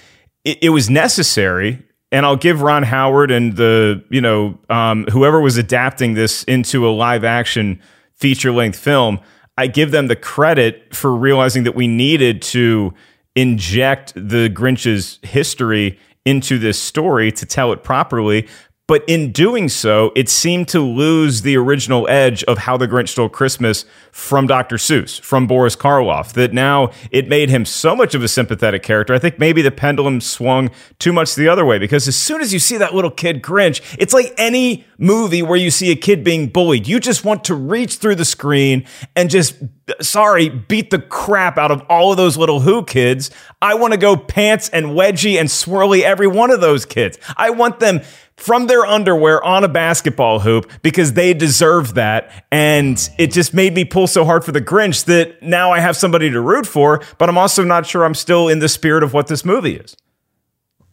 it, 0.45 0.59
it 0.63 0.69
was 0.71 0.89
necessary. 0.89 1.83
And 2.13 2.25
I'll 2.27 2.37
give 2.37 2.63
Ron 2.63 2.85
Howard 2.85 3.31
and 3.31 3.57
the, 3.57 4.05
you 4.11 4.21
know, 4.21 4.59
um, 4.69 5.07
whoever 5.07 5.41
was 5.41 5.57
adapting 5.57 6.15
this 6.15 6.45
into 6.45 6.87
a 6.87 6.91
live 6.91 7.25
action 7.25 7.81
feature 8.15 8.53
length 8.53 8.79
film, 8.79 9.19
I 9.57 9.67
give 9.67 9.91
them 9.91 10.07
the 10.07 10.17
credit 10.17 10.95
for 10.95 11.17
realizing 11.17 11.65
that 11.65 11.75
we 11.75 11.89
needed 11.89 12.43
to 12.43 12.93
inject 13.35 14.13
the 14.15 14.49
Grinch's 14.49 15.19
history 15.23 15.99
into 16.25 16.59
this 16.59 16.79
story 16.79 17.33
to 17.33 17.47
tell 17.47 17.73
it 17.73 17.83
properly. 17.83 18.47
But 18.93 19.05
in 19.07 19.33
doing 19.33 19.71
so, 19.71 20.13
it 20.15 20.29
seemed 20.29 20.69
to 20.69 20.81
lose 20.81 21.41
the 21.41 21.57
original 21.57 22.07
edge 22.11 22.45
of 22.45 22.59
How 22.59 22.77
the 22.77 22.87
Grinch 22.87 23.09
Stole 23.09 23.31
Christmas 23.31 23.87
from 24.11 24.47
Dr. 24.47 24.77
Seuss, 24.77 25.19
from 25.19 25.47
Boris 25.47 25.75
Karloff, 25.75 26.35
that 26.35 26.53
now 26.53 26.91
it 27.11 27.27
made 27.27 27.49
him 27.49 27.65
so 27.65 27.97
much 27.97 28.15
of 28.15 28.23
a 28.23 28.29
sympathetic 28.29 28.83
character. 28.83 29.15
I 29.15 29.19
think 29.19 29.39
maybe 29.39 29.63
the 29.63 29.71
pendulum 29.71 30.21
swung 30.21 30.71
too 30.99 31.15
much 31.15 31.35
the 31.37 31.49
other 31.49 31.65
way 31.65 31.79
because 31.79 32.07
as 32.07 32.17
soon 32.17 32.43
as 32.43 32.53
you 32.53 32.59
see 32.59 32.77
that 32.77 32.95
little 32.95 33.11
kid 33.11 33.43
Grinch, 33.43 33.81
it's 33.99 34.13
like 34.13 34.35
any 34.37 34.85
movie 34.99 35.41
where 35.41 35.59
you 35.59 35.71
see 35.71 35.91
a 35.91 35.97
kid 35.97 36.23
being 36.23 36.49
bullied. 36.49 36.87
You 36.87 37.01
just 37.01 37.25
want 37.25 37.45
to 37.45 37.55
reach 37.55 37.97
through 37.97 38.17
the 38.17 38.27
screen 38.27 38.85
and 39.17 39.31
just, 39.31 39.55
sorry, 40.03 40.51
beat 40.51 40.91
the 40.91 40.99
crap 40.99 41.57
out 41.57 41.71
of 41.71 41.81
all 41.89 42.11
of 42.11 42.19
those 42.19 42.37
little 42.37 42.61
Who 42.61 42.85
kids. 42.85 43.31
I 43.63 43.73
want 43.73 43.95
to 43.95 43.99
go 43.99 44.19
pants 44.19 44.69
and 44.69 44.89
wedgie 44.89 45.41
and 45.41 45.49
swirly 45.49 46.03
every 46.03 46.27
one 46.27 46.51
of 46.51 46.61
those 46.61 46.85
kids. 46.85 47.19
I 47.39 47.49
want 47.49 47.81
them 47.81 48.03
from 48.43 48.67
their 48.67 48.85
underwear 48.85 49.43
on 49.45 49.63
a 49.63 49.69
basketball 49.69 50.41
hoop 50.41 50.69
because 50.83 51.13
they 51.13 51.33
deserve 51.33 51.95
that. 51.95 52.45
And 52.51 52.99
it 53.17 53.31
just 53.33 53.55
made 53.55 53.73
me 53.73 53.85
pull 53.85 54.09
so 54.09 54.25
hard 54.25 54.45
for 54.45 54.51
the 54.51 54.61
Grinch 54.61 55.05
that 55.05 55.41
now 55.43 55.71
I 55.71 55.79
have 55.79 55.97
somebody 55.97 56.29
to 56.29 56.41
root 56.41 56.67
for, 56.67 57.03
but 57.19 57.29
I'm 57.29 57.39
also 57.39 57.63
not 57.63 57.87
sure 57.87 58.05
I'm 58.05 58.15
still 58.15 58.49
in 58.49 58.59
the 58.59 58.69
spirit 58.69 59.05
of 59.05 59.13
what 59.13 59.29
this 59.29 59.45
movie 59.45 59.77
is. 59.77 59.97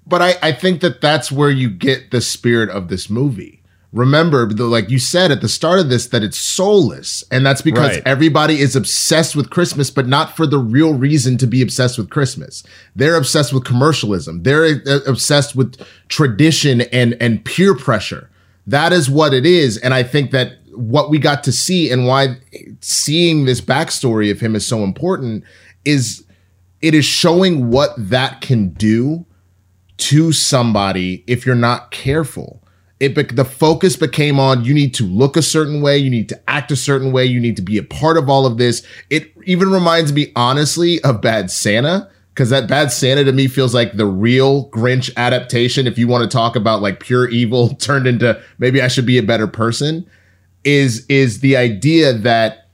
but 0.05 0.21
I, 0.21 0.35
I 0.41 0.51
think 0.53 0.81
that 0.81 1.01
that's 1.01 1.31
where 1.31 1.51
you 1.51 1.69
get 1.69 2.12
the 2.12 2.21
spirit 2.21 2.69
of 2.69 2.88
this 2.88 3.09
movie. 3.09 3.58
Remember, 3.91 4.45
the, 4.45 4.65
like 4.65 4.91
you 4.91 4.99
said 4.99 5.32
at 5.32 5.41
the 5.41 5.49
start 5.49 5.80
of 5.80 5.89
this, 5.89 6.08
that 6.08 6.23
it's 6.23 6.38
soulless. 6.38 7.23
And 7.32 7.43
that's 7.43 7.62
because 7.63 7.95
Right. 7.95 8.04
everybody 8.06 8.60
is 8.60 8.75
obsessed 8.75 9.36
with 9.36 9.49
Christmas, 9.49 9.89
but 9.89 10.08
not 10.08 10.38
for 10.38 10.45
the 10.45 10.60
real 10.60 10.93
reason 10.93 11.38
to 11.39 11.47
be 11.47 11.62
obsessed 11.63 11.97
with 11.97 12.12
Christmas. 12.12 12.62
They're 12.95 13.15
obsessed 13.15 13.52
with 13.52 13.63
commercialism. 13.65 14.43
They're 14.43 14.82
uh, 14.86 14.99
obsessed 15.08 15.56
with 15.56 15.75
tradition 16.08 16.82
and, 16.82 17.17
and 17.19 17.43
peer 17.43 17.73
pressure. 17.75 18.30
That 18.67 18.93
is 18.93 19.10
what 19.10 19.34
it 19.34 19.45
is. 19.47 19.78
And 19.78 19.95
I 19.95 20.04
think 20.04 20.30
that 20.32 20.58
what 20.75 21.10
we 21.10 21.17
got 21.17 21.43
to 21.45 21.52
see 21.52 21.89
and 21.91 22.06
why 22.06 22.38
seeing 22.82 23.45
this 23.45 23.60
backstory 23.60 24.30
of 24.30 24.39
him 24.39 24.56
is 24.56 24.67
so 24.67 24.84
important 24.84 25.43
is 25.84 26.23
it 26.82 26.93
is 26.93 27.06
showing 27.06 27.71
what 27.71 27.91
that 27.97 28.41
can 28.41 28.69
do 28.69 29.25
to 29.97 30.32
somebody 30.32 31.23
if 31.25 31.45
you're 31.45 31.56
not 31.56 31.89
careful. 31.89 32.58
It 32.99 33.15
bec 33.15 33.35
the 33.35 33.45
focus 33.45 33.95
became 33.95 34.39
on 34.39 34.65
you 34.65 34.73
need 34.73 34.93
to 34.95 35.05
look 35.05 35.38
a 35.38 35.41
certain 35.41 35.81
way, 35.81 35.97
you 35.97 36.09
need 36.09 36.27
to 36.29 36.49
act 36.49 36.71
a 36.71 36.75
certain 36.75 37.12
way, 37.12 37.25
you 37.25 37.39
need 37.39 37.55
to 37.55 37.62
be 37.62 37.77
a 37.77 37.83
part 37.83 38.17
of 38.17 38.29
all 38.29 38.45
of 38.45 38.57
this. 38.57 38.85
It 39.09 39.31
even 39.45 39.71
reminds 39.71 40.12
me 40.12 40.31
honestly 40.35 41.01
of 41.03 41.21
Bad 41.21 41.49
Santa 41.49 42.09
because 42.33 42.49
that 42.49 42.67
Bad 42.67 42.91
Santa 42.91 43.23
to 43.23 43.31
me 43.31 43.47
feels 43.47 43.73
like 43.73 43.93
the 43.93 44.05
real 44.05 44.69
Grinch 44.69 45.15
adaptation. 45.15 45.88
If 45.88 45.97
you 45.97 46.07
want 46.07 46.29
to 46.29 46.38
talk 46.38 46.55
about 46.55 46.81
like 46.81 46.99
pure 46.99 47.29
evil 47.29 47.69
turned 47.75 48.07
into 48.07 48.41
maybe 48.57 48.81
I 48.81 48.88
should 48.89 49.05
be 49.05 49.17
a 49.17 49.23
better 49.23 49.47
person, 49.47 50.09
is 50.63 51.05
is 51.07 51.39
the 51.39 51.55
idea 51.55 52.13
that 52.13 52.69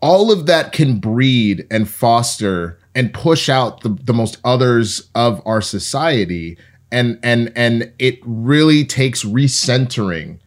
all 0.00 0.30
of 0.30 0.46
that 0.46 0.72
can 0.72 1.00
breed 1.00 1.66
and 1.70 1.88
foster 1.88 2.78
and 2.94 3.12
push 3.12 3.48
out 3.48 3.82
the, 3.82 3.90
the 3.90 4.14
most 4.14 4.38
others 4.44 5.08
of 5.14 5.42
our 5.44 5.60
society 5.60 6.56
and 6.96 7.18
and 7.22 7.52
and 7.54 7.92
it 7.98 8.18
really 8.24 8.82
takes 8.82 9.22
recentering 9.22 10.38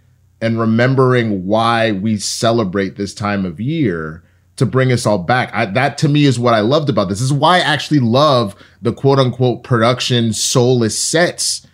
and 0.42 0.60
remembering 0.60 1.46
why 1.46 1.92
we 1.92 2.18
celebrate 2.18 2.96
this 2.96 3.14
time 3.14 3.46
of 3.46 3.60
year 3.60 4.24
to 4.56 4.66
bring 4.66 4.92
us 4.92 5.06
all 5.06 5.20
back. 5.20 5.52
I, 5.54 5.66
that 5.66 5.98
to 6.00 6.10
me 6.10 6.26
is 6.26 6.40
what 6.40 6.56
I 6.56 6.62
loved 6.62 6.90
about 6.90 7.08
this. 7.08 7.20
This 7.20 7.26
is 7.26 7.34
why 7.34 7.58
I 7.58 7.60
actually 7.60 8.00
love 8.00 8.56
the 8.82 8.92
quote 8.92 9.20
unquote 9.20 9.64
production 9.64 10.34
soulless 10.34 11.00
sets. 11.00 11.68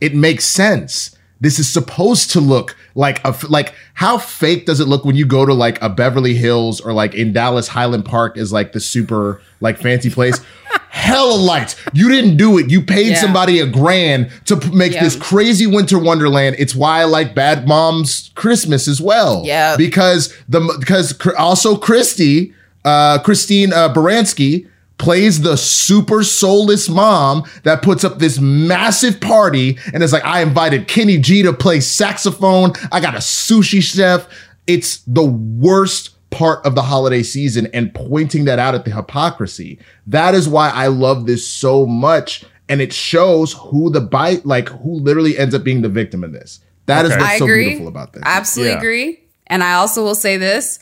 It 0.00 0.14
makes 0.14 0.44
sense. 0.44 1.16
This 1.40 1.60
is 1.60 1.72
supposed 1.72 2.30
to 2.32 2.40
look 2.40 2.76
like 2.96 3.24
a 3.24 3.32
like 3.48 3.74
how 3.94 4.18
fake 4.18 4.66
does 4.66 4.80
it 4.80 4.88
look 4.88 5.04
when 5.04 5.14
you 5.14 5.26
go 5.26 5.46
to 5.46 5.54
like 5.54 5.80
a 5.80 5.88
Beverly 5.88 6.34
Hills 6.34 6.80
or 6.80 6.92
like 6.92 7.14
in 7.14 7.32
Dallas 7.32 7.68
Highland 7.68 8.04
Park 8.04 8.36
is 8.36 8.52
like 8.52 8.72
the 8.72 8.80
super 8.80 9.40
like 9.60 9.78
fancy 9.78 10.10
place. 10.10 10.40
hella 10.96 11.34
lights. 11.34 11.76
You 11.92 12.08
didn't 12.08 12.36
do 12.38 12.56
it. 12.58 12.70
You 12.70 12.80
paid 12.82 13.08
Yeah. 13.10 13.20
somebody 13.20 13.60
a 13.60 13.66
grand 13.66 14.30
to 14.46 14.56
p- 14.56 14.70
make 14.70 14.92
Yeah. 14.94 15.04
this 15.04 15.14
crazy 15.14 15.66
winter 15.66 15.98
wonderland. 15.98 16.56
It's 16.58 16.74
why 16.74 17.00
I 17.02 17.04
like 17.04 17.34
Bad 17.34 17.68
Moms 17.68 18.30
Christmas 18.34 18.88
as 18.88 19.00
well. 19.00 19.42
Yeah. 19.44 19.76
Because 19.76 20.32
the 20.48 20.60
because 20.80 21.14
also 21.38 21.76
Christy, 21.76 22.54
uh, 22.84 23.18
Christine 23.18 23.72
uh, 23.74 23.92
Baranski 23.92 24.66
plays 24.98 25.42
the 25.42 25.56
super 25.58 26.24
soulless 26.24 26.88
mom 26.88 27.44
that 27.64 27.82
puts 27.82 28.02
up 28.02 28.18
this 28.18 28.38
massive 28.40 29.20
party 29.20 29.76
and 29.92 30.02
is 30.02 30.10
like, 30.14 30.24
I 30.24 30.40
invited 30.40 30.88
Kenny 30.88 31.18
G 31.18 31.42
to 31.42 31.52
play 31.52 31.80
saxophone. 31.80 32.72
I 32.90 33.00
got 33.00 33.14
a 33.14 33.18
sushi 33.18 33.82
chef. 33.82 34.26
It's 34.66 35.00
the 35.06 35.22
worst 35.24 36.10
part 36.30 36.64
of 36.66 36.74
the 36.74 36.82
holiday 36.82 37.22
season 37.22 37.68
and 37.72 37.94
pointing 37.94 38.44
that 38.46 38.58
out 38.58 38.74
at 38.74 38.84
the 38.84 38.90
hypocrisy. 38.90 39.78
That 40.06 40.34
is 40.34 40.48
why 40.48 40.70
I 40.70 40.88
love 40.88 41.26
this 41.26 41.46
so 41.46 41.86
much. 41.86 42.44
And 42.68 42.80
it 42.80 42.92
shows 42.92 43.52
who 43.52 43.90
the 43.90 44.00
bite, 44.00 44.44
like 44.44 44.68
who 44.68 44.94
literally 44.94 45.38
ends 45.38 45.54
up 45.54 45.62
being 45.64 45.82
the 45.82 45.88
victim 45.88 46.24
in 46.24 46.32
this. 46.32 46.60
That 46.86 47.04
is 47.06 47.12
Okay. 47.12 47.20
what's 47.20 47.32
I 47.34 47.38
so 47.38 47.44
agree. 47.44 47.64
beautiful 47.64 47.88
about 47.88 48.12
this. 48.12 48.22
Absolutely 48.26 48.72
Yeah. 48.72 48.78
agree. 48.78 49.20
And 49.46 49.62
I 49.62 49.74
also 49.74 50.02
will 50.02 50.14
say 50.16 50.36
this. 50.36 50.78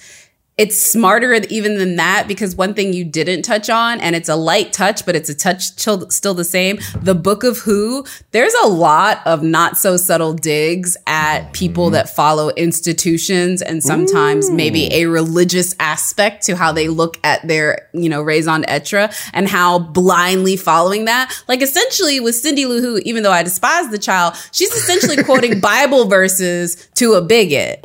It's 0.56 0.80
smarter 0.80 1.34
even 1.50 1.78
than 1.78 1.96
that 1.96 2.28
because 2.28 2.54
one 2.54 2.74
thing 2.74 2.92
you 2.92 3.04
didn't 3.04 3.42
touch 3.42 3.68
on, 3.68 4.00
and 4.00 4.14
it's 4.14 4.28
a 4.28 4.36
light 4.36 4.72
touch, 4.72 5.04
but 5.04 5.16
it's 5.16 5.28
a 5.28 5.34
touch 5.34 5.62
still 5.62 6.34
the 6.34 6.44
same. 6.44 6.78
The 7.02 7.16
Book 7.16 7.42
of 7.42 7.58
Who, 7.58 8.04
there's 8.30 8.54
a 8.62 8.68
lot 8.68 9.20
of 9.26 9.42
not 9.42 9.76
so 9.76 9.96
subtle 9.96 10.32
digs 10.32 10.96
at 11.08 11.52
people 11.52 11.86
mm-hmm. 11.86 11.94
that 11.94 12.08
follow 12.08 12.50
institutions 12.50 13.62
and 13.62 13.82
sometimes 13.82 14.48
maybe 14.48 14.92
a 14.92 15.06
religious 15.06 15.74
aspect 15.80 16.44
to 16.44 16.54
how 16.54 16.70
they 16.70 16.86
look 16.86 17.18
at 17.24 17.46
their, 17.48 17.88
you 17.92 18.08
know, 18.08 18.22
raison 18.22 18.60
d'etre 18.60 19.10
and 19.32 19.48
how 19.48 19.80
blindly 19.80 20.56
following 20.56 21.06
that. 21.06 21.34
Like 21.48 21.62
essentially 21.62 22.20
with 22.20 22.36
Cindy 22.36 22.64
Lou 22.64 22.80
Who, 22.80 22.98
even 22.98 23.24
though 23.24 23.32
I 23.32 23.42
despise 23.42 23.90
the 23.90 23.98
child, 23.98 24.36
she's 24.52 24.70
essentially 24.70 25.22
quoting 25.24 25.58
Bible 25.64 26.06
verses 26.06 26.88
to 26.94 27.14
a 27.14 27.22
bigot. 27.22 27.84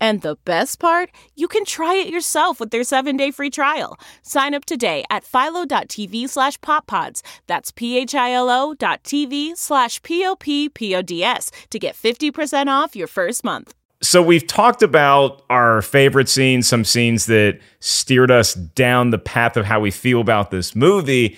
And 0.00 0.22
the 0.22 0.36
best 0.44 0.78
part, 0.78 1.10
you 1.34 1.48
can 1.48 1.64
try 1.64 1.94
it 1.94 2.08
yourself 2.08 2.60
with 2.60 2.70
their 2.70 2.82
7-day 2.82 3.30
free 3.32 3.50
trial. 3.50 3.98
Sign 4.22 4.54
up 4.54 4.64
today 4.64 5.04
at 5.10 5.24
philo.tv 5.24 6.28
slash 6.28 6.58
poppods. 6.60 7.22
That's 7.46 7.72
p-h-i-l-o 7.72 8.74
dot 8.74 9.02
tv 9.02 9.56
slash 9.56 10.02
p-o-p-p-o-d-s 10.02 11.50
to 11.70 11.78
get 11.78 11.96
50% 11.96 12.66
off 12.68 12.94
your 12.94 13.08
first 13.08 13.44
month. 13.44 13.74
So 14.00 14.22
we've 14.22 14.46
talked 14.46 14.82
about 14.82 15.42
our 15.50 15.82
favorite 15.82 16.28
scenes, 16.28 16.68
some 16.68 16.84
scenes 16.84 17.26
that 17.26 17.58
steered 17.80 18.30
us 18.30 18.54
down 18.54 19.10
the 19.10 19.18
path 19.18 19.56
of 19.56 19.64
how 19.64 19.80
we 19.80 19.90
feel 19.90 20.20
about 20.20 20.52
this 20.52 20.76
movie. 20.76 21.36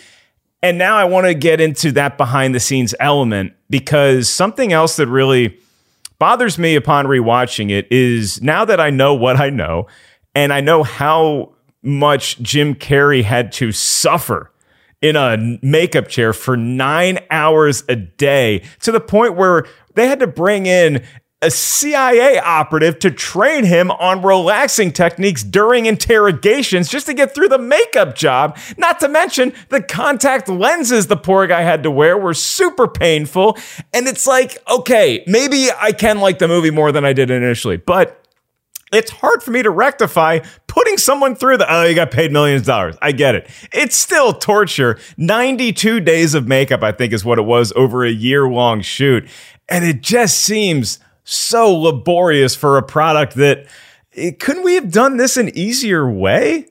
And 0.63 0.77
now 0.77 0.97
I 0.97 1.05
want 1.05 1.27
to 1.27 1.33
get 1.33 1.61
into 1.63 1.91
that 1.93 2.19
behind 2.19 2.55
the 2.55 2.61
scenes 2.61 2.95
element 3.01 3.55
because 3.71 4.29
something 4.29 4.75
else 4.75 4.97
that 4.97 5.07
really 5.07 5.59
bothers 6.21 6.59
me 6.59 6.77
upon 6.77 7.07
rewatching 7.07 7.71
it 7.71 7.91
is 7.91 8.41
now 8.43 8.65
that 8.65 8.79
I 8.79 8.91
know 8.91 9.15
what 9.15 9.41
I 9.41 9.51
know 9.51 9.89
and 10.35 10.53
I 10.53 10.61
know 10.61 10.85
how 10.85 11.55
much 11.83 12.39
Jim 12.41 12.75
Carrey 12.75 13.25
had 13.25 13.51
to 13.53 13.73
suffer 13.73 14.53
in 15.01 15.17
a 15.17 15.59
makeup 15.63 16.09
chair 16.09 16.35
for 16.35 16.59
nine 16.59 17.19
hours 17.31 17.83
a 17.89 17.97
day 17.97 18.63
to 18.81 18.93
the 18.93 19.01
point 19.01 19.35
where 19.35 19.65
they 19.95 20.07
had 20.07 20.21
to 20.21 20.27
bring 20.27 20.67
in 20.67 21.05
a 21.43 21.51
CIA 21.51 22.39
operative 22.39 22.99
to 22.99 23.11
train 23.11 23.65
him 23.65 23.91
on 23.93 24.23
relaxing 24.23 24.93
techniques 24.93 25.43
during 25.43 25.87
interrogations 25.87 26.89
just 26.89 27.07
to 27.07 27.15
get 27.15 27.35
through 27.35 27.49
the 27.49 27.59
makeup 27.59 28.15
job. 28.15 28.59
Not 28.77 29.01
to 29.01 29.09
mention 29.09 29.55
the 29.71 29.83
contact 29.83 30.51
lenses 30.51 31.07
the 31.07 31.17
poor 31.17 31.47
guy 31.47 31.63
had 31.63 31.83
to 31.85 31.91
wear 31.91 32.19
were 32.19 32.35
super 32.35 32.87
painful. 32.87 33.57
And 33.95 34.07
it's 34.07 34.27
like, 34.27 34.59
okay, 34.71 35.25
maybe 35.27 35.69
I 35.81 35.93
can 35.93 36.21
like 36.21 36.39
the 36.39 36.49
movie 36.49 36.71
more 36.71 36.93
than 36.93 37.07
I 37.07 37.15
did 37.15 37.31
initially, 37.31 37.79
but 37.79 38.19
it's 38.93 39.11
hard 39.11 39.43
for 39.43 39.53
me 39.53 39.63
to 39.63 39.71
rectify 39.71 40.41
putting 40.67 40.99
someone 40.99 41.37
through 41.37 41.57
the 41.57 41.73
oh 41.73 41.85
you 41.85 41.95
got 41.95 42.11
paid 42.11 42.33
millions 42.33 42.63
of 42.63 42.67
dollars 42.67 42.97
i 43.01 43.13
get 43.13 43.37
it 43.37 43.49
it's 43.73 43.95
still 43.95 44.33
torture 44.33 44.99
92 45.17 46.01
days 46.01 46.35
of 46.35 46.49
makeup 46.49 46.83
i 46.83 46.91
think 46.91 47.13
is 47.13 47.25
what 47.25 47.39
it 47.39 47.43
was 47.43 47.73
over 47.77 48.05
a 48.05 48.11
year 48.11 48.49
long 48.49 48.81
shoot 48.81 49.29
and 49.69 49.85
it 49.85 50.01
just 50.01 50.39
seems 50.39 50.99
so 51.31 51.73
laborious 51.73 52.55
for 52.55 52.77
a 52.77 52.83
product 52.83 53.35
that 53.37 53.67
eh, 54.15 54.33
couldn't 54.39 54.65
we 54.65 54.75
have 54.75 54.91
done 54.91 55.17
this 55.17 55.37
an 55.37 55.57
easier 55.57 56.11
way 56.11 56.67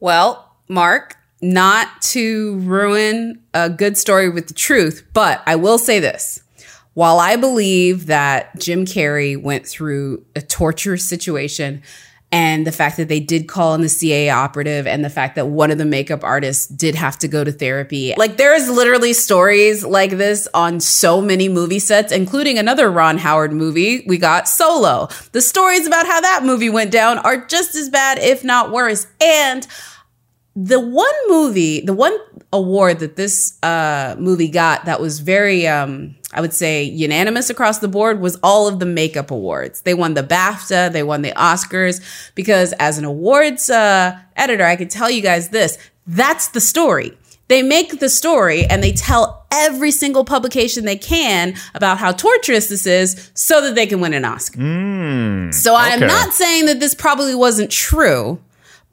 Well, 0.00 0.56
Mark, 0.68 1.16
not 1.42 2.00
to 2.02 2.58
ruin 2.60 3.42
a 3.52 3.68
good 3.68 3.98
story 3.98 4.30
with 4.30 4.48
the 4.48 4.54
truth, 4.54 5.06
but 5.12 5.42
I 5.46 5.56
will 5.56 5.78
say 5.78 6.00
this. 6.00 6.42
While 6.94 7.18
I 7.18 7.36
believe 7.36 8.06
that 8.06 8.58
Jim 8.58 8.86
Carrey 8.86 9.40
went 9.40 9.66
through 9.66 10.24
a 10.34 10.40
torture 10.40 10.96
situation 10.96 11.82
and 12.34 12.66
the 12.66 12.72
fact 12.72 12.96
that 12.96 13.06
they 13.06 13.20
did 13.20 13.46
call 13.46 13.74
in 13.74 13.80
the 13.80 13.88
CIA 13.88 14.28
operative 14.28 14.88
and 14.88 15.04
the 15.04 15.08
fact 15.08 15.36
that 15.36 15.46
one 15.46 15.70
of 15.70 15.78
the 15.78 15.84
makeup 15.84 16.24
artists 16.24 16.66
did 16.66 16.96
have 16.96 17.16
to 17.20 17.28
go 17.28 17.44
to 17.44 17.52
therapy. 17.52 18.12
Like 18.16 18.38
there 18.38 18.56
is 18.56 18.68
literally 18.68 19.12
stories 19.12 19.84
like 19.84 20.10
this 20.10 20.48
on 20.52 20.80
so 20.80 21.20
many 21.20 21.48
movie 21.48 21.78
sets, 21.78 22.10
including 22.10 22.58
another 22.58 22.90
Ron 22.90 23.18
Howard 23.18 23.52
movie. 23.52 24.04
We 24.08 24.18
got 24.18 24.48
Solo. 24.48 25.08
The 25.30 25.40
stories 25.40 25.86
about 25.86 26.06
how 26.06 26.20
that 26.22 26.42
movie 26.42 26.70
went 26.70 26.90
down 26.90 27.18
are 27.18 27.36
just 27.46 27.76
as 27.76 27.88
bad, 27.88 28.18
if 28.18 28.42
not 28.42 28.72
worse. 28.72 29.06
And 29.22 29.64
the 30.56 30.78
one 30.78 31.14
movie, 31.28 31.80
the 31.80 31.92
one 31.92 32.16
award 32.52 33.00
that 33.00 33.16
this 33.16 33.58
uh, 33.62 34.14
movie 34.18 34.48
got 34.48 34.84
that 34.84 35.00
was 35.00 35.18
very, 35.20 35.66
um, 35.66 36.14
I 36.32 36.40
would 36.40 36.52
say, 36.52 36.84
unanimous 36.84 37.50
across 37.50 37.80
the 37.80 37.88
board 37.88 38.20
was 38.20 38.38
all 38.42 38.68
of 38.68 38.78
the 38.78 38.86
makeup 38.86 39.30
awards. 39.30 39.80
They 39.80 39.94
won 39.94 40.14
the 40.14 40.22
BAFTA, 40.22 40.92
they 40.92 41.02
won 41.02 41.22
the 41.22 41.32
Oscars, 41.32 42.00
because 42.34 42.72
as 42.74 42.98
an 42.98 43.04
awards 43.04 43.68
uh, 43.68 44.16
editor, 44.36 44.64
I 44.64 44.76
can 44.76 44.88
tell 44.88 45.10
you 45.10 45.22
guys 45.22 45.48
this 45.48 45.76
that's 46.06 46.48
the 46.48 46.60
story. 46.60 47.16
They 47.48 47.62
make 47.62 47.98
the 47.98 48.08
story 48.08 48.64
and 48.64 48.82
they 48.82 48.92
tell 48.92 49.46
every 49.50 49.90
single 49.90 50.24
publication 50.24 50.84
they 50.84 50.96
can 50.96 51.54
about 51.74 51.98
how 51.98 52.12
torturous 52.12 52.68
this 52.68 52.86
is 52.86 53.30
so 53.34 53.60
that 53.60 53.74
they 53.74 53.86
can 53.86 54.00
win 54.00 54.14
an 54.14 54.24
Oscar. 54.24 54.58
So 55.52 55.74
I 55.74 55.88
am 55.88 55.98
okay. 56.02 56.06
not 56.06 56.32
saying 56.32 56.66
that 56.66 56.80
this 56.80 56.94
probably 56.94 57.34
wasn't 57.34 57.70
true, 57.70 58.40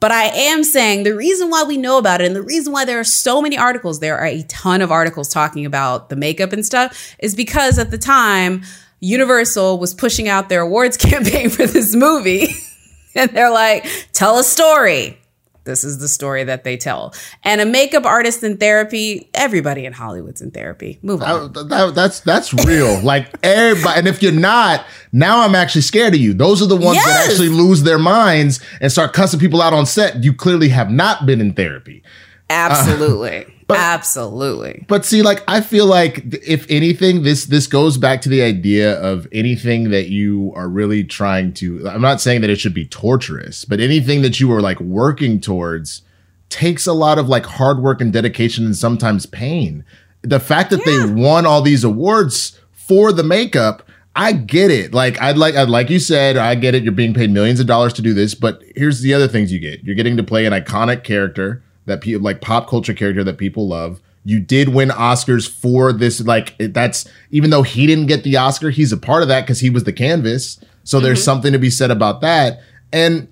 but 0.02 0.10
I 0.10 0.24
am 0.24 0.64
saying 0.64 1.04
the 1.04 1.14
reason 1.14 1.48
why 1.48 1.62
we 1.62 1.76
know 1.76 1.96
about 1.96 2.20
it 2.20 2.24
and 2.24 2.34
the 2.34 2.42
reason 2.42 2.72
why 2.72 2.84
there 2.84 2.98
are 2.98 3.04
so 3.04 3.40
many 3.40 3.56
articles, 3.56 4.00
there 4.00 4.18
are 4.18 4.26
a 4.26 4.42
ton 4.48 4.82
of 4.82 4.90
articles 4.90 5.28
talking 5.28 5.64
about 5.64 6.08
the 6.08 6.16
makeup 6.16 6.52
and 6.52 6.66
stuff, 6.66 7.14
is 7.20 7.36
because 7.36 7.78
at 7.78 7.92
the 7.92 7.98
time, 7.98 8.64
Universal 8.98 9.78
was 9.78 9.94
pushing 9.94 10.26
out 10.26 10.48
their 10.48 10.62
awards 10.62 10.96
campaign 11.10 11.50
for 11.50 11.68
this 11.68 11.94
movie. 11.94 12.48
and 13.14 13.30
they're 13.30 13.52
like, 13.52 13.86
tell 14.12 14.40
a 14.40 14.42
story. 14.42 15.20
This 15.64 15.84
is 15.84 15.98
the 15.98 16.08
story 16.08 16.44
that 16.44 16.64
they 16.64 16.76
tell. 16.76 17.14
And 17.44 17.60
a 17.60 17.64
makeup 17.66 18.04
artist 18.04 18.42
in 18.42 18.56
therapy, 18.56 19.30
everybody 19.34 19.86
in 19.86 19.92
Hollywood's 19.92 20.40
in 20.42 20.50
therapy. 20.50 20.98
Move 21.02 21.22
on. 21.22 21.52
That- 21.52 21.68
that- 21.68 21.94
that's 21.94 22.20
that's 22.20 22.52
real. 22.66 23.00
like 23.04 23.28
everybody, 23.42 23.98
and 23.98 24.08
if 24.08 24.22
you're 24.22 24.32
not, 24.32 24.84
now 25.12 25.40
I'm 25.42 25.54
actually 25.54 25.82
scared 25.82 26.14
of 26.14 26.20
you. 26.20 26.34
Those 26.34 26.62
are 26.62 26.66
the 26.66 26.76
ones 26.76 26.98
that 27.04 27.28
actually 27.28 27.48
lose 27.50 27.82
their 27.82 27.98
minds 27.98 28.60
and 28.80 28.90
start 28.90 29.12
cussing 29.12 29.38
people 29.38 29.62
out 29.62 29.72
on 29.72 29.86
set. 29.86 30.24
You 30.24 30.32
clearly 30.32 30.68
have 30.70 30.90
not 30.90 31.26
been 31.26 31.40
in 31.40 31.52
therapy. 31.54 32.02
Uh, 32.50 32.54
Absolutely. 32.54 33.46
Absolutely. 33.74 34.84
But 34.88 35.04
see, 35.04 35.22
like 35.22 35.42
I 35.48 35.60
feel 35.60 35.86
like 35.86 36.24
if 36.46 36.66
anything, 36.70 37.22
this 37.22 37.46
this 37.46 37.66
goes 37.66 37.98
back 37.98 38.20
to 38.22 38.28
the 38.28 38.42
idea 38.42 39.00
of 39.00 39.26
anything 39.32 39.90
that 39.90 40.08
you 40.08 40.52
are 40.54 40.68
really 40.68 41.04
trying 41.04 41.52
to. 41.54 41.88
I'm 41.88 42.02
not 42.02 42.20
saying 42.20 42.40
that 42.42 42.50
it 42.50 42.60
should 42.60 42.74
be 42.74 42.86
torturous, 42.86 43.64
but 43.64 43.80
anything 43.80 44.22
that 44.22 44.40
you 44.40 44.52
are 44.52 44.60
like 44.60 44.80
working 44.80 45.40
towards 45.40 46.02
takes 46.48 46.86
a 46.86 46.92
lot 46.92 47.18
of 47.18 47.28
like 47.28 47.46
hard 47.46 47.80
work 47.80 48.00
and 48.00 48.12
dedication 48.12 48.64
and 48.64 48.76
sometimes 48.76 49.26
pain. 49.26 49.84
The 50.22 50.40
fact 50.40 50.70
that 50.70 50.84
they 50.84 51.04
won 51.12 51.46
all 51.46 51.62
these 51.62 51.84
awards 51.84 52.60
for 52.72 53.12
the 53.12 53.22
makeup. 53.22 53.82
I 54.14 54.32
get 54.32 54.70
it. 54.70 54.92
Like 54.92 55.20
I'd 55.22 55.38
like 55.38 55.54
I'd 55.54 55.70
like 55.70 55.88
you 55.88 55.98
said, 55.98 56.36
I 56.36 56.54
get 56.54 56.74
it. 56.74 56.82
You're 56.82 56.92
being 56.92 57.14
paid 57.14 57.30
millions 57.30 57.60
of 57.60 57.66
dollars 57.66 57.94
to 57.94 58.02
do 58.02 58.12
this, 58.12 58.34
but 58.34 58.62
here's 58.76 59.00
the 59.00 59.14
other 59.14 59.26
things 59.26 59.50
you 59.50 59.58
get. 59.58 59.82
You're 59.82 59.94
getting 59.94 60.18
to 60.18 60.22
play 60.22 60.44
an 60.44 60.52
iconic 60.52 61.02
character 61.02 61.62
that 61.86 62.00
people 62.00 62.22
like 62.22 62.40
pop 62.40 62.68
culture 62.68 62.94
character 62.94 63.24
that 63.24 63.38
people 63.38 63.68
love. 63.68 64.00
You 64.24 64.38
did 64.38 64.68
win 64.68 64.90
Oscars 64.90 65.48
for 65.50 65.92
this. 65.92 66.20
Like 66.20 66.54
that's 66.58 67.06
even 67.30 67.50
though 67.50 67.62
he 67.62 67.86
didn't 67.86 68.06
get 68.06 68.22
the 68.22 68.36
Oscar, 68.36 68.70
he's 68.70 68.92
a 68.92 68.96
part 68.96 69.22
of 69.22 69.28
that 69.28 69.40
because 69.42 69.60
he 69.60 69.70
was 69.70 69.84
the 69.84 69.92
canvas. 69.92 70.58
So 70.84 71.00
there's 71.00 71.20
Mhm. 71.20 71.24
something 71.24 71.52
to 71.52 71.58
be 71.58 71.70
said 71.70 71.90
about 71.90 72.20
that. 72.20 72.60
And 72.92 73.28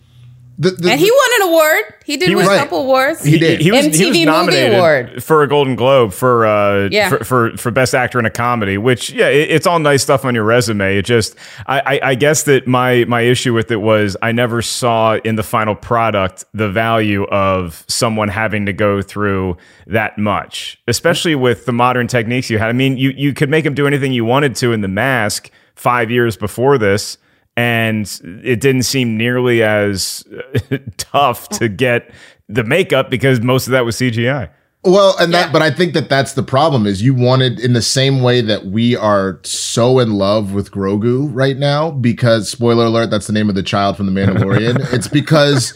the, 0.60 0.72
the 0.72 0.90
and 0.90 1.00
he 1.00 1.10
won 1.10 1.28
an 1.40 1.48
award. 1.48 1.94
He 2.04 2.16
did 2.18 2.28
He 2.28 2.34
win 2.34 2.44
was- 2.46 2.54
a 2.54 2.60
couple 2.60 2.82
awards. 2.82 3.24
He, 3.24 3.38
he 3.56 3.70
was, 3.72 3.86
MTV 3.86 3.94
he 3.94 4.04
was 4.04 4.08
Movie 4.08 4.24
nominated 4.26 4.74
Award. 4.78 5.24
for 5.24 5.42
a 5.42 5.48
Golden 5.48 5.74
Globe 5.74 6.12
for 6.12 6.44
uh 6.46 6.88
Yeah. 6.90 7.08
for, 7.08 7.24
for 7.24 7.56
for 7.56 7.70
best 7.70 7.94
actor 7.94 8.18
in 8.18 8.26
a 8.26 8.30
comedy, 8.30 8.76
which 8.76 9.08
yeah, 9.10 9.28
it, 9.28 9.50
it's 9.50 9.66
all 9.66 9.78
nice 9.78 10.02
stuff 10.02 10.24
on 10.26 10.34
your 10.34 10.44
resume. 10.44 10.98
It 10.98 11.06
just 11.06 11.34
I, 11.66 11.80
I 11.80 12.00
I 12.10 12.14
guess 12.14 12.42
that 12.42 12.66
my 12.66 13.04
my 13.06 13.22
issue 13.22 13.54
with 13.54 13.70
it 13.70 13.76
was 13.80 14.16
I 14.20 14.32
never 14.32 14.60
saw 14.60 15.14
in 15.24 15.36
the 15.36 15.42
final 15.42 15.74
product 15.74 16.44
the 16.52 16.68
value 16.68 17.24
of 17.28 17.82
someone 17.88 18.28
having 18.28 18.66
to 18.66 18.74
go 18.74 19.00
through 19.00 19.56
that 19.86 20.18
much, 20.18 20.78
especially 20.86 21.34
with 21.34 21.64
the 21.64 21.72
modern 21.72 22.06
techniques 22.06 22.50
you 22.50 22.58
had. 22.58 22.68
I 22.68 22.72
mean, 22.72 22.98
you 22.98 23.10
you 23.16 23.32
could 23.32 23.48
make 23.48 23.64
him 23.64 23.72
do 23.74 23.86
anything 23.86 24.12
you 24.12 24.26
wanted 24.26 24.54
to 24.56 24.72
in 24.72 24.82
the 24.82 24.88
mask 24.88 25.50
five 25.74 26.10
years 26.10 26.36
before 26.36 26.76
this. 26.76 27.16
And 27.56 28.06
it 28.42 28.60
didn't 28.60 28.84
seem 28.84 29.16
nearly 29.16 29.62
as 29.62 30.24
uh, 30.70 30.78
tough 30.96 31.48
to 31.50 31.68
get 31.68 32.10
the 32.48 32.64
makeup 32.64 33.10
because 33.10 33.40
most 33.40 33.66
of 33.66 33.72
that 33.72 33.84
was 33.84 33.96
CGI. 33.96 34.50
Well, 34.82 35.14
and 35.18 35.34
that, 35.34 35.52
but 35.52 35.60
I 35.60 35.70
think 35.70 35.92
that 35.92 36.08
that's 36.08 36.32
the 36.32 36.42
problem 36.42 36.86
is 36.86 37.02
you 37.02 37.12
wanted 37.12 37.60
in 37.60 37.74
the 37.74 37.82
same 37.82 38.22
way 38.22 38.40
that 38.40 38.64
we 38.64 38.96
are 38.96 39.38
so 39.42 39.98
in 39.98 40.14
love 40.14 40.54
with 40.54 40.70
Grogu 40.70 41.28
right 41.32 41.58
now 41.58 41.90
because 41.90 42.48
spoiler 42.48 42.86
alert, 42.86 43.10
that's 43.10 43.26
the 43.26 43.34
name 43.34 43.50
of 43.50 43.54
the 43.54 43.62
child 43.62 43.98
from 43.98 44.06
the 44.06 44.12
Mandalorian. 44.18 44.78
it's 44.92 45.06
because 45.06 45.74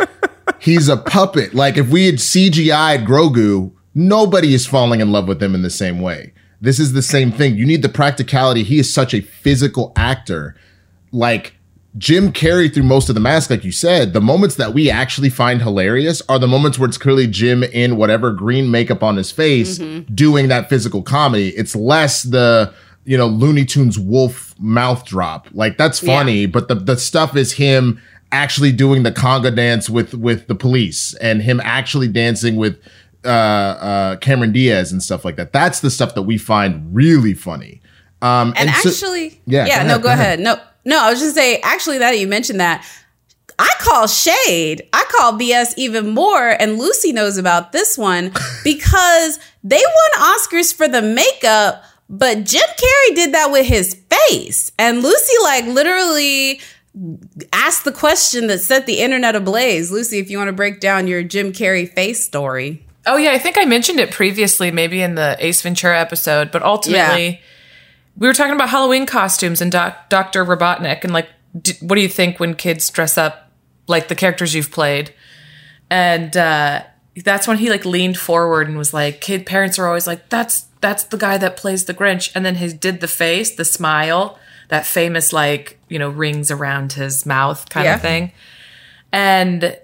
he's 0.58 0.88
a 0.88 0.96
puppet. 0.96 1.52
Like 1.52 1.76
if 1.76 1.90
we 1.90 2.06
had 2.06 2.14
CGI'd 2.14 3.06
Grogu, 3.06 3.72
nobody 3.94 4.54
is 4.54 4.66
falling 4.66 5.00
in 5.00 5.12
love 5.12 5.28
with 5.28 5.42
him 5.42 5.54
in 5.54 5.60
the 5.60 5.70
same 5.70 6.00
way. 6.00 6.32
This 6.62 6.80
is 6.80 6.94
the 6.94 7.02
same 7.02 7.30
thing. 7.30 7.56
You 7.56 7.66
need 7.66 7.82
the 7.82 7.90
practicality. 7.90 8.62
He 8.62 8.78
is 8.78 8.90
such 8.90 9.12
a 9.12 9.20
physical 9.20 9.92
actor. 9.96 10.56
Like 11.12 11.56
Jim 11.96 12.32
Carrey 12.32 12.72
through 12.72 12.82
most 12.82 13.08
of 13.08 13.14
the 13.14 13.20
mask, 13.20 13.50
like 13.50 13.62
you 13.64 13.70
said, 13.70 14.12
the 14.12 14.20
moments 14.20 14.56
that 14.56 14.74
we 14.74 14.90
actually 14.90 15.30
find 15.30 15.62
hilarious 15.62 16.20
are 16.28 16.38
the 16.40 16.48
moments 16.48 16.76
where 16.78 16.88
it's 16.88 16.98
clearly 16.98 17.26
Jim 17.28 17.62
in 17.62 17.96
whatever 17.96 18.32
green 18.32 18.70
makeup 18.70 19.02
on 19.02 19.16
his 19.16 19.30
face 19.30 19.78
doing 20.12 20.48
that 20.48 20.68
physical 20.68 21.02
comedy. 21.02 21.50
It's 21.50 21.76
less 21.76 22.22
the, 22.24 22.74
you 23.04 23.16
know, 23.16 23.26
Looney 23.28 23.64
Tunes 23.64 23.96
wolf 23.96 24.54
mouth 24.58 25.04
drop. 25.04 25.46
Like 25.52 25.78
that's 25.78 26.00
funny, 26.00 26.46
but 26.46 26.66
the, 26.66 26.74
the 26.74 26.96
stuff 26.96 27.36
is 27.36 27.52
him 27.52 28.00
actually 28.32 28.72
doing 28.72 29.04
the 29.04 29.12
conga 29.12 29.54
dance 29.54 29.88
with 29.88 30.14
with 30.14 30.48
the 30.48 30.54
police 30.56 31.14
and 31.20 31.40
him 31.42 31.60
actually 31.62 32.08
dancing 32.08 32.56
with 32.56 32.76
uh 33.24 33.28
uh 33.28 34.16
Cameron 34.16 34.50
Diaz 34.50 34.90
and 34.90 35.00
stuff 35.00 35.24
like 35.24 35.36
that. 35.36 35.52
That's 35.52 35.78
the 35.78 35.90
stuff 35.90 36.16
that 36.16 36.22
we 36.22 36.38
find 36.38 36.92
really 36.92 37.34
funny. 37.34 37.80
Um 38.20 38.52
And, 38.56 38.68
so- 38.70 38.88
actually, 38.90 39.40
Yeah, 39.46 39.66
yeah, 39.66 39.82
go 39.82 39.86
no, 39.86 39.94
ahead, 39.94 40.02
go 40.02 40.08
go 40.08 40.12
ahead. 40.12 40.40
No, 40.40 40.56
no, 40.84 41.02
I 41.02 41.10
was 41.10 41.20
just 41.20 41.34
say, 41.34 41.60
actually, 41.60 41.98
that 41.98 42.18
you 42.18 42.26
mentioned 42.26 42.60
that. 42.60 42.86
I 43.58 43.72
call 43.78 44.06
shade. 44.06 44.88
I 44.92 45.04
call 45.10 45.38
BS 45.38 45.74
even 45.76 46.10
more, 46.10 46.50
and 46.50 46.78
Lucy 46.78 47.12
knows 47.12 47.38
about 47.38 47.72
this 47.72 47.96
one 47.96 48.32
because 48.64 49.38
they 49.62 49.82
won 49.82 50.34
Oscars 50.34 50.74
for 50.74 50.88
the 50.88 51.02
makeup, 51.02 51.84
but 52.08 52.44
Jim 52.44 52.62
Carrey 52.76 53.14
did 53.14 53.34
that 53.34 53.50
with 53.52 53.66
his 53.66 53.94
face, 53.94 54.72
and 54.78 55.02
Lucy 55.02 55.34
like 55.42 55.66
literally 55.66 56.60
asked 57.52 57.84
the 57.84 57.92
question 57.92 58.46
that 58.46 58.58
set 58.58 58.86
the 58.86 59.00
internet 59.00 59.34
ablaze. 59.34 59.90
Lucy, 59.90 60.18
if 60.18 60.30
you 60.30 60.38
want 60.38 60.48
to 60.48 60.52
break 60.52 60.80
down 60.80 61.06
your 61.06 61.22
Jim 61.22 61.52
Carrey 61.52 61.88
face 61.88 62.24
story. 62.24 62.84
Oh 63.06 63.16
yeah, 63.16 63.32
I 63.32 63.38
think 63.38 63.58
I 63.58 63.64
mentioned 63.64 64.00
it 64.00 64.10
previously, 64.10 64.70
maybe 64.70 65.02
in 65.02 65.14
the 65.14 65.36
Ace 65.38 65.60
Ventura 65.62 66.00
episode. 66.00 66.50
But 66.50 66.62
ultimately, 66.62 67.40
we 68.16 68.26
were 68.26 68.32
talking 68.34 68.54
about 68.54 68.68
Halloween 68.70 69.06
costumes 69.06 69.60
and 69.60 69.72
doc- 69.72 70.08
Dr. 70.08 70.44
Robotnik, 70.44 71.04
and 71.04 71.12
like, 71.12 71.28
d- 71.60 71.74
what 71.80 71.96
do 71.96 72.00
you 72.00 72.08
think 72.08 72.38
when 72.38 72.54
kids 72.54 72.88
dress 72.90 73.18
up 73.18 73.50
like 73.86 74.08
the 74.08 74.14
characters 74.14 74.54
you've 74.54 74.70
played? 74.70 75.12
And 75.90 76.36
uh, 76.36 76.84
that's 77.24 77.46
when 77.46 77.58
he 77.58 77.70
like 77.70 77.84
leaned 77.84 78.18
forward 78.18 78.68
and 78.68 78.76
was 78.78 78.94
like, 78.94 79.20
"Kid 79.20 79.46
parents 79.46 79.78
are 79.78 79.86
always 79.86 80.06
like, 80.06 80.28
that's 80.28 80.66
that's 80.80 81.04
the 81.04 81.16
guy 81.18 81.38
that 81.38 81.56
plays 81.56 81.84
the 81.84 81.94
Grinch," 81.94 82.30
and 82.34 82.44
then 82.44 82.56
he 82.56 82.72
did 82.72 83.00
the 83.00 83.08
face, 83.08 83.54
the 83.54 83.64
smile, 83.64 84.38
that 84.68 84.86
famous 84.86 85.32
like 85.32 85.78
you 85.88 85.98
know 85.98 86.08
rings 86.08 86.50
around 86.50 86.92
his 86.94 87.26
mouth 87.26 87.68
kind 87.68 87.84
Yeah. 87.84 87.94
of 87.96 88.02
thing, 88.02 88.32
and. 89.12 89.76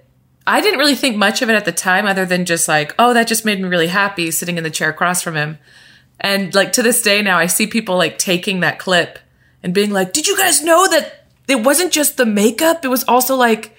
I 0.47 0.59
didn't 0.59 0.79
really 0.79 0.95
think 0.95 1.17
much 1.17 1.43
of 1.43 1.51
it 1.51 1.53
at 1.53 1.65
the 1.65 1.71
time, 1.71 2.07
other 2.07 2.25
than 2.25 2.45
just 2.45 2.67
like, 2.67 2.95
oh, 2.97 3.13
that 3.13 3.27
just 3.27 3.45
made 3.45 3.61
me 3.61 3.69
really 3.69 3.87
happy 3.87 4.31
sitting 4.31 4.57
in 4.57 4.63
the 4.63 4.71
chair 4.71 4.89
across 4.89 5.21
from 5.21 5.35
him. 5.35 5.59
And 6.21 6.53
like 6.55 6.71
to 6.73 6.83
this 6.83 7.01
day 7.01 7.21
now, 7.21 7.37
I 7.37 7.47
see 7.47 7.67
people 7.67 7.97
like 7.97 8.17
taking 8.17 8.59
that 8.61 8.79
clip 8.79 9.19
and 9.63 9.73
being 9.73 9.91
like, 9.91 10.13
did 10.13 10.27
you 10.27 10.37
guys 10.37 10.63
know 10.63 10.87
that 10.89 11.25
it 11.47 11.63
wasn't 11.63 11.91
just 11.91 12.17
the 12.17 12.25
makeup? 12.25 12.85
It 12.85 12.89
was 12.89 13.03
also 13.05 13.35
like 13.35 13.75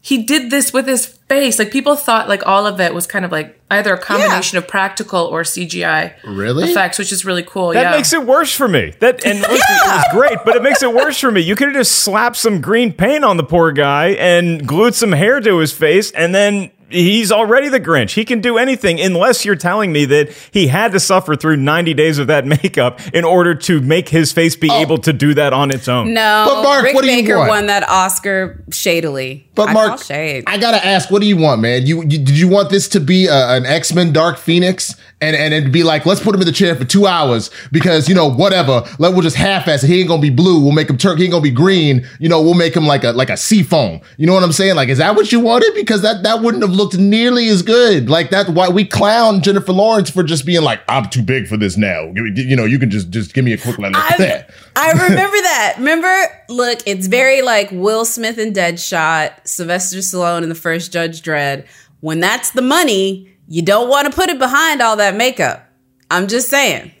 he 0.00 0.22
did 0.24 0.50
this 0.50 0.72
with 0.72 0.86
his 0.86 1.06
face. 1.06 1.58
Like 1.58 1.70
people 1.70 1.96
thought 1.96 2.28
like 2.28 2.46
all 2.46 2.66
of 2.66 2.78
it 2.80 2.92
was 2.92 3.06
kind 3.06 3.24
of 3.24 3.32
like 3.32 3.58
either 3.70 3.94
a 3.94 3.98
combination 3.98 4.58
of 4.58 4.68
practical 4.68 5.20
or 5.20 5.42
CGI 5.42 6.12
Really? 6.24 6.70
effects, 6.70 6.98
which 6.98 7.10
is 7.12 7.24
really 7.24 7.42
cool. 7.42 7.72
That 7.72 7.82
yeah. 7.82 7.90
makes 7.90 8.12
it 8.12 8.26
worse 8.26 8.54
for 8.54 8.68
me. 8.68 8.92
That 9.00 9.24
and 9.24 9.38
listen, 9.40 9.56
it 9.58 9.86
was 9.86 10.04
great, 10.12 10.38
but 10.44 10.56
it 10.56 10.62
makes 10.62 10.82
it 10.82 10.92
worse 10.92 11.18
for 11.18 11.30
me. 11.30 11.40
You 11.40 11.56
could 11.56 11.68
have 11.68 11.76
just 11.76 11.92
slapped 11.92 12.36
some 12.36 12.60
green 12.60 12.92
paint 12.92 13.24
on 13.24 13.36
the 13.38 13.44
poor 13.44 13.72
guy 13.72 14.08
and 14.08 14.66
glued 14.66 14.94
some 14.94 15.12
hair 15.12 15.40
to 15.40 15.58
his 15.58 15.72
face, 15.72 16.10
and 16.12 16.34
then 16.34 16.70
he's 16.90 17.32
already 17.32 17.68
the 17.68 17.80
Grinch. 17.80 18.14
He 18.14 18.24
can 18.24 18.40
do 18.40 18.58
anything, 18.58 19.00
unless 19.00 19.44
you're 19.44 19.56
telling 19.56 19.92
me 19.92 20.04
that 20.06 20.30
he 20.50 20.68
had 20.68 20.92
to 20.92 21.00
suffer 21.00 21.36
through 21.36 21.56
90 21.56 21.94
days 21.94 22.18
of 22.18 22.26
that 22.28 22.46
makeup 22.62 23.00
in 23.12 23.24
order 23.24 23.54
to 23.54 23.80
make 23.80 24.08
his 24.08 24.32
face 24.32 24.56
be 24.56 24.70
oh. 24.70 24.80
able 24.80 24.98
to 24.98 25.12
do 25.12 25.34
that 25.34 25.52
on 25.52 25.70
its 25.70 25.88
own. 25.88 26.14
No, 26.14 26.46
But 26.48 26.62
Mark, 26.62 26.84
Rick 26.84 26.94
what 26.94 27.04
do 27.04 27.10
you 27.10 27.22
Baker 27.22 27.38
want? 27.38 27.48
won 27.48 27.66
that 27.66 27.88
Oscar 27.88 28.64
shadily. 28.70 29.48
But 29.54 29.70
I 29.70 29.72
Mark, 29.72 29.88
call 29.90 29.98
shade. 29.98 30.44
I 30.46 30.58
gotta 30.58 30.84
ask, 30.84 31.10
what 31.10 31.22
do 31.22 31.28
you 31.28 31.36
want, 31.36 31.60
man? 31.60 31.86
You, 31.86 32.02
you 32.02 32.18
did 32.18 32.30
you 32.30 32.48
want 32.48 32.70
this 32.70 32.88
to 32.88 33.00
be 33.00 33.26
a, 33.26 33.56
an 33.56 33.66
X 33.66 33.94
Men 33.94 34.12
Dark 34.12 34.36
Phoenix, 34.36 34.96
and 35.20 35.36
and 35.36 35.54
it'd 35.54 35.72
be 35.72 35.84
like, 35.84 36.06
let's 36.06 36.20
put 36.20 36.34
him 36.34 36.40
in 36.40 36.46
the 36.46 36.52
chair 36.52 36.74
for 36.74 36.84
two 36.84 37.06
hours 37.06 37.50
because 37.70 38.08
you 38.08 38.14
know 38.14 38.28
whatever, 38.28 38.82
let 38.98 39.12
we'll 39.12 39.22
just 39.22 39.36
half 39.36 39.68
ass 39.68 39.84
it. 39.84 39.88
He 39.88 40.00
ain't 40.00 40.08
gonna 40.08 40.20
be 40.20 40.30
blue. 40.30 40.60
We'll 40.60 40.72
make 40.72 40.90
him 40.90 40.98
turk. 40.98 41.18
He 41.18 41.24
ain't 41.24 41.32
gonna 41.32 41.42
be 41.42 41.50
green. 41.50 42.06
You 42.18 42.28
know, 42.28 42.42
we'll 42.42 42.54
make 42.54 42.74
him 42.74 42.86
like 42.86 43.04
a 43.04 43.12
like 43.12 43.30
a 43.30 43.36
sea 43.36 43.62
foam. 43.62 44.00
You 44.16 44.26
know 44.26 44.34
what 44.34 44.42
I'm 44.42 44.52
saying? 44.52 44.74
Like, 44.74 44.88
is 44.88 44.98
that 44.98 45.14
what 45.14 45.30
you 45.30 45.40
wanted? 45.40 45.72
Because 45.74 46.02
that 46.02 46.24
that 46.24 46.42
wouldn't 46.42 46.62
have 46.62 46.73
looked 46.74 46.98
nearly 46.98 47.48
as 47.48 47.62
good. 47.62 48.10
Like 48.10 48.30
that's 48.30 48.48
why 48.48 48.68
we 48.68 48.84
clown 48.84 49.42
Jennifer 49.42 49.72
Lawrence 49.72 50.10
for 50.10 50.22
just 50.22 50.44
being 50.44 50.62
like, 50.62 50.80
I'm 50.88 51.08
too 51.08 51.22
big 51.22 51.46
for 51.46 51.56
this 51.56 51.76
now. 51.76 52.12
You 52.14 52.56
know, 52.56 52.64
you 52.64 52.78
can 52.78 52.90
just 52.90 53.10
just 53.10 53.34
give 53.34 53.44
me 53.44 53.52
a 53.52 53.58
quick 53.58 53.78
like 53.78 53.94
I, 53.96 54.16
that. 54.18 54.50
I 54.76 54.92
remember 55.08 55.36
that. 55.36 55.74
Remember, 55.78 56.44
look, 56.48 56.80
it's 56.86 57.06
very 57.06 57.42
like 57.42 57.70
Will 57.72 58.04
Smith 58.04 58.38
in 58.38 58.52
Deadshot, 58.52 59.46
Sylvester 59.46 59.98
Stallone 59.98 60.42
in 60.42 60.48
the 60.48 60.54
first 60.54 60.92
Judge 60.92 61.22
Dredd. 61.22 61.66
When 62.00 62.20
that's 62.20 62.50
the 62.50 62.62
money, 62.62 63.34
you 63.48 63.62
don't 63.62 63.88
want 63.88 64.10
to 64.10 64.14
put 64.14 64.28
it 64.28 64.38
behind 64.38 64.82
all 64.82 64.96
that 64.96 65.16
makeup. 65.16 65.66
I'm 66.10 66.28
just 66.28 66.48
saying. 66.48 66.92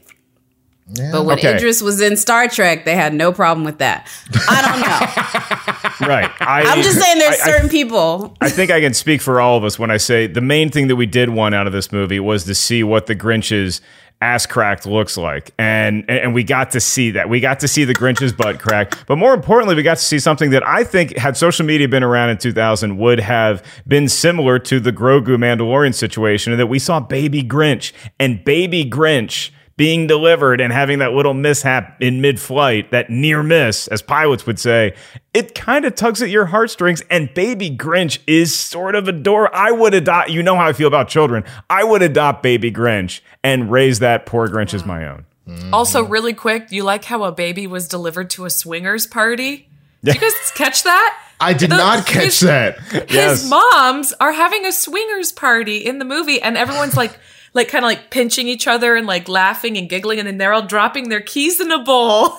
But 0.86 1.24
when 1.24 1.38
Okay. 1.38 1.56
Idris 1.56 1.80
was 1.80 2.00
in 2.00 2.16
Star 2.16 2.46
Trek, 2.46 2.84
they 2.84 2.94
had 2.94 3.14
no 3.14 3.32
problem 3.32 3.64
with 3.64 3.78
that. 3.78 4.06
I 4.48 4.60
don't 4.62 4.80
know. 4.80 6.06
right. 6.08 6.30
I, 6.40 6.62
I'm 6.62 6.82
just 6.82 7.00
saying 7.00 7.18
there's 7.18 7.40
I- 7.40 7.44
I- 7.44 7.46
certain 7.52 7.68
people. 7.70 8.36
I 8.42 8.50
think 8.50 8.70
I 8.70 8.80
can 8.80 8.92
speak 8.92 9.22
for 9.22 9.40
all 9.40 9.56
of 9.56 9.64
us 9.64 9.78
when 9.78 9.90
I 9.90 9.96
say 9.96 10.26
the 10.26 10.42
main 10.42 10.70
thing 10.70 10.88
that 10.88 10.96
we 10.96 11.06
did 11.06 11.30
want 11.30 11.54
out 11.54 11.66
of 11.66 11.72
this 11.72 11.90
movie 11.90 12.20
was 12.20 12.44
to 12.44 12.54
see 12.54 12.82
what 12.84 13.06
the 13.06 13.14
Grinch's 13.16 13.80
ass 14.20 14.44
cracked 14.46 14.84
looks 14.86 15.16
like. 15.16 15.52
And 15.58 16.04
and 16.08 16.34
we 16.34 16.44
got 16.44 16.70
to 16.72 16.80
see 16.80 17.10
that. 17.12 17.28
We 17.30 17.40
got 17.40 17.60
to 17.60 17.68
see 17.68 17.84
the 17.84 17.94
Grinch's 17.94 18.32
butt 18.34 18.58
crack. 18.58 19.06
But 19.06 19.16
more 19.16 19.32
importantly, 19.32 19.74
we 19.74 19.82
got 19.82 19.96
to 19.96 20.04
see 20.04 20.18
something 20.18 20.50
that 20.50 20.66
I 20.66 20.84
think 20.84 21.16
had 21.16 21.36
social 21.36 21.64
media 21.64 21.88
been 21.88 22.02
around 22.02 22.28
in 22.30 22.36
2000 22.38 22.98
would 22.98 23.20
have 23.20 23.62
been 23.88 24.08
similar 24.08 24.58
to 24.60 24.80
the 24.80 24.92
Grogu 24.92 25.36
Mandalorian 25.38 25.94
situation 25.94 26.52
and 26.52 26.60
that 26.60 26.66
we 26.66 26.78
saw 26.78 27.00
baby 27.00 27.42
Grinch 27.42 27.92
and 28.20 28.44
baby 28.44 28.84
Grinch 28.84 29.50
being 29.76 30.06
delivered 30.06 30.60
and 30.60 30.72
having 30.72 31.00
that 31.00 31.12
little 31.12 31.34
mishap 31.34 32.00
in 32.00 32.20
mid-flight, 32.20 32.90
that 32.92 33.10
near 33.10 33.42
miss, 33.42 33.88
as 33.88 34.02
pilots 34.02 34.46
would 34.46 34.58
say, 34.60 34.94
it 35.32 35.54
kind 35.54 35.84
of 35.84 35.94
tugs 35.96 36.22
at 36.22 36.30
your 36.30 36.46
heartstrings. 36.46 37.02
And 37.10 37.32
Baby 37.34 37.70
Grinch 37.70 38.18
is 38.26 38.54
sort 38.56 38.94
of 38.94 39.08
adorable. 39.08 39.54
I 39.56 39.72
would 39.72 39.92
adopt. 39.94 40.30
You 40.30 40.42
know 40.44 40.54
how 40.54 40.66
I 40.66 40.72
feel 40.72 40.86
about 40.86 41.08
children. 41.08 41.42
I 41.68 41.82
would 41.82 42.02
adopt 42.02 42.42
Baby 42.42 42.70
Grinch 42.70 43.20
and 43.42 43.70
raise 43.70 43.98
that 43.98 44.26
poor 44.26 44.48
Grinch 44.48 44.74
as 44.74 44.84
my 44.86 45.08
own. 45.08 45.26
Mm. 45.48 45.72
Also, 45.72 46.04
really 46.04 46.32
quick, 46.34 46.70
you 46.70 46.84
like 46.84 47.04
how 47.04 47.24
a 47.24 47.32
baby 47.32 47.66
was 47.66 47.88
delivered 47.88 48.30
to 48.30 48.44
a 48.44 48.50
swingers 48.50 49.06
party? 49.06 49.68
Did 50.04 50.14
you 50.14 50.20
guys 50.20 50.32
catch 50.54 50.84
that? 50.84 51.20
I 51.40 51.52
did 51.52 51.70
The- 51.70 51.76
not 51.76 52.06
catch 52.06 52.24
his- 52.24 52.40
that. 52.40 52.78
His 53.10 53.50
moms 53.50 54.14
are 54.20 54.32
having 54.32 54.64
a 54.64 54.72
swingers 54.72 55.32
party 55.32 55.78
in 55.78 55.98
the 55.98 56.04
movie, 56.04 56.40
and 56.40 56.56
everyone's 56.56 56.96
like, 56.96 57.18
like 57.54 57.68
kind 57.68 57.84
of 57.84 57.88
like 57.88 58.10
pinching 58.10 58.48
each 58.48 58.66
other 58.66 58.94
and 58.96 59.06
like 59.06 59.28
laughing 59.28 59.76
and 59.78 59.88
giggling, 59.88 60.18
and 60.18 60.26
then 60.28 60.38
they're 60.38 60.52
all 60.52 60.66
dropping 60.66 61.08
their 61.08 61.20
keys 61.20 61.60
in 61.60 61.70
a 61.72 61.82
bowl. 61.82 62.38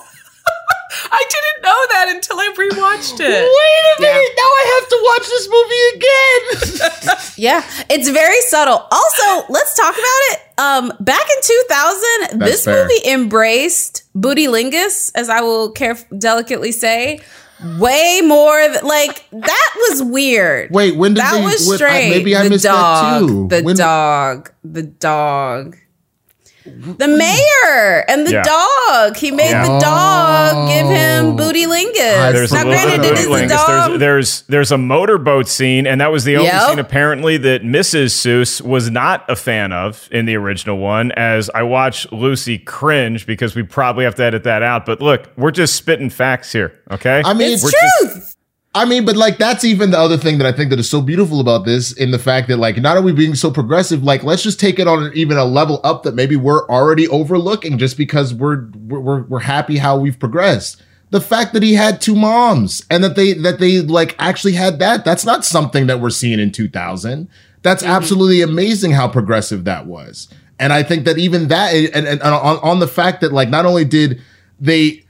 I 1.10 1.24
didn't 1.28 1.62
know 1.64 1.86
that 1.90 2.12
until 2.14 2.38
I 2.38 2.48
rewatched 2.56 3.18
it. 3.20 3.28
Wait 3.28 3.98
a 3.98 4.00
minute! 4.00 4.32
Now 4.36 4.42
I 4.42 4.64
have 4.78 4.88
to 4.88 4.98
watch 5.08 5.26
this 5.28 5.48
movie 5.50 5.96
again. 5.96 7.16
Yeah, 7.38 7.62
it's 7.90 8.08
very 8.08 8.40
subtle. 8.42 8.86
Also, 8.90 9.52
let's 9.52 9.76
talk 9.76 9.92
about 9.92 10.22
it. 10.30 10.40
Um, 10.56 10.92
back 11.00 11.20
in 11.20 11.42
2000, 11.42 12.38
That's 12.40 12.50
this 12.50 12.64
fair. 12.64 12.82
movie 12.84 13.10
embraced 13.10 14.04
bootylingus, 14.16 15.10
as 15.14 15.28
I 15.28 15.42
will 15.42 15.70
care 15.72 15.98
delicately 16.16 16.72
say, 16.72 17.20
way 17.78 18.20
more. 18.24 18.60
Th- 18.68 18.82
like 18.82 19.24
that 19.32 19.70
was 19.90 20.02
weird. 20.02 20.70
Wait, 20.70 20.96
when 20.96 21.14
did 21.14 21.22
that 21.22 21.34
they- 21.34 21.44
was 21.44 21.66
when- 21.66 21.74
I- 21.74 21.76
strange? 21.76 22.10
maybe 22.14 22.36
I 22.36 22.44
the 22.44 22.50
missed 22.50 22.64
that 22.64 22.72
dog, 22.72 23.28
too. 23.28 23.48
The 23.48 23.62
When- 23.62 23.76
dog, 23.76 24.50
the 24.64 24.82
dog. 24.82 25.76
The 26.66 27.08
mayor 27.08 28.04
and 28.08 28.26
the 28.26 28.32
Yeah. 28.32 28.42
dog. 28.42 29.16
He 29.16 29.30
made 29.30 29.52
the 29.54 29.78
dog 29.78 30.68
give 30.68 30.86
him 30.86 31.36
bootylingus. 31.36 32.32
There's 32.32 32.52
now, 32.52 32.60
a 32.62 32.64
granted, 32.64 33.02
bit 33.02 33.12
it 33.12 33.12
of 33.12 33.18
is 33.18 33.26
the 33.28 33.46
dog. 33.48 33.88
There's, 33.90 33.98
there's 34.00 34.42
there's 34.48 34.72
a 34.72 34.78
motorboat 34.78 35.48
scene, 35.48 35.86
and 35.86 36.00
that 36.00 36.10
was 36.12 36.24
the 36.24 36.36
only 36.36 36.48
Yep. 36.48 36.62
scene 36.68 36.78
apparently 36.78 37.36
that 37.38 37.62
Mrs. 37.62 38.06
Seuss 38.12 38.60
was 38.60 38.90
not 38.90 39.24
a 39.28 39.36
fan 39.36 39.72
of 39.72 40.08
in 40.10 40.26
the 40.26 40.36
original 40.36 40.78
one. 40.78 41.12
As 41.12 41.50
I 41.54 41.62
watch 41.62 42.10
Lucy 42.12 42.58
cringe 42.58 43.26
because 43.26 43.54
we 43.54 43.62
probably 43.62 44.04
have 44.04 44.14
to 44.16 44.22
edit 44.24 44.44
that 44.44 44.62
out. 44.62 44.86
But 44.86 45.00
look, 45.00 45.28
we're 45.36 45.50
just 45.50 45.74
spitting 45.76 46.10
facts 46.10 46.52
here, 46.52 46.72
okay? 46.90 47.22
I 47.24 47.32
mean, 47.34 47.52
It's 47.52 47.64
we're 47.64 47.70
truth. 48.02 48.35
I 48.76 48.84
mean, 48.84 49.06
but 49.06 49.16
like 49.16 49.38
that's 49.38 49.64
even 49.64 49.90
the 49.90 49.98
other 49.98 50.18
thing 50.18 50.36
that 50.36 50.46
I 50.46 50.52
think 50.52 50.68
that 50.68 50.78
is 50.78 50.88
so 50.88 51.00
beautiful 51.00 51.40
about 51.40 51.64
this 51.64 51.92
in 51.92 52.10
the 52.10 52.18
fact 52.18 52.48
that 52.48 52.58
like 52.58 52.76
not 52.76 52.98
are 52.98 53.02
we 53.02 53.12
being 53.12 53.34
so 53.34 53.50
progressive, 53.50 54.04
like 54.04 54.22
let's 54.22 54.42
just 54.42 54.60
take 54.60 54.78
it 54.78 54.86
on 54.86 55.02
an, 55.02 55.12
even 55.14 55.38
a 55.38 55.46
level 55.46 55.80
up 55.82 56.02
that 56.02 56.14
maybe 56.14 56.36
we're 56.36 56.68
already 56.68 57.08
overlooking 57.08 57.78
just 57.78 57.96
because 57.96 58.34
we're 58.34 58.66
we're 58.86 59.22
we're, 59.22 59.38
happy 59.40 59.78
how 59.78 59.98
we've 59.98 60.18
progressed. 60.18 60.82
The 61.08 61.22
fact 61.22 61.54
that 61.54 61.62
he 61.62 61.72
had 61.72 62.02
two 62.02 62.14
moms 62.14 62.84
and 62.90 63.02
that 63.02 63.16
they 63.16 63.32
that 63.32 63.60
they 63.60 63.80
like 63.80 64.14
actually 64.18 64.52
had 64.52 64.78
that 64.80 65.06
that's 65.06 65.24
not 65.24 65.46
something 65.46 65.86
that 65.86 66.00
we're 66.00 66.10
seeing 66.10 66.38
in 66.38 66.52
2000. 66.52 67.30
That's 67.62 67.82
mm-hmm. 67.82 67.92
absolutely 67.92 68.42
amazing 68.42 68.90
how 68.90 69.08
progressive 69.08 69.64
that 69.64 69.86
was. 69.86 70.28
And 70.58 70.74
I 70.74 70.82
think 70.82 71.06
that 71.06 71.16
even 71.16 71.48
that 71.48 71.74
and, 71.74 71.94
and, 71.94 72.06
and 72.06 72.22
on, 72.22 72.58
on 72.58 72.80
the 72.80 72.88
fact 72.88 73.22
that 73.22 73.32
like 73.32 73.48
not 73.48 73.64
only 73.64 73.86
did 73.86 74.20
they 74.60 75.05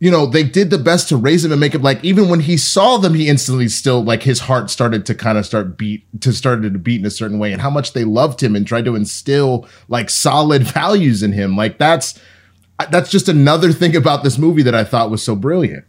you 0.00 0.10
know, 0.10 0.24
they 0.24 0.42
did 0.42 0.70
the 0.70 0.78
best 0.78 1.10
to 1.10 1.16
raise 1.16 1.44
him 1.44 1.52
and 1.52 1.60
make 1.60 1.74
him 1.74 1.82
like 1.82 2.02
even 2.02 2.30
when 2.30 2.40
he 2.40 2.56
saw 2.56 2.96
them, 2.96 3.12
he 3.12 3.28
instantly 3.28 3.68
still 3.68 4.02
like 4.02 4.22
his 4.22 4.40
heart 4.40 4.70
started 4.70 5.04
to 5.06 5.14
kind 5.14 5.36
of 5.36 5.44
start 5.44 5.76
beat 5.76 6.04
to 6.22 6.32
started 6.32 6.72
to 6.72 6.78
beat 6.78 7.00
in 7.00 7.06
a 7.06 7.10
certain 7.10 7.38
way, 7.38 7.52
and 7.52 7.60
how 7.60 7.68
much 7.68 7.92
they 7.92 8.04
loved 8.04 8.42
him 8.42 8.56
and 8.56 8.66
tried 8.66 8.86
to 8.86 8.96
instill 8.96 9.68
like 9.88 10.08
solid 10.08 10.62
values 10.74 11.22
in 11.22 11.32
him. 11.32 11.54
Like 11.54 11.76
that's 11.76 12.18
that's 12.90 13.10
just 13.10 13.28
another 13.28 13.72
thing 13.72 13.94
about 13.94 14.24
this 14.24 14.38
movie 14.38 14.62
that 14.62 14.74
I 14.74 14.84
thought 14.84 15.10
was 15.10 15.22
so 15.22 15.36
brilliant. 15.36 15.84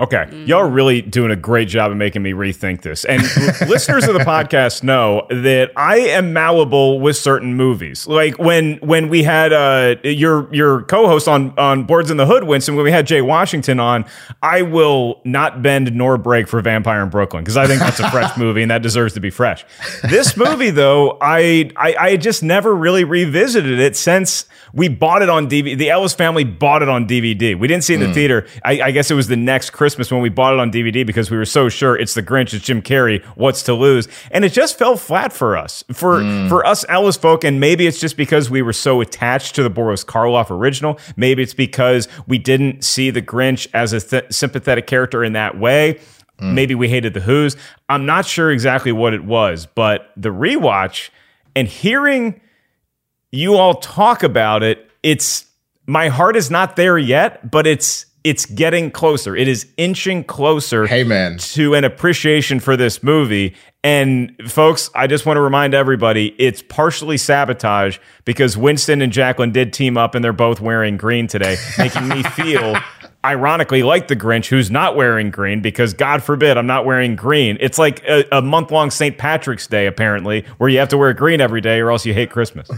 Okay. 0.00 0.44
Y'all 0.46 0.60
are 0.60 0.68
really 0.68 1.02
doing 1.02 1.30
a 1.30 1.36
great 1.36 1.68
job 1.68 1.90
of 1.90 1.96
making 1.98 2.22
me 2.22 2.32
rethink 2.32 2.80
this. 2.80 3.04
And 3.04 3.20
listeners 3.68 4.08
of 4.08 4.14
the 4.14 4.20
podcast 4.20 4.82
know 4.82 5.26
that 5.28 5.72
I 5.76 5.98
am 5.98 6.32
malleable 6.32 7.00
with 7.00 7.16
certain 7.16 7.54
movies. 7.54 8.06
Like 8.06 8.38
when 8.38 8.76
when 8.78 9.10
we 9.10 9.22
had 9.24 9.52
uh 9.52 9.96
your 10.02 10.52
your 10.54 10.84
co-host 10.84 11.28
on 11.28 11.56
on 11.58 11.86
Blerds 11.86 12.10
in 12.10 12.16
the 12.16 12.24
Hood, 12.24 12.44
Winston, 12.44 12.76
when 12.76 12.84
we 12.84 12.90
had 12.90 13.06
Jay 13.06 13.20
Washington 13.20 13.78
on, 13.78 14.06
I 14.42 14.62
will 14.62 15.20
not 15.24 15.62
bend 15.62 15.94
nor 15.94 16.16
break 16.16 16.48
for 16.48 16.62
Vampire 16.62 17.02
in 17.02 17.10
Brooklyn 17.10 17.44
because 17.44 17.58
I 17.58 17.66
think 17.66 17.80
that's 17.80 18.00
a 18.00 18.10
fresh 18.10 18.34
movie 18.38 18.62
and 18.62 18.70
that 18.70 18.80
deserves 18.80 19.12
to 19.14 19.20
be 19.20 19.28
fresh. 19.28 19.66
This 20.08 20.34
movie 20.34 20.70
though, 20.70 21.18
I 21.20 21.72
I, 21.76 21.96
I 21.98 22.16
just 22.16 22.42
never 22.42 22.74
really 22.74 23.04
revisited 23.04 23.78
it 23.78 23.96
since 23.96 24.46
we 24.72 24.88
bought 24.88 25.20
it 25.20 25.28
on 25.28 25.50
DVD. 25.50 25.76
The 25.76 25.90
Ellis 25.90 26.14
family 26.14 26.44
bought 26.44 26.80
it 26.80 26.88
on 26.88 27.06
DVD. 27.06 27.58
We 27.58 27.68
didn't 27.68 27.84
see 27.84 27.92
it 27.92 28.00
in 28.00 28.08
the 28.08 28.14
theater. 28.14 28.46
I, 28.64 28.80
I 28.80 28.90
guess 28.92 29.10
it 29.10 29.14
was 29.14 29.26
the 29.26 29.36
next 29.36 29.70
Christmas 29.70 29.89
when 29.98 30.20
we 30.20 30.28
bought 30.28 30.54
it 30.54 30.60
on 30.60 30.70
DVD 30.70 31.06
because 31.06 31.30
we 31.30 31.36
were 31.36 31.44
so 31.44 31.68
sure 31.68 31.96
it's 31.96 32.14
the 32.14 32.22
Grinch, 32.22 32.54
it's 32.54 32.64
Jim 32.64 32.82
Carrey. 32.82 33.24
What's 33.36 33.62
to 33.64 33.74
lose? 33.74 34.08
And 34.30 34.44
it 34.44 34.52
just 34.52 34.78
fell 34.78 34.96
flat 34.96 35.32
for 35.32 35.56
us, 35.56 35.84
for 35.92 36.20
hmm. 36.20 36.48
for 36.48 36.66
us 36.66 36.84
Ellis 36.88 37.16
folk. 37.16 37.44
And 37.44 37.60
maybe 37.60 37.86
it's 37.86 38.00
just 38.00 38.16
because 38.16 38.50
we 38.50 38.62
were 38.62 38.72
so 38.72 39.00
attached 39.00 39.54
to 39.56 39.62
the 39.62 39.70
Boris 39.70 40.04
Karloff 40.04 40.50
original. 40.50 40.98
Maybe 41.16 41.42
it's 41.42 41.54
because 41.54 42.08
we 42.26 42.38
didn't 42.38 42.84
see 42.84 43.10
the 43.10 43.22
Grinch 43.22 43.66
as 43.74 43.92
a 43.92 44.00
th- 44.00 44.32
sympathetic 44.32 44.86
character 44.86 45.24
in 45.24 45.32
that 45.34 45.58
way. 45.58 46.00
Hmm. 46.38 46.54
Maybe 46.54 46.74
we 46.74 46.88
hated 46.88 47.14
the 47.14 47.20
Who's. 47.20 47.56
I'm 47.88 48.06
not 48.06 48.26
sure 48.26 48.50
exactly 48.50 48.92
what 48.92 49.14
it 49.14 49.24
was, 49.24 49.66
but 49.66 50.10
the 50.16 50.30
rewatch 50.30 51.10
and 51.54 51.68
hearing 51.68 52.40
you 53.30 53.54
all 53.54 53.74
talk 53.74 54.22
about 54.22 54.62
it 54.62 54.90
it's 55.02 55.46
my 55.86 56.08
heart 56.08 56.36
is 56.36 56.50
not 56.50 56.76
there 56.76 56.98
yet 56.98 57.50
but 57.50 57.66
it's 57.66 58.06
it's 58.24 58.44
getting 58.46 58.90
closer 58.90 59.34
it 59.36 59.48
is 59.48 59.66
inching 59.76 60.22
closer 60.24 60.86
Hey, 60.86 61.04
man. 61.04 61.38
to 61.38 61.74
an 61.74 61.84
appreciation 61.84 62.60
for 62.60 62.76
this 62.76 63.02
movie 63.02 63.54
and 63.82 64.34
folks 64.46 64.90
i 64.94 65.06
just 65.06 65.24
want 65.24 65.36
to 65.38 65.40
remind 65.40 65.72
everybody 65.74 66.34
it's 66.38 66.60
partially 66.62 67.16
sabotage 67.16 67.98
because 68.26 68.56
winston 68.56 69.00
and 69.00 69.12
jacqueline 69.12 69.52
did 69.52 69.72
team 69.72 69.96
up 69.96 70.14
and 70.14 70.22
they're 70.22 70.32
both 70.34 70.60
wearing 70.60 70.96
green 70.98 71.26
today 71.26 71.56
making 71.78 72.08
me 72.08 72.22
feel 72.22 72.76
ironically 73.24 73.82
like 73.82 74.08
the 74.08 74.16
grinch 74.16 74.46
who's 74.48 74.70
not 74.70 74.96
wearing 74.96 75.30
green 75.30 75.60
because 75.62 75.94
god 75.94 76.22
forbid 76.22 76.56
i'm 76.58 76.66
not 76.66 76.84
wearing 76.84 77.16
green 77.16 77.56
it's 77.60 77.78
like 77.78 78.02
a, 78.04 78.24
a 78.32 78.42
month-long 78.42 78.90
st 78.90 79.16
patrick's 79.18 79.66
day 79.66 79.86
apparently 79.86 80.44
where 80.58 80.68
you 80.68 80.78
have 80.78 80.88
to 80.88 80.98
wear 80.98 81.12
green 81.14 81.40
every 81.40 81.60
day 81.62 81.80
or 81.80 81.90
else 81.90 82.04
you 82.04 82.12
hate 82.14 82.30
christmas 82.30 82.68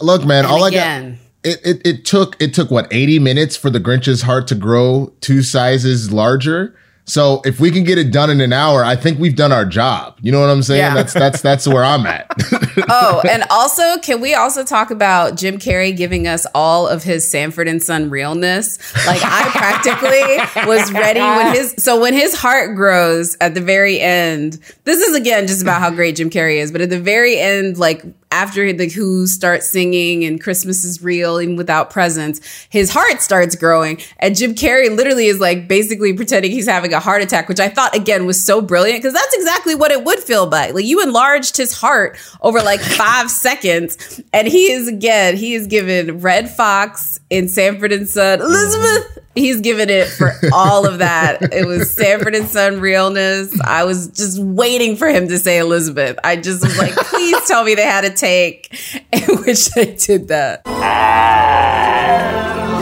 Look, 0.00 0.24
man, 0.24 0.44
all 0.44 0.64
I 0.64 0.68
again. 0.68 1.12
got. 1.12 1.20
It, 1.44 1.60
it 1.64 1.86
it 1.86 2.04
took 2.04 2.40
it 2.40 2.54
took 2.54 2.70
what 2.70 2.88
80 2.90 3.18
minutes 3.18 3.56
for 3.56 3.70
the 3.70 3.80
Grinch's 3.80 4.22
heart 4.22 4.48
to 4.48 4.54
grow 4.54 5.12
two 5.20 5.42
sizes 5.42 6.12
larger. 6.12 6.74
So 7.06 7.42
if 7.44 7.60
we 7.60 7.70
can 7.70 7.84
get 7.84 7.98
it 7.98 8.10
done 8.10 8.30
in 8.30 8.40
an 8.40 8.52
hour, 8.52 8.82
I 8.82 8.96
think 8.96 9.18
we've 9.18 9.36
done 9.36 9.52
our 9.52 9.66
job. 9.66 10.18
You 10.22 10.32
know 10.32 10.40
what 10.40 10.48
I'm 10.48 10.62
saying? 10.62 10.80
Yeah. 10.80 10.94
That's 10.94 11.12
that's 11.12 11.42
that's 11.42 11.68
where 11.68 11.84
I'm 11.84 12.06
at. 12.06 12.30
oh, 12.88 13.22
and 13.28 13.44
also, 13.50 13.98
can 13.98 14.22
we 14.22 14.34
also 14.34 14.64
talk 14.64 14.90
about 14.90 15.36
Jim 15.36 15.58
Carrey 15.58 15.94
giving 15.94 16.26
us 16.26 16.46
all 16.54 16.88
of 16.88 17.02
his 17.02 17.30
Sanford 17.30 17.68
and 17.68 17.82
Son 17.82 18.08
realness? 18.08 18.78
Like, 19.06 19.20
I 19.22 19.42
practically 19.50 20.66
was 20.66 20.90
ready 20.92 21.20
when 21.20 21.54
his 21.54 21.74
so 21.76 22.00
when 22.00 22.14
his 22.14 22.34
heart 22.34 22.74
grows 22.74 23.36
at 23.40 23.52
the 23.52 23.60
very 23.60 24.00
end. 24.00 24.58
This 24.84 25.00
is 25.00 25.14
again 25.14 25.46
just 25.46 25.60
about 25.60 25.80
how 25.80 25.90
great 25.90 26.16
Jim 26.16 26.30
Carrey 26.30 26.56
is, 26.56 26.72
but 26.72 26.80
at 26.80 26.88
the 26.88 27.00
very 27.00 27.38
end, 27.38 27.76
like 27.76 28.02
after 28.34 28.72
the 28.72 28.88
Who 28.88 29.28
starts 29.28 29.68
singing 29.68 30.24
and 30.24 30.40
Christmas 30.40 30.82
is 30.82 31.00
real 31.00 31.40
even 31.40 31.54
without 31.54 31.90
presents, 31.90 32.40
his 32.68 32.90
heart 32.90 33.22
starts 33.22 33.54
growing, 33.54 34.00
and 34.18 34.36
Jim 34.36 34.54
Carrey 34.54 34.94
literally 34.94 35.26
is 35.26 35.38
like 35.38 35.68
basically 35.68 36.12
pretending 36.12 36.50
he's 36.50 36.66
having 36.66 36.92
a 36.92 36.98
heart 36.98 37.22
attack, 37.22 37.48
which 37.48 37.60
I 37.60 37.68
thought 37.68 37.94
again 37.94 38.26
was 38.26 38.44
so 38.44 38.60
brilliant 38.60 39.02
because 39.02 39.14
that's 39.14 39.34
exactly 39.34 39.76
what 39.76 39.92
it 39.92 40.02
would 40.02 40.18
feel 40.18 40.48
like. 40.48 40.74
Like 40.74 40.84
you 40.84 41.00
enlarged 41.00 41.56
his 41.56 41.72
heart 41.72 42.18
over 42.42 42.60
like 42.60 42.80
five 42.80 43.30
seconds, 43.44 44.20
and 44.32 44.48
he 44.48 44.72
is 44.72 44.88
again 44.88 45.36
he 45.36 45.54
is 45.54 45.68
given 45.68 46.18
Redd 46.18 46.50
Foxx 46.50 47.20
in 47.34 47.48
Sanford 47.48 47.92
and 47.92 48.08
Son, 48.08 48.40
Elizabeth. 48.40 49.18
He's 49.34 49.60
given 49.60 49.90
it 49.90 50.06
for 50.06 50.32
all 50.52 50.86
of 50.86 50.98
that. 50.98 51.52
It 51.52 51.66
was 51.66 51.90
Sanford 51.90 52.36
and 52.36 52.46
Son 52.48 52.80
realness. 52.80 53.60
I 53.60 53.82
was 53.82 54.06
just 54.08 54.38
waiting 54.38 54.94
for 54.96 55.08
him 55.08 55.26
to 55.26 55.38
say 55.38 55.58
Elizabeth. 55.58 56.16
I 56.22 56.36
just 56.36 56.62
was 56.62 56.78
like, 56.78 56.94
please 56.94 57.44
tell 57.48 57.64
me 57.64 57.74
they 57.74 57.82
had 57.82 58.04
a 58.04 58.10
take 58.10 58.72
in 59.12 59.38
which 59.38 59.70
they 59.70 59.96
did 59.96 60.28
that. 60.28 60.62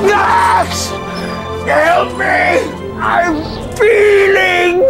Yes! 0.05 0.90
Help 1.64 2.18
me! 2.18 2.82
I'm 3.00 3.42
feeling. 3.74 4.82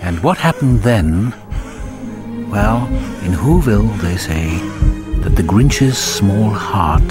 And 0.00 0.22
what 0.22 0.38
happened 0.38 0.82
then? 0.82 1.34
Well, 2.50 2.86
in 3.24 3.32
Whoville, 3.32 4.00
they 4.00 4.16
say 4.16 4.60
that 5.24 5.36
the 5.36 5.42
Grinch's 5.42 5.96
small 5.96 6.50
heart 6.50 7.08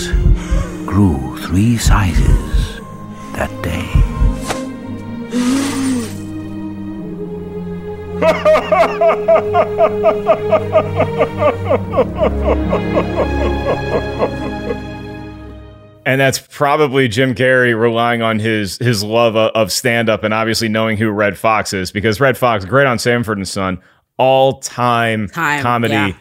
grew 0.86 1.36
three 1.40 1.78
sizes 1.78 2.80
that 3.34 3.50
day. 3.64 3.90
And 16.06 16.20
that's 16.20 16.40
probably 16.40 17.08
Jim 17.08 17.34
Carrey 17.34 17.80
relying 17.80 18.22
on 18.22 18.40
his 18.40 18.78
his 18.78 19.04
love 19.04 19.36
of, 19.36 19.72
stand 19.72 20.10
up 20.10 20.24
and 20.24 20.34
obviously 20.34 20.68
knowing 20.68 20.98
who 20.98 21.10
Redd 21.10 21.38
Foxx 21.38 21.74
is 21.74 21.92
because 21.92 22.20
Redd 22.20 22.38
Foxx, 22.38 22.66
great 22.66 22.88
on 22.88 23.00
Sanford 23.00 23.38
and 23.38 23.48
Son, 23.48 23.82
all 24.24 24.60
time 24.60 25.28
comedy 25.28 25.94
yeah. 25.94 26.16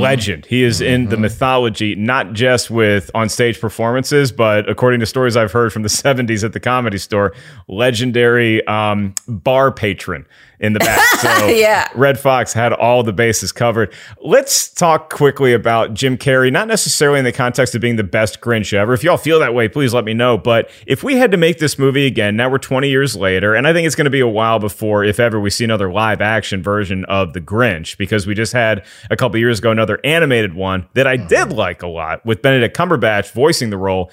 legend. 0.00 0.46
He 0.46 0.62
is 0.62 0.80
in 0.80 1.10
the 1.10 1.18
mythology, 1.18 1.94
not 1.94 2.32
just 2.32 2.70
with 2.70 3.10
on 3.14 3.28
stage 3.28 3.60
performances, 3.60 4.32
but 4.32 4.66
according 4.66 5.00
to 5.00 5.06
stories 5.06 5.36
I've 5.36 5.52
heard 5.52 5.70
from 5.70 5.82
the 5.82 5.88
70s 6.04 6.42
at 6.42 6.54
the 6.54 6.60
comedy 6.60 6.96
store, 6.96 7.34
legendary 7.68 8.66
um, 8.66 9.14
bar 9.28 9.70
patron 9.70 10.24
in 10.60 10.72
the 10.72 10.78
back. 10.80 11.00
So 11.24 11.46
Yeah. 11.46 11.88
Redd 11.94 12.18
Foxx 12.18 12.52
had 12.52 12.72
all 12.72 13.02
the 13.02 13.12
bases 13.12 13.50
covered. 13.52 13.94
Let's 14.20 14.68
talk 14.68 15.10
quickly 15.12 15.54
about 15.54 15.94
Jim 15.94 16.18
Carrey, 16.18 16.52
not 16.52 16.68
necessarily 16.68 17.18
in 17.18 17.24
the 17.24 17.32
context 17.32 17.74
of 17.74 17.80
being 17.80 17.96
the 17.96 18.04
best 18.04 18.40
Grinch 18.40 18.74
ever. 18.74 18.92
If 18.92 19.02
y'all 19.02 19.16
feel 19.16 19.38
that 19.38 19.54
way, 19.54 19.68
please 19.68 19.94
let 19.94 20.04
me 20.04 20.12
know. 20.12 20.36
But 20.36 20.70
if 20.86 21.02
we 21.02 21.16
had 21.16 21.30
to 21.30 21.36
make 21.36 21.58
this 21.58 21.78
movie 21.78 22.06
again, 22.06 22.36
now 22.36 22.50
we're 22.50 22.58
20 22.58 22.88
years 22.88 23.16
later, 23.16 23.54
and 23.54 23.66
I 23.66 23.72
think 23.72 23.86
it's 23.86 23.96
going 23.96 24.04
to 24.06 24.10
be 24.10 24.20
a 24.20 24.28
while 24.28 24.58
before, 24.58 25.04
if 25.04 25.18
ever, 25.18 25.40
we 25.40 25.50
see 25.50 25.64
another 25.64 25.90
live 25.90 26.20
action 26.20 26.62
version 26.62 27.04
of 27.06 27.32
The 27.32 27.40
Grinch, 27.40 27.96
because 27.96 28.26
we 28.26 28.34
just 28.34 28.52
had 28.52 28.84
a 29.10 29.16
couple 29.16 29.38
years 29.38 29.60
ago 29.60 29.70
another 29.70 29.98
animated 30.04 30.54
one 30.54 30.86
that 30.94 31.06
I 31.06 31.16
did 31.16 31.52
like 31.52 31.82
a 31.82 31.88
lot 31.88 32.24
with 32.26 32.42
Benedict 32.42 32.76
Cumberbatch 32.76 33.32
voicing 33.32 33.70
the 33.70 33.78
role. 33.78 34.10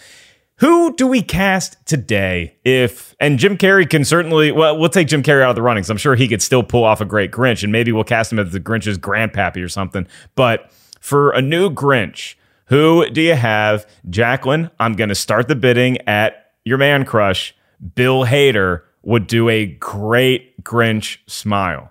Who 0.61 0.95
do 0.95 1.07
we 1.07 1.23
cast 1.23 1.83
today? 1.87 2.55
If 2.63 3.15
and 3.19 3.39
Jim 3.39 3.57
Carrey 3.57 3.89
can 3.89 4.05
certainly 4.05 4.51
well, 4.51 4.77
we'll 4.77 4.89
take 4.89 5.07
Jim 5.07 5.23
Carrey 5.23 5.41
out 5.41 5.49
of 5.49 5.55
the 5.55 5.63
running. 5.63 5.81
'cause 5.81 5.89
I'm 5.89 5.97
sure 5.97 6.13
he 6.13 6.27
could 6.27 6.41
still 6.41 6.61
pull 6.61 6.83
off 6.83 7.01
a 7.01 7.05
great 7.05 7.31
Grinch, 7.31 7.63
and 7.63 7.71
maybe 7.71 7.91
we'll 7.91 8.03
cast 8.03 8.31
him 8.31 8.37
as 8.37 8.51
the 8.51 8.59
Grinch's 8.59 8.99
grandpappy 8.99 9.63
or 9.63 9.67
something. 9.67 10.05
But 10.35 10.71
for 10.99 11.31
a 11.31 11.41
new 11.41 11.71
Grinch, 11.71 12.35
who 12.65 13.09
do 13.09 13.21
you 13.21 13.33
have? 13.33 13.87
Jacqueline, 14.07 14.69
I'm 14.79 14.93
going 14.93 15.09
to 15.09 15.15
start 15.15 15.47
the 15.47 15.55
bidding 15.55 15.97
at 16.07 16.51
your 16.63 16.77
man 16.77 17.05
crush. 17.05 17.55
Bill 17.95 18.25
Hader 18.25 18.81
would 19.01 19.25
do 19.25 19.49
a 19.49 19.65
great 19.65 20.63
Grinch 20.63 21.17
smile. 21.25 21.90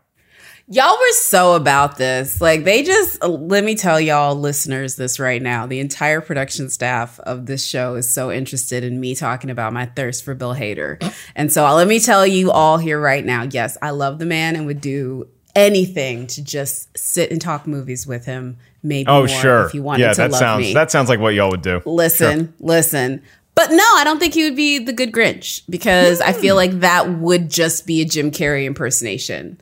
Y'all 0.73 0.97
were 0.97 1.13
so 1.15 1.55
about 1.55 1.99
this. 1.99 2.41
Like, 2.41 2.63
they 2.63 2.85
just, 2.85 3.21
let 3.25 3.65
me 3.65 3.75
tell 3.75 4.01
y'all 4.01 4.37
listeners 4.37 4.95
this 4.95 5.19
right 5.19 5.43
now. 5.43 5.67
The 5.67 5.81
entire 5.81 6.21
production 6.21 6.71
staff 6.71 7.19
of 7.21 7.47
this 7.47 7.67
show 7.67 7.97
is 7.97 8.09
so 8.09 8.31
interested 8.31 8.85
in 8.85 9.01
me 9.01 9.17
talking 9.17 9.51
about 9.51 9.73
my 9.73 9.87
thirst 9.87 10.25
for 10.25 10.33
Bill 10.33 10.55
Hader. 10.55 11.03
And 11.35 11.53
so, 11.53 11.65
let 11.75 11.89
me 11.89 11.99
tell 11.99 12.25
you 12.25 12.53
all 12.53 12.79
here 12.79 13.01
right 13.01 13.25
now 13.25 13.43
yes, 13.43 13.77
I 13.83 13.91
love 13.91 14.21
the 14.21 14.27
man 14.27 14.55
and 14.55 14.65
would 14.67 14.81
do 14.81 15.27
anything 15.57 16.29
to 16.29 16.45
just 16.45 16.97
sit 16.97 17.33
and 17.33 17.41
talk 17.41 17.67
movies 17.67 18.07
with 18.07 18.25
him. 18.25 18.57
Maybe 18.85 19.09
Oh, 19.09 19.19
more 19.27 19.29
sure. 19.29 19.67
if 19.67 19.75
you 19.75 19.83
wanted 19.83 20.05
yeah, 20.05 20.13
to 20.13 20.17
that 20.19 20.31
love 20.31 20.39
sounds 20.39 20.63
me. 20.67 20.75
that 20.75 20.93
sounds 20.93 21.09
like 21.09 21.19
what 21.19 21.35
y'all 21.35 21.51
would 21.51 21.63
do. 21.63 21.83
Listen, 21.85 22.39
Sure. 22.47 22.55
listen. 22.61 23.23
But 23.57 23.73
no, 23.73 23.83
I 23.97 24.05
don't 24.05 24.21
think 24.21 24.35
he 24.35 24.45
would 24.45 24.57
be 24.57 24.79
the 24.79 24.93
good 24.93 25.11
Grinch 25.13 25.63
because 25.69 26.21
I 26.21 26.33
feel 26.33 26.55
like 26.55 26.81
that 26.81 27.11
would 27.19 27.51
just 27.51 27.87
be 27.89 28.01
a 28.01 28.05
Jim 28.05 28.31
Carrey 28.31 28.65
impersonation. 28.65 29.61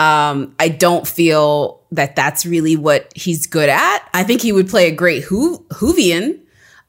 Um, 0.00 0.54
I 0.58 0.68
don't 0.68 1.06
feel 1.06 1.82
that 1.92 2.16
that's 2.16 2.46
really 2.46 2.76
what 2.76 3.12
he's 3.14 3.46
good 3.46 3.68
at. 3.68 4.08
I 4.14 4.22
think 4.24 4.40
he 4.40 4.52
would 4.52 4.68
play 4.68 4.86
a 4.88 4.92
great 4.94 5.24
Whovian. 5.24 6.40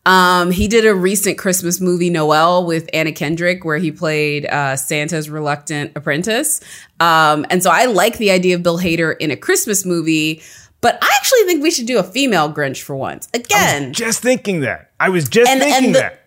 Um, 0.05 0.49
he 0.51 0.67
did 0.67 0.85
a 0.85 0.95
recent 0.95 1.37
Christmas 1.37 1.79
movie, 1.81 2.09
Noelle, 2.09 2.65
with 2.65 2.89
Anna 2.93 3.11
Kendrick, 3.11 3.63
where 3.65 3.77
he 3.77 3.91
played 3.91 4.45
uh, 4.47 4.75
Santa's 4.75 5.29
reluctant 5.29 5.91
apprentice. 5.95 6.61
Um, 6.99 7.45
and 7.49 7.61
so 7.61 7.69
I 7.69 7.85
like 7.85 8.17
the 8.17 8.31
idea 8.31 8.55
of 8.55 8.63
Bill 8.63 8.79
Hader 8.79 9.15
in 9.19 9.29
a 9.29 9.35
Christmas 9.35 9.85
movie, 9.85 10.41
but 10.81 10.97
I 11.01 11.09
actually 11.17 11.43
think 11.43 11.61
we 11.61 11.69
should 11.69 11.85
do 11.85 11.99
a 11.99 12.03
female 12.03 12.51
Grinch 12.51 12.81
for 12.81 12.95
once. 12.95 13.27
Again, 13.33 13.93
Just 13.93 14.21
thinking 14.21 14.61
that. 14.61 14.89
I 14.99 15.09
was 15.09 15.27
just 15.29 15.49
And- 15.51 15.61
and 15.61 15.71
thinking 15.71 15.91
the- 15.93 15.99
that. 15.99 16.20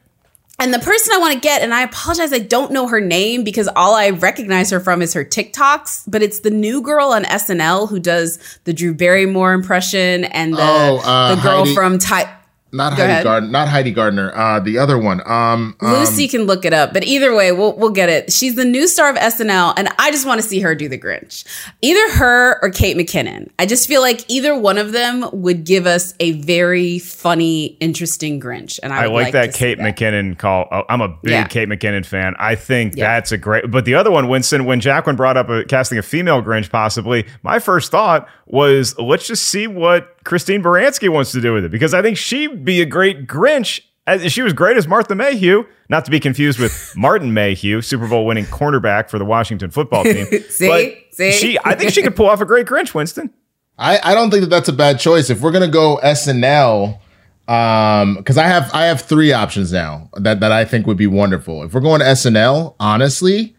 And 0.58 0.72
the 0.72 0.78
person 0.78 1.12
I 1.14 1.18
want 1.18 1.34
to 1.34 1.40
get, 1.40 1.62
and 1.62 1.74
I 1.74 1.82
apologize, 1.82 2.32
I 2.32 2.38
don't 2.38 2.70
know 2.72 2.86
her 2.88 3.00
name 3.00 3.44
because 3.44 3.68
all 3.74 3.94
I 3.94 4.10
recognize 4.10 4.70
her 4.70 4.80
from 4.80 5.02
is 5.02 5.12
her 5.14 5.24
TikToks, 5.24 6.04
but 6.06 6.22
it's 6.22 6.40
the 6.40 6.50
new 6.50 6.80
girl 6.80 7.08
on 7.08 7.24
SNL 7.24 7.88
who 7.88 7.98
does 7.98 8.38
the 8.64 8.72
Drew 8.72 8.94
Barrymore 8.94 9.52
impression 9.52 10.24
and 10.24 10.54
the, 10.54 10.58
Oh, 10.60 11.00
uh, 11.04 11.34
the 11.34 11.42
girl 11.42 11.58
Heidi- 11.64 11.74
from 11.74 11.98
Ty. 11.98 12.32
Not 12.74 12.90
Go 12.90 12.96
Heidi 13.02 13.10
ahead. 13.12 13.24
Gardner. 13.24 13.48
Not 13.50 13.68
Heidi 13.68 13.90
Gardner. 13.92 14.32
Uh, 14.36 14.58
the 14.60 14.78
other 14.78 14.98
one. 14.98 15.20
Um, 15.30 15.76
um, 15.80 15.92
Lucy 15.92 16.26
can 16.28 16.42
look 16.44 16.64
it 16.64 16.72
up, 16.72 16.92
but 16.92 17.04
either 17.04 17.34
way, 17.34 17.52
we'll 17.52 17.76
we'll 17.76 17.90
get 17.90 18.08
it. 18.08 18.32
She's 18.32 18.56
the 18.56 18.64
new 18.64 18.88
star 18.88 19.08
of 19.10 19.16
SNL, 19.16 19.74
and 19.76 19.88
I 19.98 20.10
just 20.10 20.26
want 20.26 20.40
to 20.42 20.46
see 20.46 20.60
her 20.60 20.74
do 20.74 20.88
the 20.88 20.98
Grinch. 20.98 21.44
Either 21.82 22.14
her 22.16 22.58
or 22.62 22.70
Kate 22.70 22.96
McKinnon. 22.96 23.48
I 23.58 23.66
just 23.66 23.86
feel 23.86 24.00
like 24.00 24.28
either 24.28 24.58
one 24.58 24.76
of 24.78 24.92
them 24.92 25.24
would 25.32 25.64
give 25.64 25.86
us 25.86 26.14
a 26.20 26.32
very 26.32 26.98
funny, 26.98 27.76
interesting 27.80 28.40
Grinch, 28.40 28.80
and 28.82 28.92
I, 28.92 29.04
I 29.04 29.06
would 29.08 29.22
like, 29.22 29.32
that 29.34 29.46
to 29.46 29.52
see 29.52 29.58
Kate 29.58 29.78
McKinnon 29.78 30.36
call. 30.36 30.66
oh, 30.72 30.82
I'm 30.88 31.00
a 31.00 31.08
big 31.08 31.30
Yeah. 31.30 31.46
Kate 31.46 31.68
McKinnon 31.68 32.04
fan. 32.04 32.34
I 32.38 32.56
think 32.56 32.96
Yeah. 32.96 33.14
that's 33.14 33.30
a 33.32 33.38
great. 33.38 33.70
But 33.70 33.84
the 33.84 33.94
other 33.94 34.10
one, 34.10 34.28
Winston, 34.28 34.64
when 34.64 34.80
Jacqueline 34.80 35.16
brought 35.16 35.36
up 35.36 35.48
a, 35.48 35.64
casting 35.64 35.98
a 35.98 36.02
female 36.02 36.42
Grinch, 36.42 36.70
possibly, 36.70 37.24
my 37.42 37.58
first 37.60 37.90
thought 37.92 38.28
was 38.46 38.98
let's 38.98 39.26
just 39.26 39.44
see 39.44 39.66
what 39.66 40.13
Christine 40.24 40.62
Baranski 40.62 41.08
wants 41.08 41.32
to 41.32 41.40
do 41.40 41.52
with 41.52 41.64
it 41.64 41.70
because 41.70 41.94
I 41.94 42.02
think 42.02 42.16
she'd 42.16 42.64
be 42.64 42.80
a 42.80 42.86
great 42.86 43.26
Grinch. 43.26 43.80
As 44.06 44.30
she 44.32 44.42
was 44.42 44.52
great 44.52 44.76
as 44.76 44.86
Martha 44.86 45.14
Mayhew, 45.14 45.64
not 45.88 46.04
to 46.04 46.10
be 46.10 46.20
confused 46.20 46.58
with 46.58 46.92
Martin 46.96 47.32
Mayhew, 47.32 47.80
Super 47.80 48.06
Bowl 48.06 48.26
winning 48.26 48.44
cornerback 48.44 49.08
for 49.08 49.18
the 49.18 49.24
Washington 49.24 49.70
football 49.70 50.04
team. 50.04 50.26
See? 50.50 50.68
But 50.68 51.14
See? 51.14 51.32
she, 51.32 51.58
I 51.64 51.74
think 51.74 51.90
she 51.92 52.02
could 52.02 52.14
pull 52.14 52.28
off 52.28 52.40
a 52.42 52.44
great 52.44 52.66
Grinch, 52.66 52.92
Winston. 52.92 53.32
I, 53.78 53.98
I 54.02 54.14
don't 54.14 54.30
think 54.30 54.42
that 54.42 54.50
that's 54.50 54.68
a 54.68 54.74
bad 54.74 55.00
choice. 55.00 55.30
If 55.30 55.40
we're 55.40 55.52
gonna 55.52 55.68
go 55.68 55.98
SNL, 56.04 57.00
um, 57.48 58.16
because 58.16 58.38
I 58.38 58.46
have 58.46 58.70
I 58.72 58.84
have 58.84 59.02
three 59.02 59.32
options 59.32 59.72
now 59.72 60.08
that 60.14 60.40
that 60.40 60.52
I 60.52 60.64
think 60.64 60.86
would 60.86 60.96
be 60.96 61.06
wonderful. 61.06 61.62
If 61.62 61.74
we're 61.74 61.80
going 61.80 62.00
to 62.00 62.06
SNL, 62.06 62.74
honestly, 62.78 63.54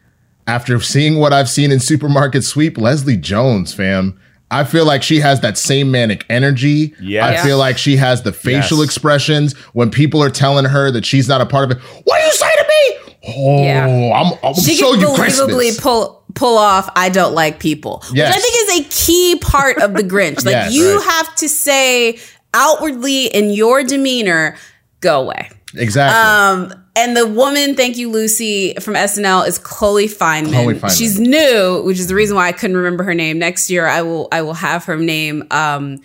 after 0.47 0.79
seeing 0.79 1.17
what 1.17 1.33
I've 1.33 1.49
seen 1.49 1.71
in 1.71 1.79
Supermarket 1.79 2.43
Sweep, 2.43 2.77
Leslie 2.77 3.17
Jones, 3.17 3.73
fam. 3.73 4.19
I 4.55 4.63
feel 4.63 4.85
like 4.85 5.03
she 5.03 5.19
has 5.19 5.41
that 5.41 5.57
same 5.57 5.91
manic 5.91 6.25
energy. 6.29 6.93
Yeah. 7.01 7.25
I 7.25 7.37
feel 7.37 7.57
like 7.57 7.77
she 7.77 7.95
has 7.97 8.23
the 8.23 8.31
facial 8.31 8.77
Yes. 8.79 8.85
expressions 8.85 9.53
when 9.73 9.89
people 9.91 10.21
are 10.23 10.29
telling 10.29 10.65
her 10.65 10.91
that 10.91 11.05
she's 11.05 11.27
not 11.27 11.41
a 11.41 11.45
part 11.45 11.71
of 11.71 11.77
it. 11.77 11.83
What 12.03 12.19
do 12.19 12.25
you 12.25 12.33
say 12.33 12.55
to 12.57 12.63
me? 12.63 13.13
Oh, 13.37 13.63
Yeah. 13.63 13.85
I'm, 14.15 14.37
I'm 14.43 14.53
she 14.53 14.75
show 14.75 14.91
can 14.91 15.01
you 15.01 15.07
believably 15.07 15.17
Christmas. 15.17 15.79
pull 15.81 16.23
pull 16.35 16.57
off 16.57 16.89
I 16.95 17.09
don't 17.09 17.33
like 17.33 17.59
people. 17.59 18.03
Yes. 18.13 18.35
Which 18.35 18.37
I 18.37 18.41
think 18.41 18.55
is 18.55 18.85
a 18.85 19.05
key 19.05 19.39
part 19.41 19.77
of 19.79 19.93
the 19.93 20.03
Grinch. 20.13 20.45
Like 20.45 20.53
Yes, 20.53 20.73
you 20.73 20.97
right. 20.97 21.05
have 21.05 21.35
to 21.37 21.47
say 21.49 22.19
outwardly 22.53 23.25
in 23.27 23.49
your 23.51 23.83
demeanor, 23.83 24.55
go 25.01 25.21
away. 25.21 25.49
exactly. 25.75 26.73
Um 26.73 26.84
and 26.95 27.15
the 27.17 27.27
woman, 27.27 27.75
thank 27.75 27.97
you, 27.97 28.09
Lucy, 28.09 28.73
from 28.75 28.93
SNL 28.95 29.47
is 29.47 29.57
Chloe 29.57 30.07
Fineman. 30.07 30.51
Chloe 30.51 30.73
Fineman. 30.75 30.97
She's 30.97 31.19
new, 31.19 31.81
which 31.83 31.99
is 31.99 32.07
the 32.07 32.15
reason 32.15 32.35
why 32.35 32.47
I 32.47 32.51
couldn't 32.51 32.77
remember 32.77 33.03
her 33.03 33.13
name. 33.13 33.37
Next 33.39 33.69
year 33.69 33.85
I 33.87 34.01
will 34.01 34.27
I 34.31 34.41
will 34.41 34.53
have 34.53 34.85
her 34.85 34.97
name 34.97 35.43
um 35.51 35.99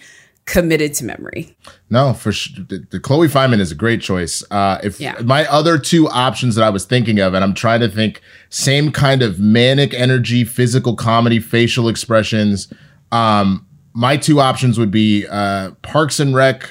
committed 0.47 0.95
to 0.95 1.05
memory. 1.05 1.57
No, 1.91 2.13
for 2.13 2.33
sure. 2.33 2.65
The, 2.69 2.85
the 2.91 2.99
Chloe 2.99 3.29
Fineman 3.29 3.61
is 3.61 3.71
a 3.71 3.75
great 3.77 4.01
choice. 4.01 4.43
Uh, 4.51 4.79
if 4.83 5.01
Yeah. 5.01 5.17
my 5.23 5.47
other 5.47 5.79
two 5.79 6.09
options 6.09 6.57
that 6.57 6.65
I 6.65 6.71
was 6.71 6.85
thinking 6.85 7.21
of, 7.21 7.35
and 7.35 7.45
I'm 7.45 7.55
trying 7.55 7.79
to 7.81 7.89
think, 7.89 8.21
same 8.49 8.91
kind 8.91 9.23
of 9.23 9.39
manic 9.39 9.95
energy, 9.95 10.43
physical 10.45 10.97
comedy, 10.97 11.39
facial 11.39 11.89
expressions. 11.89 12.73
Um, 13.13 13.65
my 13.93 14.17
two 14.17 14.41
options 14.41 14.77
would 14.77 14.91
be 14.91 15.25
uh, 15.29 15.71
Parks 15.83 16.19
and 16.19 16.35
Rec 16.35 16.69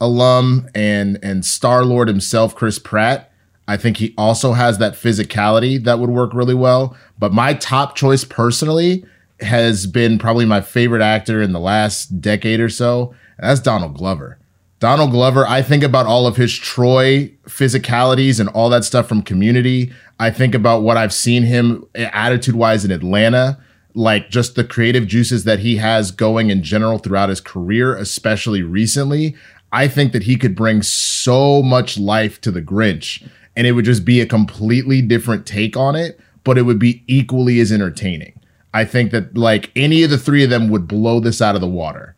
alum 0.00 0.68
and 0.74 1.18
and 1.22 1.44
Star 1.44 1.84
Lord 1.86 2.08
himself, 2.08 2.54
Chris 2.54 2.78
Pratt. 2.78 3.31
I 3.68 3.76
think 3.76 3.96
he 3.96 4.14
also 4.18 4.52
has 4.52 4.78
that 4.78 4.94
physicality 4.94 5.82
that 5.84 5.98
would 5.98 6.10
work 6.10 6.34
really 6.34 6.54
well. 6.54 6.96
But 7.18 7.32
my 7.32 7.54
top 7.54 7.94
choice 7.94 8.24
personally 8.24 9.04
has 9.40 9.86
been 9.86 10.18
probably 10.18 10.44
my 10.44 10.60
favorite 10.60 11.02
actor 11.02 11.40
in 11.40 11.52
the 11.52 11.60
last 11.60 12.20
decade 12.20 12.60
or 12.60 12.68
so, 12.68 13.14
and 13.38 13.48
that's 13.48 13.60
Donald 13.60 13.96
Glover. 13.96 14.38
Donald 14.80 15.12
Glover, 15.12 15.46
I 15.46 15.62
think 15.62 15.84
about 15.84 16.06
all 16.06 16.26
of 16.26 16.36
his 16.36 16.52
Troy 16.52 17.32
physicalities 17.44 18.40
and 18.40 18.48
all 18.48 18.68
that 18.70 18.84
stuff 18.84 19.06
from 19.06 19.22
community. 19.22 19.92
I 20.18 20.30
think 20.30 20.56
about 20.56 20.82
what 20.82 20.96
I've 20.96 21.12
seen 21.12 21.44
him 21.44 21.86
attitude 21.94 22.56
wise 22.56 22.84
in 22.84 22.90
Atlanta, 22.90 23.62
like 23.94 24.28
just 24.28 24.56
the 24.56 24.64
creative 24.64 25.06
juices 25.06 25.44
that 25.44 25.60
he 25.60 25.76
has 25.76 26.10
going 26.10 26.50
in 26.50 26.64
general 26.64 26.98
throughout 26.98 27.28
his 27.28 27.40
career, 27.40 27.96
especially 27.96 28.62
recently. 28.62 29.36
I 29.70 29.86
think 29.86 30.12
that 30.12 30.24
he 30.24 30.36
could 30.36 30.56
bring 30.56 30.82
so 30.82 31.62
much 31.62 31.96
life 31.96 32.40
to 32.40 32.50
the 32.50 32.60
Grinch. 32.60 33.26
And 33.56 33.66
it 33.66 33.72
would 33.72 33.84
just 33.84 34.04
be 34.04 34.20
a 34.20 34.26
completely 34.26 35.02
different 35.02 35.46
take 35.46 35.76
on 35.76 35.94
it, 35.94 36.18
but 36.44 36.58
it 36.58 36.62
would 36.62 36.78
be 36.78 37.04
equally 37.06 37.60
as 37.60 37.72
entertaining. 37.72 38.40
I 38.74 38.84
think 38.84 39.10
that 39.10 39.36
like 39.36 39.70
any 39.76 40.02
of 40.02 40.10
the 40.10 40.18
three 40.18 40.44
of 40.44 40.50
them 40.50 40.68
would 40.70 40.88
blow 40.88 41.20
this 41.20 41.42
out 41.42 41.54
of 41.54 41.60
the 41.60 41.68
water. 41.68 42.16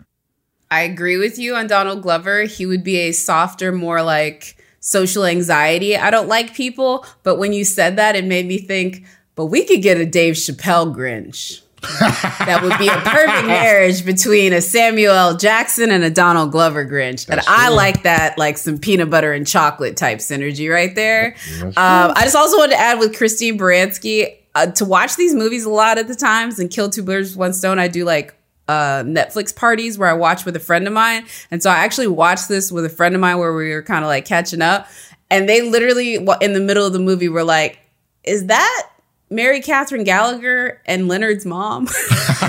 I 0.70 0.82
agree 0.82 1.16
with 1.16 1.38
you 1.38 1.54
on 1.54 1.66
Donald 1.66 2.02
Glover. 2.02 2.42
He 2.42 2.66
would 2.66 2.84
be 2.84 2.96
a 2.96 3.12
softer, 3.12 3.72
more 3.72 4.02
like 4.02 4.56
social 4.80 5.24
anxiety. 5.24 5.96
I 5.96 6.10
don't 6.10 6.28
like 6.28 6.54
people, 6.54 7.06
but 7.22 7.36
when 7.36 7.52
you 7.52 7.64
said 7.64 7.96
that, 7.96 8.16
it 8.16 8.24
made 8.24 8.46
me 8.46 8.58
think, 8.58 9.04
but 9.34 9.46
we 9.46 9.64
could 9.64 9.82
get 9.82 9.98
a 9.98 10.06
Dave 10.06 10.34
Chappelle 10.34 10.94
Grinch. 10.94 11.63
That 12.00 12.60
would 12.62 12.78
be 12.78 12.88
a 12.88 12.96
perfect 12.96 13.46
marriage 13.46 14.04
between 14.04 14.52
a 14.52 14.60
Samuel 14.60 15.12
L. 15.14 15.36
Jackson 15.36 15.90
and 15.90 16.04
a 16.04 16.10
Donald 16.10 16.52
Glover 16.52 16.84
Grinch. 16.84 17.28
And 17.28 17.40
I 17.46 17.68
like 17.68 18.02
that, 18.02 18.38
like 18.38 18.58
some 18.58 18.78
peanut 18.78 19.10
butter 19.10 19.32
and 19.32 19.46
chocolate 19.46 19.96
type 19.96 20.18
synergy 20.18 20.70
right 20.70 20.94
there. 20.94 21.36
Um, 21.62 21.72
I 21.76 22.22
just 22.22 22.36
also 22.36 22.56
wanted 22.58 22.72
to 22.74 22.80
add 22.80 22.98
with 22.98 23.16
Christine 23.16 23.58
Baranski 23.58 24.36
uh, 24.54 24.66
to 24.72 24.84
watch 24.84 25.16
these 25.16 25.34
movies 25.34 25.64
a 25.64 25.70
lot 25.70 25.98
at 25.98 26.08
the 26.08 26.14
times 26.14 26.58
and 26.58 26.70
kill 26.70 26.88
two 26.90 27.02
birds 27.02 27.30
with 27.30 27.38
one 27.38 27.52
stone. 27.52 27.78
I 27.78 27.88
do 27.88 28.04
like 28.04 28.34
uh, 28.68 29.02
Netflix 29.02 29.54
parties 29.54 29.98
where 29.98 30.08
I 30.08 30.14
watch 30.14 30.44
with 30.44 30.56
a 30.56 30.60
friend 30.60 30.86
of 30.86 30.92
mine. 30.92 31.26
And 31.50 31.62
so 31.62 31.70
I 31.70 31.76
actually 31.76 32.06
watched 32.06 32.48
this 32.48 32.72
with 32.72 32.84
a 32.84 32.88
friend 32.88 33.14
of 33.14 33.20
mine 33.20 33.38
where 33.38 33.52
we 33.54 33.70
were 33.72 33.82
kind 33.82 34.04
of 34.04 34.08
like 34.08 34.24
catching 34.24 34.62
up. 34.62 34.88
And 35.30 35.48
they 35.48 35.62
literally, 35.62 36.14
in 36.14 36.52
the 36.52 36.60
middle 36.60 36.86
of 36.86 36.92
the 36.92 36.98
movie, 36.98 37.28
were 37.28 37.44
like, 37.44 37.78
Is 38.22 38.46
that 38.46 38.88
Mary 39.34 39.60
Catherine 39.60 40.04
Gallagher 40.04 40.80
and 40.86 41.08
Leonard's 41.08 41.44
mom? 41.44 41.84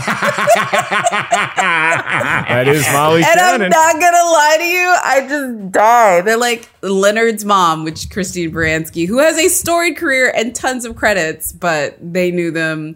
that 2.48 2.66
is 2.68 2.86
Molly 2.94 3.24
and 3.24 3.40
Shannon. 3.40 3.64
I'm 3.64 3.70
not 3.70 3.94
gonna 3.94 4.18
lie 4.18 4.58
to 4.60 4.66
you, 4.66 4.96
I 5.04 5.28
just 5.28 5.72
die. 5.72 6.22
They're 6.22 6.38
like 6.38 6.70
Leonard's 6.82 7.44
mom, 7.44 7.84
which 7.84 8.10
Christine 8.12 8.52
Baranski, 8.52 9.08
who 9.08 9.18
has 9.18 9.38
a 9.38 9.48
storied 9.48 9.98
career 9.98 10.32
and 10.36 10.56
tons 10.56 10.86
of 10.86 10.96
credits, 10.96 11.52
but 11.52 11.98
they 12.00 12.30
knew 12.30 12.52
them. 12.52 12.96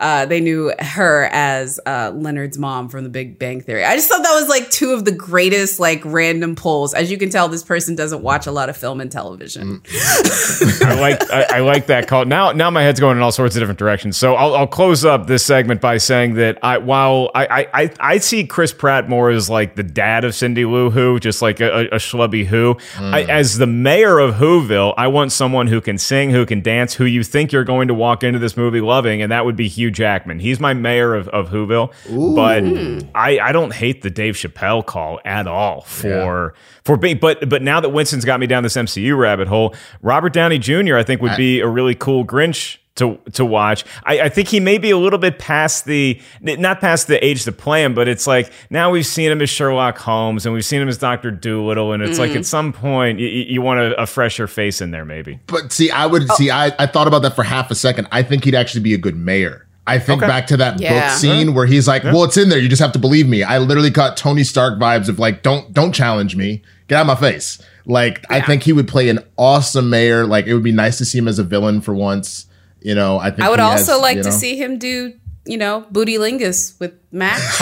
Uh, 0.00 0.26
they 0.26 0.40
knew 0.40 0.72
her 0.80 1.28
as 1.30 1.78
uh, 1.86 2.10
Leonard's 2.14 2.58
mom 2.58 2.88
from 2.88 3.04
The 3.04 3.10
Big 3.10 3.38
Bang 3.38 3.60
Theory. 3.60 3.84
I 3.84 3.94
just 3.94 4.08
thought 4.08 4.22
that 4.22 4.34
was 4.34 4.48
like 4.48 4.70
two 4.70 4.92
of 4.92 5.04
the 5.04 5.12
greatest 5.12 5.78
like 5.78 6.02
random 6.04 6.56
polls. 6.56 6.94
As 6.94 7.10
you 7.10 7.18
can 7.18 7.28
tell, 7.30 7.48
this 7.48 7.62
person 7.62 7.94
doesn't 7.94 8.22
watch 8.22 8.46
a 8.46 8.52
lot 8.52 8.68
of 8.68 8.76
film 8.76 9.00
and 9.00 9.12
television. 9.12 9.82
I 9.92 10.96
like 10.98 11.30
I, 11.30 11.46
I 11.50 11.60
like 11.60 11.86
that 11.86 12.08
call. 12.08 12.24
Now 12.24 12.52
now 12.52 12.70
my 12.70 12.82
head's 12.82 12.98
going 12.98 13.16
in 13.18 13.22
all 13.22 13.32
sorts 13.32 13.56
of 13.56 13.60
different 13.60 13.78
directions. 13.78 14.16
So 14.16 14.34
I'll, 14.34 14.54
I'll 14.54 14.66
close 14.66 15.04
up 15.04 15.26
this 15.26 15.44
segment 15.44 15.80
by 15.80 15.98
saying 15.98 16.34
that 16.34 16.58
I 16.62 16.78
while 16.78 17.30
I 17.34 17.68
I, 17.72 17.90
I 18.00 18.18
see 18.18 18.46
Chris 18.46 18.72
Pratt 18.72 19.08
more 19.08 19.30
as 19.30 19.50
like 19.50 19.76
the 19.76 19.82
dad 19.82 20.24
of 20.24 20.34
Cindy 20.34 20.64
Lou 20.64 20.90
Who, 20.90 21.20
just 21.20 21.42
like 21.42 21.60
a, 21.60 21.86
a 21.88 21.96
schlubby 21.96 22.46
Who. 22.46 22.78
I, 22.98 23.22
as 23.24 23.58
the 23.58 23.66
mayor 23.66 24.18
of 24.18 24.36
Whoville, 24.36 24.94
I 24.96 25.08
want 25.08 25.32
someone 25.32 25.66
who 25.66 25.80
can 25.80 25.98
sing, 25.98 26.30
who 26.30 26.46
can 26.46 26.62
dance, 26.62 26.94
who 26.94 27.04
you 27.04 27.22
think 27.22 27.52
you're 27.52 27.64
going 27.64 27.88
to 27.88 27.94
walk 27.94 28.24
into 28.24 28.38
this 28.38 28.56
movie 28.56 28.80
loving, 28.80 29.22
and 29.22 29.30
that 29.32 29.44
would 29.44 29.56
be 29.56 29.68
Hugh 29.90 29.94
Jackman. 30.04 30.38
He's 30.38 30.60
my 30.60 30.72
mayor 30.74 31.14
of, 31.14 31.28
of 31.28 31.50
Whoville. 31.50 31.92
But 32.34 33.10
I, 33.14 33.38
I 33.40 33.52
don't 33.52 33.72
hate 33.72 34.02
the 34.02 34.10
Dave 34.10 34.34
Chappelle 34.34 34.84
call 34.86 35.20
at 35.24 35.46
all 35.46 35.82
for 35.82 36.54
for 36.84 36.96
being 36.96 37.18
but 37.18 37.48
but 37.48 37.62
now 37.62 37.80
that 37.80 37.90
Winston's 37.90 38.24
got 38.24 38.40
me 38.40 38.46
down 38.46 38.62
this 38.62 38.76
MCU 38.76 39.18
rabbit 39.18 39.48
hole, 39.48 39.74
Robert 40.02 40.32
Downey 40.32 40.58
Jr. 40.58 40.96
I 40.96 41.02
think 41.02 41.20
would 41.22 41.36
be 41.36 41.60
a 41.60 41.66
really 41.68 41.94
cool 41.94 42.24
Grinch 42.24 42.78
to 42.96 43.18
to 43.32 43.44
watch. 43.44 43.84
I, 44.04 44.22
I 44.22 44.28
think 44.28 44.48
he 44.48 44.58
may 44.60 44.76
be 44.78 44.90
a 44.90 44.98
little 44.98 45.18
bit 45.18 45.38
past 45.38 45.84
the 45.84 46.20
not 46.40 46.80
past 46.80 47.06
the 47.06 47.24
age 47.24 47.44
to 47.44 47.52
play 47.52 47.84
him, 47.84 47.94
but 47.94 48.08
it's 48.08 48.26
like 48.26 48.50
now 48.68 48.90
we've 48.90 49.06
seen 49.06 49.30
him 49.30 49.40
as 49.40 49.48
Sherlock 49.50 49.96
Holmes 49.98 50.44
and 50.44 50.52
we've 50.54 50.64
seen 50.64 50.82
him 50.82 50.88
as 50.88 50.98
Doctor 50.98 51.30
Dolittle, 51.30 51.92
and 51.92 52.02
it's 52.02 52.18
like 52.18 52.32
Mhm. 52.32 52.36
at 52.38 52.46
some 52.46 52.72
point 52.72 53.18
you, 53.20 53.28
you 53.28 53.62
want 53.62 53.80
a, 53.80 54.02
a 54.02 54.06
fresher 54.06 54.46
face 54.46 54.80
in 54.80 54.90
there, 54.90 55.04
maybe. 55.04 55.38
But 55.46 55.72
see, 55.72 55.90
I 55.90 56.06
would 56.06 56.28
see. 56.32 56.50
I, 56.50 56.72
I 56.78 56.86
thought 56.86 57.06
about 57.06 57.22
that 57.22 57.34
for 57.36 57.44
half 57.44 57.70
a 57.70 57.74
second. 57.74 58.08
I 58.12 58.22
think 58.22 58.44
he'd 58.44 58.54
actually 58.56 58.82
be 58.82 58.94
a 58.94 58.98
good 58.98 59.16
mayor. 59.16 59.66
I 59.86 59.98
think 59.98 60.22
Okay. 60.22 60.28
back 60.28 60.46
to 60.48 60.56
that 60.58 60.80
Yeah. 60.80 61.08
book 61.10 61.18
scene 61.18 61.54
where 61.54 61.66
he's 61.66 61.88
like, 61.88 62.04
"Well, 62.04 62.24
it's 62.24 62.36
in 62.36 62.48
there. 62.48 62.58
You 62.58 62.68
just 62.68 62.82
have 62.82 62.92
to 62.92 62.98
believe 62.98 63.26
me." 63.28 63.42
I 63.42 63.58
literally 63.58 63.90
caught 63.90 64.16
Tony 64.16 64.44
Stark 64.44 64.78
vibes 64.78 65.08
of 65.08 65.18
like, 65.18 65.42
"Don't 65.42 65.72
don't 65.72 65.92
challenge 65.92 66.36
me. 66.36 66.62
Get 66.88 66.96
out 66.96 67.00
of 67.02 67.06
my 67.08 67.14
face." 67.16 67.58
Like, 67.86 68.24
I 68.30 68.40
think 68.40 68.62
he 68.62 68.72
would 68.72 68.86
play 68.86 69.08
an 69.08 69.18
awesome 69.36 69.90
mayor. 69.90 70.26
Like, 70.26 70.46
it 70.46 70.54
would 70.54 70.62
be 70.62 70.70
nice 70.72 70.98
to 70.98 71.04
see 71.04 71.18
him 71.18 71.26
as 71.26 71.38
a 71.38 71.42
villain 71.44 71.80
for 71.80 71.94
once. 71.94 72.46
You 72.82 72.94
know, 72.94 73.18
I 73.18 73.30
think 73.30 73.42
I 73.42 73.48
would 73.50 73.58
also 73.58 73.92
has, 73.94 74.00
like 74.02 74.16
you 74.18 74.22
to 74.22 74.30
see 74.32 74.56
him 74.56 74.78
do, 74.78 75.12
you 75.46 75.56
know, 75.58 75.84
booty 75.90 76.16
lingus 76.18 76.78
with 76.78 76.92
Max. 77.10 77.40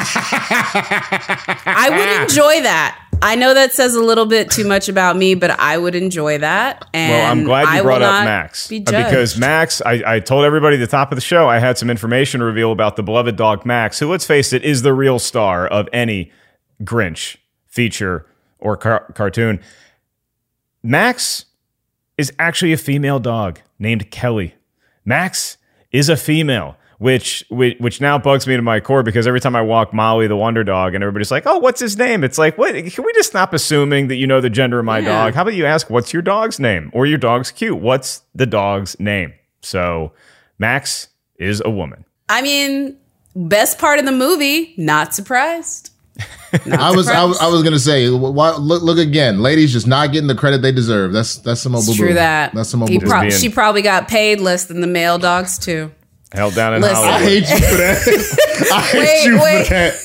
I 1.67 1.89
would 1.91 2.23
enjoy 2.23 2.63
that. 2.63 2.99
I 3.21 3.35
know 3.35 3.53
that 3.55 3.73
says 3.73 3.95
a 3.95 4.03
little 4.03 4.27
bit 4.27 4.51
too 4.51 4.67
much 4.67 4.89
about 4.89 5.17
me, 5.17 5.35
but 5.35 5.51
I 5.59 5.77
would 5.77 5.95
enjoy 5.95 6.39
that. 6.39 6.87
And 6.95 7.13
well, 7.13 7.31
I'm 7.31 7.45
glad 7.45 7.63
you 7.63 7.81
I 7.81 7.83
brought 7.83 8.03
up 8.03 8.25
Max 8.25 8.69
Be 8.69 8.79
Uh, 8.79 9.05
because 9.05 9.37
Max, 9.39 9.83
I, 9.85 10.03
I 10.07 10.21
told 10.21 10.45
everybody 10.45 10.77
at 10.77 10.81
the 10.81 10.87
top 10.87 11.11
of 11.11 11.17
the 11.17 11.23
show 11.23 11.49
I 11.49 11.59
had 11.59 11.79
some 11.79 11.91
information 11.91 12.41
to 12.41 12.47
reveal 12.47 12.71
about 12.71 12.97
the 12.97 13.03
beloved 13.03 13.37
dog 13.37 13.67
Max, 13.67 13.99
who, 13.99 14.09
let's 14.11 14.27
face 14.27 14.53
it, 14.53 14.65
is 14.65 14.83
the 14.83 14.93
real 14.93 15.19
star 15.19 15.67
of 15.67 15.89
any 15.93 16.31
Grinch 16.83 17.37
feature 17.67 18.25
or 18.61 18.77
car- 18.77 19.11
cartoon. 19.15 19.61
Max 20.83 21.47
is 22.17 22.33
actually 22.39 22.73
a 22.73 22.77
female 22.79 23.19
dog 23.19 23.61
named 23.79 24.11
Kelly. 24.11 24.55
Max 25.05 25.59
is 25.91 26.09
a 26.09 26.17
female, 26.17 26.77
which 26.99 27.45
which, 27.49 27.77
which 27.79 28.01
now 28.01 28.19
bugs 28.19 28.47
me 28.47 28.57
to 28.57 28.63
my 28.63 28.81
core 28.81 29.03
because 29.03 29.27
every 29.27 29.41
time 29.41 29.55
I 29.57 29.63
walk 29.63 29.95
Molly, 29.95 30.27
the 30.27 30.37
Wonder 30.37 30.65
Dog, 30.65 30.95
and 30.95 31.03
everybody's 31.03 31.31
like, 31.31 31.45
"Oh, 31.47 31.59
what's 31.59 31.81
his 31.81 31.97
name?" 31.97 32.25
It's 32.25 32.39
like, 32.39 32.59
what? 32.59 32.75
Can 32.75 33.05
we 33.05 33.13
just 33.15 33.31
stop 33.31 33.53
assuming 33.55 34.09
that 34.09 34.17
you 34.17 34.27
know 34.27 34.41
the 34.41 34.51
gender 34.51 34.79
of 34.81 34.85
my 34.85 34.99
Yeah. 34.99 35.25
dog? 35.25 35.35
How 35.35 35.43
about 35.43 35.55
you 35.55 35.65
ask, 35.67 35.89
"What's 35.91 36.13
your 36.13 36.23
dog's 36.23 36.59
name?" 36.61 36.91
Or 36.93 37.07
your 37.07 37.19
dog's 37.19 37.51
cute. 37.51 37.79
What's 37.79 38.23
the 38.35 38.47
dog's 38.47 38.99
name? 38.99 39.33
So, 39.63 40.13
Max 40.59 41.09
is 41.39 41.63
a 41.65 41.71
woman. 41.71 42.05
I 42.29 42.43
mean, 42.43 42.97
best 43.37 43.79
part 43.79 43.99
of 44.01 44.05
the 44.05 44.13
movie, 44.13 44.75
not 44.77 45.15
surprised. 45.15 45.91
I 46.73 46.91
was, 46.97 47.07
I 47.09 47.25
was 47.25 47.39
I 47.39 47.47
was 47.47 47.63
gonna 47.63 47.79
say, 47.79 48.11
why, 48.11 48.57
look 48.57 48.83
look 48.83 48.99
again, 48.99 49.39
ladies 49.41 49.73
just 49.73 49.87
not 49.87 50.11
getting 50.13 50.27
the 50.27 50.35
credit 50.35 50.63
they 50.63 50.73
deserve. 50.73 51.13
That's 51.13 51.37
that's 51.37 51.61
some 51.61 51.75
It's 51.77 51.87
boo 51.87 51.95
true 51.95 52.15
that. 52.15 52.53
That's 52.55 52.69
some 52.71 52.85
He 52.89 52.99
boo 52.99 53.07
prob- 53.07 53.31
she 53.31 53.49
probably 53.49 53.83
got 53.83 54.09
paid 54.09 54.41
less 54.41 54.65
than 54.65 54.81
the 54.81 54.89
male 54.89 55.19
dogs 55.19 55.59
too. 55.59 55.93
Held 56.33 56.55
down 56.55 56.75
in 56.75 56.83
Listen. 56.83 56.97
Hollywood. 56.97 57.23
I 57.23 57.25
hate 57.25 57.49
you 57.49 57.57
for 57.57 57.77
that. 57.77 58.69
I 58.73 58.81
hate 58.83 58.99
Wait, 58.99 59.25
you 59.25 59.41
wait. 59.41 59.67
for 59.67 59.75
that. 59.75 60.05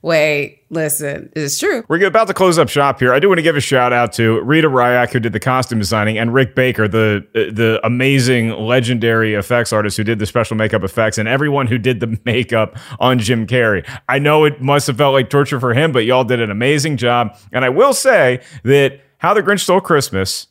Wait, 0.00 0.62
listen, 0.70 1.30
it's 1.34 1.58
true. 1.58 1.84
We're 1.88 2.06
about 2.06 2.28
to 2.28 2.34
close 2.34 2.56
up 2.56 2.68
shop 2.68 3.00
here. 3.00 3.12
I 3.12 3.18
do 3.18 3.28
want 3.28 3.38
to 3.38 3.42
give 3.42 3.56
a 3.56 3.60
shout 3.60 3.92
out 3.92 4.12
to 4.14 4.40
Rita 4.42 4.68
Ryack, 4.68 5.10
who 5.10 5.18
did 5.18 5.32
the 5.32 5.40
costume 5.40 5.80
designing, 5.80 6.18
and 6.18 6.32
Rick 6.32 6.54
Baker, 6.54 6.86
the 6.86 7.26
uh, 7.34 7.52
the 7.52 7.80
amazing, 7.84 8.50
legendary 8.50 9.34
effects 9.34 9.72
artist 9.72 9.96
who 9.96 10.04
did 10.04 10.20
the 10.20 10.26
special 10.26 10.56
makeup 10.56 10.84
effects, 10.84 11.18
and 11.18 11.28
everyone 11.28 11.66
who 11.66 11.78
did 11.78 11.98
the 11.98 12.18
makeup 12.24 12.76
on 13.00 13.18
Jim 13.18 13.46
Carrey. 13.46 13.84
I 14.08 14.20
know 14.20 14.44
it 14.44 14.62
must 14.62 14.86
have 14.86 14.96
felt 14.96 15.14
like 15.14 15.30
torture 15.30 15.58
for 15.58 15.74
him, 15.74 15.90
but 15.90 16.04
y'all 16.04 16.24
did 16.24 16.40
an 16.40 16.50
amazing 16.50 16.96
job. 16.96 17.36
And 17.52 17.64
I 17.64 17.68
will 17.68 17.92
say 17.92 18.40
that 18.62 19.00
How 19.18 19.34
the 19.34 19.42
Grinch 19.42 19.60
Stole 19.60 19.80
Christmas 19.80 20.46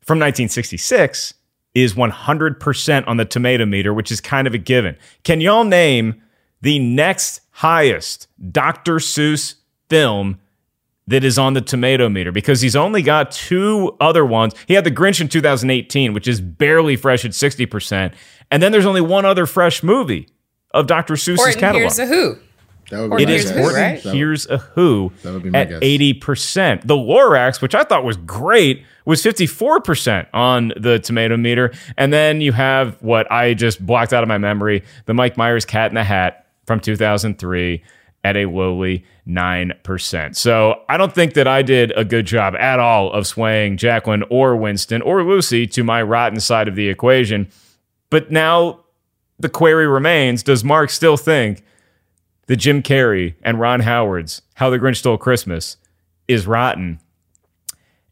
from 0.00 0.18
1966 0.18 1.34
is 1.74 1.94
100% 1.94 3.08
on 3.08 3.16
the 3.16 3.24
tomato 3.24 3.66
meter, 3.66 3.92
which 3.92 4.12
is 4.12 4.20
kind 4.20 4.46
of 4.46 4.54
a 4.54 4.58
given. 4.58 4.96
Can 5.24 5.40
y'all 5.40 5.64
name 5.64 6.20
the 6.62 6.78
next 6.78 7.40
highest 7.50 8.28
Dr. 8.52 8.96
Seuss 8.96 9.54
film 9.88 10.38
that 11.06 11.24
is 11.24 11.38
on 11.38 11.54
the 11.54 11.60
tomato 11.60 12.08
meter? 12.08 12.30
Because 12.32 12.60
he's 12.60 12.76
only 12.76 13.02
got 13.02 13.30
two 13.32 13.96
other 14.00 14.24
ones. 14.24 14.54
He 14.66 14.74
had 14.74 14.84
The 14.84 14.90
Grinch 14.90 15.20
in 15.20 15.28
2018, 15.28 16.12
which 16.14 16.28
is 16.28 16.40
barely 16.40 16.96
fresh 16.96 17.24
at 17.24 17.32
60%. 17.32 18.14
And 18.50 18.62
then 18.62 18.70
there's 18.72 18.86
only 18.86 19.00
one 19.00 19.24
other 19.24 19.46
fresh 19.46 19.82
movie 19.82 20.28
of 20.72 20.86
Dr. 20.86 21.14
Seuss's 21.14 21.38
Horton 21.40 21.60
catalog. 21.60 21.80
hears 21.82 21.98
a 21.98 22.06
who. 22.06 22.38
That 22.90 23.00
would 23.00 23.12
Or 23.12 23.18
It 23.20 23.28
my 23.28 23.34
is 23.34 23.50
Here's 23.50 23.50
a 23.50 23.54
guess. 23.54 23.64
Who, 23.70 23.74
right? 23.76 24.02
That 24.02 24.04
would- 24.10 24.14
Hears 24.14 24.46
a 24.46 24.58
Who 24.58 25.12
That 25.22 25.32
would 25.32 25.42
be 25.42 25.50
my 25.50 25.58
at 25.60 25.68
guess. 25.70 25.80
80%. 25.80 26.86
The 26.86 26.94
Lorax, 26.94 27.60
which 27.62 27.74
I 27.74 27.82
thought 27.82 28.04
was 28.04 28.16
great, 28.18 28.84
was 29.04 29.22
54% 29.22 30.26
on 30.32 30.72
the 30.76 30.98
tomato 30.98 31.36
meter. 31.36 31.72
And 31.96 32.12
then 32.12 32.40
you 32.40 32.52
have 32.52 33.00
what 33.02 33.30
I 33.30 33.54
just 33.54 33.84
blocked 33.84 34.12
out 34.12 34.22
of 34.22 34.28
my 34.28 34.38
memory 34.38 34.82
the 35.06 35.14
Mike 35.14 35.36
Myers 35.36 35.64
Cat 35.64 35.90
in 35.90 35.94
the 35.94 36.04
Hat 36.04 36.46
from 36.66 36.80
2003 36.80 37.82
at 38.24 38.36
a 38.36 38.46
lowly 38.46 39.04
9%. 39.28 40.36
So 40.36 40.82
I 40.88 40.96
don't 40.96 41.14
think 41.14 41.34
that 41.34 41.46
I 41.46 41.62
did 41.62 41.92
a 41.96 42.04
good 42.04 42.26
job 42.26 42.54
at 42.56 42.78
all 42.78 43.12
of 43.12 43.26
swaying 43.26 43.76
Jacqueline 43.76 44.24
or 44.30 44.56
Winston 44.56 45.02
or 45.02 45.22
Lucy 45.22 45.66
to 45.68 45.84
my 45.84 46.02
rotten 46.02 46.40
side 46.40 46.66
of 46.66 46.74
the 46.74 46.88
equation. 46.88 47.48
But 48.08 48.30
now 48.30 48.80
the 49.38 49.50
query 49.50 49.86
remains 49.86 50.42
does 50.42 50.64
Mark 50.64 50.88
still 50.88 51.18
think 51.18 51.62
that 52.46 52.56
Jim 52.56 52.82
Carrey 52.82 53.34
and 53.42 53.60
Ron 53.60 53.80
Howard's 53.80 54.42
How 54.54 54.70
the 54.70 54.78
Grinch 54.78 54.96
Stole 54.96 55.18
Christmas 55.18 55.76
is 56.26 56.46
rotten? 56.46 57.00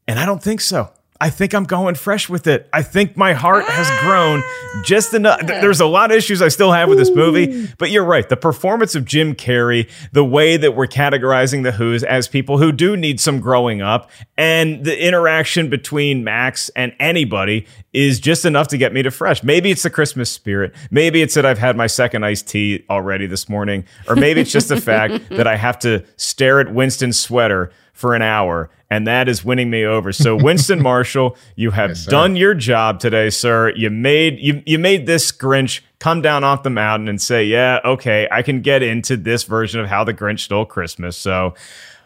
And 0.06 0.18
I 0.18 0.26
don't 0.26 0.42
think 0.42 0.60
so. 0.60 0.90
I 1.22 1.30
think 1.30 1.54
I'm 1.54 1.62
going 1.62 1.94
fresh 1.94 2.28
with 2.28 2.48
it. 2.48 2.68
I 2.72 2.82
think 2.82 3.16
my 3.16 3.32
heart 3.32 3.64
has 3.66 3.88
grown 4.00 4.42
just 4.82 5.14
enough. 5.14 5.38
Ah. 5.40 5.46
There's 5.46 5.80
a 5.80 5.86
lot 5.86 6.10
of 6.10 6.16
issues 6.16 6.42
I 6.42 6.48
still 6.48 6.72
have 6.72 6.88
with 6.88 6.98
this 6.98 7.12
movie, 7.14 7.68
but 7.78 7.92
you're 7.92 8.04
right. 8.04 8.28
The 8.28 8.36
performance 8.36 8.96
of 8.96 9.04
Jim 9.04 9.36
Carrey, 9.36 9.88
the 10.10 10.24
way 10.24 10.56
that 10.56 10.74
we're 10.74 10.88
categorizing 10.88 11.62
the 11.62 11.70
Who's 11.70 12.02
as 12.02 12.26
people 12.26 12.58
who 12.58 12.72
do 12.72 12.96
need 12.96 13.20
some 13.20 13.38
growing 13.38 13.80
up, 13.80 14.10
and 14.36 14.84
the 14.84 15.00
interaction 15.00 15.70
between 15.70 16.24
Max 16.24 16.70
and 16.70 16.92
anybody 16.98 17.68
is 17.92 18.18
just 18.18 18.44
enough 18.44 18.66
to 18.68 18.76
get 18.76 18.92
me 18.92 19.04
to 19.04 19.12
fresh. 19.12 19.44
Maybe 19.44 19.70
it's 19.70 19.84
the 19.84 19.90
Christmas 19.90 20.28
spirit. 20.28 20.74
Maybe 20.90 21.22
it's 21.22 21.34
that 21.34 21.46
I've 21.46 21.58
had 21.58 21.76
my 21.76 21.86
second 21.86 22.24
iced 22.24 22.48
tea 22.48 22.84
already 22.90 23.28
this 23.28 23.48
morning, 23.48 23.84
or 24.08 24.16
maybe 24.16 24.40
it's 24.40 24.50
just 24.50 24.70
the 24.70 24.80
fact 24.80 25.28
that 25.28 25.46
I 25.46 25.54
have 25.54 25.78
to 25.80 26.04
stare 26.16 26.58
at 26.58 26.74
Winston's 26.74 27.20
sweater 27.20 27.70
for 27.92 28.14
an 28.14 28.22
hour, 28.22 28.70
and 28.90 29.06
that 29.06 29.28
is 29.28 29.44
winning 29.44 29.70
me 29.70 29.84
over. 29.84 30.12
So, 30.12 30.36
Winston 30.42 30.82
Marshall, 30.82 31.36
you 31.56 31.70
have 31.70 31.90
yes, 31.90 32.06
done 32.06 32.36
your 32.36 32.54
job 32.54 33.00
today, 33.00 33.30
sir. 33.30 33.72
You 33.76 33.90
made 33.90 34.38
you 34.38 34.62
you 34.66 34.78
made 34.78 35.06
this 35.06 35.30
Grinch 35.30 35.80
come 35.98 36.22
down 36.22 36.44
off 36.44 36.62
the 36.62 36.70
mountain 36.70 37.08
and 37.08 37.20
say, 37.20 37.44
"Yeah, 37.44 37.80
okay, 37.84 38.28
I 38.30 38.42
can 38.42 38.60
get 38.60 38.82
into 38.82 39.16
this 39.16 39.44
version 39.44 39.80
of 39.80 39.86
how 39.86 40.04
the 40.04 40.14
Grinch 40.14 40.40
stole 40.40 40.64
Christmas." 40.64 41.16
So, 41.16 41.54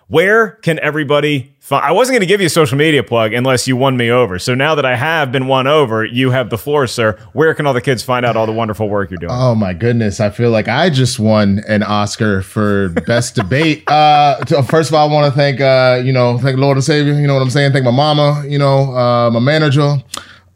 where 0.09 0.51
can 0.51 0.79
everybody? 0.81 1.56
I 1.75 1.91
wasn't 1.91 2.15
going 2.15 2.21
to 2.21 2.27
give 2.27 2.41
you 2.41 2.47
a 2.47 2.51
social 2.51 2.79
media 2.79 3.03
plug 3.03 3.33
unless 3.33 3.67
you 3.67 3.77
won 3.77 3.97
me 3.97 4.09
over. 4.09 4.39
So 4.39 4.55
now 4.55 4.77
that 4.77 4.87
I 4.87 4.95
have 4.95 5.33
been 5.33 5.49
won 5.49 5.67
over, 5.67 6.05
you 6.05 6.31
have 6.31 6.49
the 6.49 6.59
floor, 6.59 6.87
sir. 6.87 7.19
Where 7.33 7.53
can 7.55 7.67
all 7.67 7.75
the 7.75 7.81
kids 7.81 8.05
find 8.05 8.25
out 8.25 8.37
all 8.37 8.47
the 8.47 8.53
wonderful 8.53 8.89
work 8.89 9.11
you're 9.11 9.19
doing? 9.19 9.33
Oh 9.33 9.57
my 9.57 9.73
goodness, 9.75 10.21
I 10.21 10.31
feel 10.31 10.51
like 10.51 10.69
I 10.69 10.91
just 10.91 11.19
won 11.19 11.65
an 11.67 11.83
Oscar 11.83 12.43
for 12.43 12.91
best 12.91 13.35
debate. 13.35 13.83
Uh, 13.89 14.45
first 14.63 14.91
of 14.91 14.95
all, 14.95 15.11
I 15.11 15.13
want 15.13 15.33
to 15.33 15.37
thank 15.37 15.61
uh, 15.61 16.01
you 16.05 16.13
know, 16.13 16.39
thank 16.39 16.57
Lord 16.57 16.77
and 16.77 16.85
Savior. 16.85 17.15
You 17.15 17.27
know 17.27 17.35
what 17.35 17.43
I'm 17.43 17.51
saying? 17.51 17.73
Thank 17.73 17.85
my 17.85 17.91
mama. 17.91 18.45
You 18.47 18.59
know, 18.59 18.95
uh, 18.97 19.31
my 19.33 19.41
manager. 19.41 19.97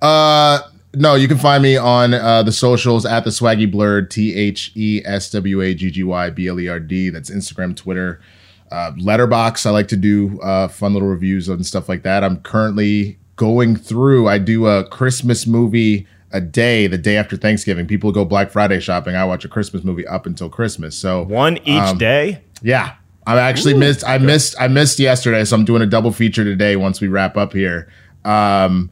Uh, 0.00 0.60
no, 0.94 1.16
you 1.16 1.26
can 1.26 1.38
find 1.38 1.60
me 1.60 1.76
on 1.76 2.14
uh, 2.14 2.44
the 2.44 2.52
socials 2.52 3.04
at 3.04 3.24
the 3.24 3.30
Swaggy 3.30 3.68
Blerd, 3.68 4.10
T 4.10 4.32
H 4.36 4.70
E 4.76 5.02
S 5.04 5.28
W 5.30 5.60
A 5.60 5.74
G 5.74 5.90
G 5.90 6.04
Y 6.04 6.30
B 6.30 6.46
L 6.46 6.60
E 6.60 6.68
R 6.68 6.78
D. 6.78 7.10
That's 7.10 7.30
Instagram, 7.30 7.76
Twitter 7.76 8.20
uh, 8.70 8.92
Letterboxd 8.92 9.66
i 9.66 9.70
like 9.70 9.88
to 9.88 9.96
do 9.96 10.40
uh, 10.40 10.68
fun 10.68 10.92
little 10.92 11.08
reviews 11.08 11.48
and 11.48 11.64
stuff 11.66 11.88
like 11.88 12.02
that. 12.02 12.24
I'm 12.24 12.40
currently 12.40 13.18
going 13.36 13.74
through 13.74 14.28
i 14.28 14.36
do 14.36 14.66
a 14.66 14.86
christmas 14.88 15.46
movie 15.46 16.06
a 16.32 16.40
day 16.40 16.86
the 16.86 16.98
day 16.98 17.16
after 17.16 17.36
thanksgiving. 17.36 17.86
People 17.86 18.12
go 18.12 18.24
black 18.24 18.50
friday 18.50 18.80
shopping. 18.80 19.16
I 19.16 19.24
watch 19.24 19.44
a 19.44 19.48
christmas 19.48 19.84
movie 19.84 20.06
up 20.06 20.26
until 20.26 20.48
christmas. 20.48 20.96
So 20.96 21.24
one 21.24 21.56
each 21.58 21.80
um, 21.80 21.98
day? 21.98 22.42
Yeah. 22.62 22.94
I 23.26 23.38
actually 23.38 23.74
Ooh, 23.74 23.78
missed 23.78 24.04
i 24.06 24.18
missed 24.18 24.54
i 24.60 24.68
missed 24.68 24.98
yesterday. 24.98 25.44
So 25.44 25.56
i'm 25.56 25.64
doing 25.64 25.82
a 25.82 25.86
double 25.86 26.12
feature 26.12 26.44
today 26.44 26.76
once 26.76 27.00
we 27.00 27.08
wrap 27.08 27.36
up 27.36 27.52
here. 27.52 27.90
Um, 28.24 28.90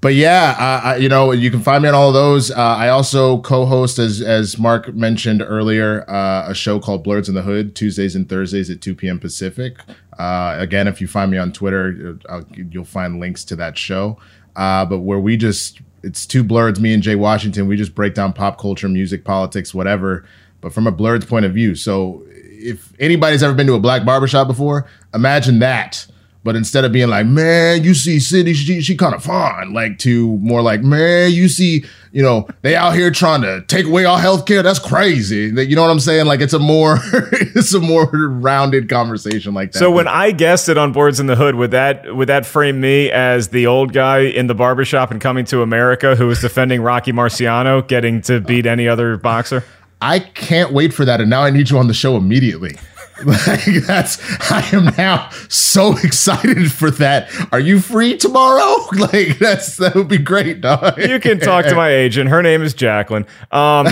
but 0.00 0.14
yeah, 0.14 0.82
uh, 0.84 0.94
you 0.94 1.08
know, 1.08 1.32
you 1.32 1.50
can 1.50 1.60
find 1.60 1.82
me 1.82 1.88
on 1.88 1.94
all 1.94 2.08
of 2.08 2.14
those. 2.14 2.50
Uh, 2.50 2.56
I 2.56 2.88
also 2.88 3.40
co-host, 3.42 3.98
as 3.98 4.22
as 4.22 4.58
Mark 4.58 4.94
mentioned 4.94 5.42
earlier, 5.42 6.08
uh, 6.08 6.48
a 6.48 6.54
show 6.54 6.80
called 6.80 7.04
Blerds 7.04 7.28
in 7.28 7.34
the 7.34 7.42
Hood, 7.42 7.76
Tuesdays 7.76 8.16
and 8.16 8.28
Thursdays 8.28 8.70
at 8.70 8.80
2 8.80 8.94
p.m. 8.94 9.18
Pacific. 9.18 9.76
Uh, 10.18 10.56
again, 10.58 10.88
if 10.88 11.00
you 11.00 11.06
find 11.06 11.30
me 11.30 11.36
on 11.36 11.52
Twitter, 11.52 12.18
uh, 12.28 12.42
you'll 12.54 12.84
find 12.84 13.20
links 13.20 13.44
to 13.44 13.56
that 13.56 13.76
show. 13.76 14.18
Uh, 14.56 14.84
but 14.84 14.98
where 15.00 15.18
we 15.18 15.36
just, 15.36 15.80
it's 16.02 16.26
two 16.26 16.44
blerds, 16.44 16.80
me 16.80 16.94
and 16.94 17.02
Jay 17.02 17.14
Washington. 17.14 17.66
We 17.66 17.76
just 17.76 17.94
break 17.94 18.14
down 18.14 18.32
pop 18.32 18.58
culture, 18.58 18.88
music, 18.88 19.24
politics, 19.24 19.74
whatever, 19.74 20.26
but 20.60 20.72
from 20.72 20.86
a 20.86 20.92
blerd 20.92 21.26
point 21.28 21.44
of 21.44 21.52
view. 21.52 21.74
So 21.74 22.22
if 22.26 22.92
anybody's 23.00 23.42
ever 23.42 23.54
been 23.54 23.66
to 23.66 23.74
a 23.74 23.80
black 23.80 24.04
barbershop 24.04 24.46
before, 24.46 24.86
imagine 25.14 25.58
that 25.60 26.06
but 26.42 26.56
instead 26.56 26.84
of 26.84 26.92
being 26.92 27.08
like, 27.08 27.26
man, 27.26 27.84
you 27.84 27.92
see 27.92 28.18
City, 28.18 28.54
she, 28.54 28.80
she 28.80 28.96
kind 28.96 29.14
of 29.14 29.22
fun, 29.22 29.74
like 29.74 29.98
to 29.98 30.38
more 30.38 30.62
like, 30.62 30.82
man, 30.82 31.32
you 31.32 31.48
see, 31.48 31.84
you 32.12 32.22
know, 32.22 32.48
they 32.62 32.74
out 32.74 32.94
here 32.94 33.10
trying 33.10 33.42
to 33.42 33.62
take 33.66 33.84
away 33.84 34.06
our 34.06 34.18
health 34.18 34.46
care. 34.46 34.62
That's 34.62 34.78
crazy. 34.78 35.52
You 35.54 35.76
know 35.76 35.82
what 35.82 35.90
I'm 35.90 36.00
saying? 36.00 36.26
Like 36.26 36.40
it's 36.40 36.54
a 36.54 36.58
more, 36.58 36.98
it's 37.12 37.74
a 37.74 37.80
more 37.80 38.06
rounded 38.06 38.88
conversation 38.88 39.52
like 39.52 39.72
that. 39.72 39.78
So 39.78 39.90
when 39.90 40.08
I 40.08 40.30
guessed 40.30 40.70
it 40.70 40.78
on 40.78 40.94
Blerds 40.94 41.20
in 41.20 41.26
the 41.26 41.36
Hood, 41.36 41.56
would 41.56 41.72
that, 41.72 42.16
would 42.16 42.28
that 42.28 42.46
frame 42.46 42.80
me 42.80 43.10
as 43.10 43.48
the 43.48 43.66
old 43.66 43.92
guy 43.92 44.20
in 44.20 44.46
the 44.46 44.54
barbershop 44.54 45.10
and 45.10 45.20
coming 45.20 45.44
to 45.46 45.60
America 45.60 46.16
who 46.16 46.26
was 46.26 46.40
defending 46.40 46.80
Rocky 46.80 47.12
Marciano, 47.12 47.86
getting 47.86 48.22
to 48.22 48.40
beat 48.40 48.64
any 48.64 48.88
other 48.88 49.18
boxer? 49.18 49.62
I 50.00 50.20
can't 50.20 50.72
wait 50.72 50.94
for 50.94 51.04
that. 51.04 51.20
And 51.20 51.28
now 51.28 51.42
I 51.42 51.50
need 51.50 51.68
you 51.68 51.76
on 51.76 51.86
the 51.86 51.94
show 51.94 52.16
immediately. 52.16 52.76
Like 53.24 53.64
that's 53.86 54.18
I 54.50 54.68
am 54.72 54.86
now 54.96 55.28
so 55.48 55.96
excited 55.98 56.70
for 56.72 56.90
that. 56.92 57.30
Are 57.52 57.60
you 57.60 57.80
free 57.80 58.16
tomorrow? 58.16 58.76
Like 58.92 59.38
that's 59.38 59.76
that 59.78 59.94
would 59.94 60.08
be 60.08 60.18
great, 60.18 60.60
dog. 60.60 60.98
You 60.98 61.18
can 61.20 61.38
talk 61.40 61.64
to 61.66 61.74
my 61.74 61.90
agent. 61.94 62.28
Her 62.30 62.42
name 62.42 62.62
is 62.62 62.74
Jacqueline. 62.74 63.24
Um 63.52 63.86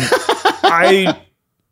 I 0.71 1.19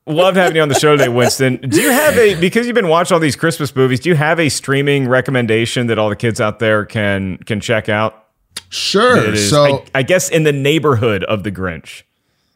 loved 0.07 0.37
having 0.37 0.57
you 0.57 0.63
on 0.63 0.69
the 0.69 0.75
show 0.79 0.97
today, 0.97 1.09
Winston. 1.09 1.57
Do 1.57 1.81
you 1.81 1.91
have 1.91 2.17
a 2.17 2.35
because 2.41 2.67
you've 2.67 2.75
been 2.75 2.89
watching 2.89 3.15
all 3.15 3.21
these 3.21 3.37
Christmas 3.37 3.75
movies, 3.75 4.01
do 4.01 4.09
you 4.09 4.15
have 4.15 4.39
a 4.41 4.49
streaming 4.49 5.09
recommendation 5.09 5.89
that 5.89 5.99
all 5.99 6.09
the 6.09 6.17
kids 6.17 6.41
out 6.41 6.59
there 6.61 6.85
can 6.85 7.39
can 7.39 7.61
check 7.61 7.89
out? 7.89 8.25
Sure. 8.69 9.37
so 9.37 9.85
I, 9.95 10.01
I 10.01 10.03
guess 10.03 10.29
in 10.29 10.43
the 10.45 10.53
neighborhood 10.53 11.25
of 11.25 11.43
the 11.43 11.53
Grinch. 11.53 12.03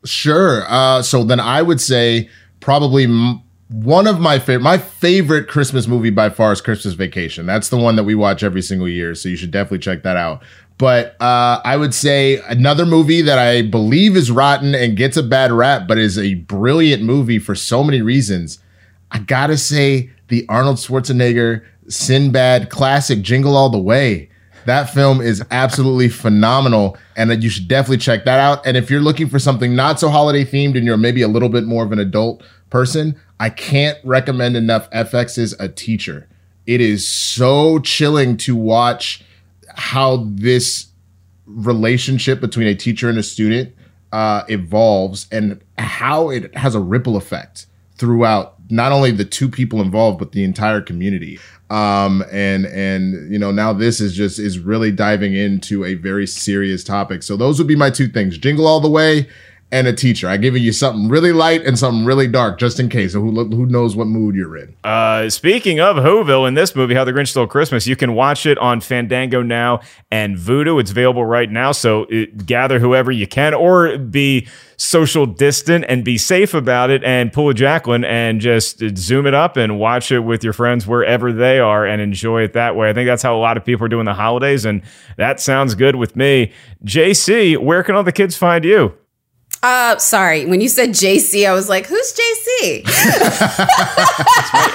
Sure. 0.04 0.64
Uh, 0.66 1.02
so 1.02 1.24
then 1.24 1.40
I 1.40 1.62
would 1.62 1.80
say 1.80 2.28
probably 2.60 3.04
m- 3.04 3.42
one 3.70 4.08
of 4.08 4.18
my 4.18 4.40
favorite, 4.40 4.64
my 4.64 4.78
favorite 4.78 5.46
Christmas 5.46 5.86
movie 5.86 6.10
by 6.10 6.28
far 6.28 6.52
is 6.52 6.60
Christmas 6.60 6.94
Vacation. 6.94 7.46
That's 7.46 7.68
the 7.68 7.76
one 7.76 7.94
that 7.96 8.02
we 8.02 8.16
watch 8.16 8.42
every 8.42 8.62
single 8.62 8.88
year, 8.88 9.14
so 9.14 9.28
you 9.28 9.36
should 9.36 9.52
definitely 9.52 9.78
check 9.78 10.02
that 10.02 10.16
out. 10.16 10.42
But 10.76 11.14
uh, 11.20 11.60
I 11.64 11.76
would 11.76 11.94
say 11.94 12.40
another 12.48 12.84
movie 12.84 13.22
that 13.22 13.38
I 13.38 13.62
believe 13.62 14.16
is 14.16 14.30
rotten 14.30 14.74
and 14.74 14.96
gets 14.96 15.16
a 15.16 15.22
bad 15.22 15.52
rap, 15.52 15.86
but 15.86 15.98
is 15.98 16.18
a 16.18 16.34
brilliant 16.34 17.04
movie 17.04 17.38
for 17.38 17.54
so 17.54 17.84
many 17.84 18.02
reasons. 18.02 18.58
I 19.12 19.20
gotta 19.20 19.56
say 19.56 20.10
the 20.28 20.44
Arnold 20.48 20.76
Schwarzenegger 20.76 21.64
Sinbad 21.88 22.70
classic 22.70 23.22
Jingle 23.22 23.56
All 23.56 23.68
the 23.68 23.78
Way. 23.78 24.30
That 24.66 24.90
film 24.90 25.20
is 25.20 25.44
absolutely 25.50 26.08
phenomenal, 26.08 26.96
and 27.16 27.42
you 27.42 27.48
should 27.48 27.68
definitely 27.68 27.98
check 27.98 28.24
that 28.24 28.40
out. 28.40 28.66
And 28.66 28.76
if 28.76 28.90
you're 28.90 29.00
looking 29.00 29.28
for 29.28 29.38
something 29.38 29.76
not 29.76 30.00
so 30.00 30.08
holiday 30.08 30.44
themed 30.44 30.76
and 30.76 30.84
you're 30.84 30.96
maybe 30.96 31.22
a 31.22 31.28
little 31.28 31.48
bit 31.48 31.64
more 31.64 31.84
of 31.84 31.92
an 31.92 31.98
adult 31.98 32.42
person, 32.68 33.16
I 33.40 33.48
can't 33.48 33.98
recommend 34.04 34.54
enough 34.54 34.88
FX 34.90 35.10
FX's 35.10 35.56
A 35.58 35.68
Teacher. 35.68 36.28
It 36.66 36.82
is 36.82 37.08
so 37.08 37.78
chilling 37.78 38.36
to 38.36 38.54
watch 38.54 39.24
how 39.74 40.28
this 40.28 40.88
relationship 41.46 42.40
between 42.40 42.68
a 42.68 42.74
teacher 42.74 43.08
and 43.08 43.18
a 43.18 43.22
student 43.22 43.74
uh, 44.12 44.42
evolves 44.48 45.26
and 45.32 45.60
how 45.78 46.28
it 46.28 46.54
has 46.54 46.74
a 46.74 46.80
ripple 46.80 47.16
effect 47.16 47.66
throughout 47.96 48.56
not 48.70 48.92
only 48.92 49.10
the 49.10 49.24
two 49.24 49.48
people 49.48 49.80
involved 49.80 50.18
but 50.18 50.32
the 50.32 50.44
entire 50.44 50.82
community. 50.82 51.38
Um 51.70 52.24
and 52.30 52.66
and 52.66 53.32
you 53.32 53.38
know 53.38 53.52
now 53.52 53.72
this 53.72 54.00
is 54.00 54.14
just 54.14 54.38
is 54.38 54.58
really 54.58 54.90
diving 54.90 55.34
into 55.34 55.84
a 55.84 55.94
very 55.94 56.26
serious 56.26 56.84
topic. 56.84 57.22
So 57.22 57.36
those 57.36 57.58
would 57.58 57.68
be 57.68 57.76
my 57.76 57.90
two 57.90 58.08
things. 58.08 58.36
Jingle 58.38 58.66
all 58.66 58.80
the 58.80 58.90
way 58.90 59.28
and 59.72 59.86
a 59.86 59.92
teacher. 59.92 60.28
I 60.28 60.36
give 60.36 60.56
you 60.56 60.72
something 60.72 61.08
really 61.08 61.32
light 61.32 61.64
and 61.64 61.78
something 61.78 62.04
really 62.04 62.26
dark, 62.26 62.58
just 62.58 62.80
in 62.80 62.88
case. 62.88 63.12
Who 63.12 63.30
who 63.30 63.66
knows 63.66 63.94
what 63.94 64.06
mood 64.06 64.34
you're 64.34 64.56
in? 64.56 64.74
Uh, 64.82 65.30
speaking 65.30 65.78
of 65.78 65.96
Whoville 65.96 66.46
in 66.48 66.54
this 66.54 66.74
movie, 66.74 66.94
How 66.94 67.04
the 67.04 67.12
Grinch 67.12 67.28
Stole 67.28 67.46
Christmas, 67.46 67.86
you 67.86 67.96
can 67.96 68.14
watch 68.14 68.46
it 68.46 68.58
on 68.58 68.80
Fandango 68.80 69.42
now 69.42 69.80
and 70.10 70.36
Vudu. 70.36 70.80
It's 70.80 70.90
available 70.90 71.24
right 71.24 71.50
now. 71.50 71.72
So 71.72 72.06
it, 72.10 72.46
gather 72.46 72.80
whoever 72.80 73.12
you 73.12 73.26
can, 73.26 73.54
or 73.54 73.96
be 73.96 74.48
social 74.76 75.26
distant 75.26 75.84
and 75.88 76.04
be 76.04 76.18
safe 76.18 76.54
about 76.54 76.90
it, 76.90 77.04
and 77.04 77.32
pull 77.32 77.48
a 77.48 77.54
Jacqueline 77.54 78.04
and 78.04 78.40
just 78.40 78.82
zoom 78.96 79.26
it 79.26 79.34
up 79.34 79.56
and 79.56 79.78
watch 79.78 80.10
it 80.10 80.20
with 80.20 80.42
your 80.42 80.52
friends 80.52 80.86
wherever 80.86 81.32
they 81.32 81.60
are 81.60 81.86
and 81.86 82.02
enjoy 82.02 82.42
it 82.42 82.54
that 82.54 82.74
way. 82.74 82.90
I 82.90 82.92
think 82.92 83.06
that's 83.06 83.22
how 83.22 83.36
a 83.36 83.38
lot 83.38 83.56
of 83.56 83.64
people 83.64 83.86
are 83.86 83.90
doing 83.90 84.06
the 84.06 84.14
holidays, 84.14 84.64
and 84.64 84.82
that 85.16 85.38
sounds 85.38 85.76
good 85.76 85.94
with 85.96 86.16
me. 86.16 86.52
JC, 86.84 87.56
where 87.56 87.84
can 87.84 87.94
all 87.94 88.02
the 88.02 88.10
kids 88.10 88.36
find 88.36 88.64
you? 88.64 88.94
Uh, 89.62 89.98
sorry. 89.98 90.46
When 90.46 90.60
you 90.60 90.68
said 90.68 90.90
JC, 90.90 91.46
I 91.46 91.52
was 91.52 91.68
like, 91.68 91.86
who's 91.86 92.12
JC? 92.12 92.82
it's 92.86 94.52
my 94.52 94.72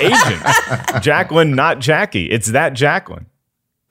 agent. 0.91 1.03
Jacqueline, 1.03 1.55
not 1.55 1.79
Jackie. 1.79 2.25
It's 2.29 2.47
that 2.47 2.73
Jacqueline. 2.73 3.25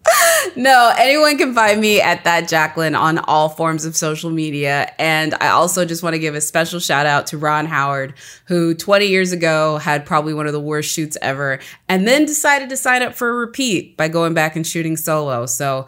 No, 0.56 0.92
anyone 0.96 1.36
can 1.36 1.52
find 1.52 1.80
me 1.80 2.00
at 2.00 2.22
that 2.24 2.48
Jacqueline 2.48 2.94
on 2.94 3.18
all 3.18 3.48
forms 3.48 3.84
of 3.84 3.96
social 3.96 4.30
media. 4.30 4.92
And 5.00 5.34
I 5.40 5.48
also 5.48 5.84
just 5.84 6.02
want 6.02 6.14
to 6.14 6.18
give 6.20 6.36
a 6.36 6.40
special 6.40 6.78
shout 6.78 7.06
out 7.06 7.26
to 7.28 7.38
Ron 7.38 7.66
Howard, 7.66 8.14
who 8.46 8.74
20 8.74 9.06
years 9.06 9.32
ago 9.32 9.78
had 9.78 10.06
probably 10.06 10.32
one 10.32 10.46
of 10.46 10.52
the 10.52 10.60
worst 10.60 10.92
shoots 10.92 11.16
ever, 11.22 11.58
and 11.88 12.06
then 12.06 12.24
decided 12.24 12.68
to 12.68 12.76
sign 12.76 13.02
up 13.02 13.14
for 13.14 13.30
a 13.30 13.34
repeat 13.34 13.96
by 13.96 14.06
going 14.06 14.32
back 14.34 14.54
and 14.54 14.64
shooting 14.66 14.96
solo. 14.96 15.46
So 15.46 15.86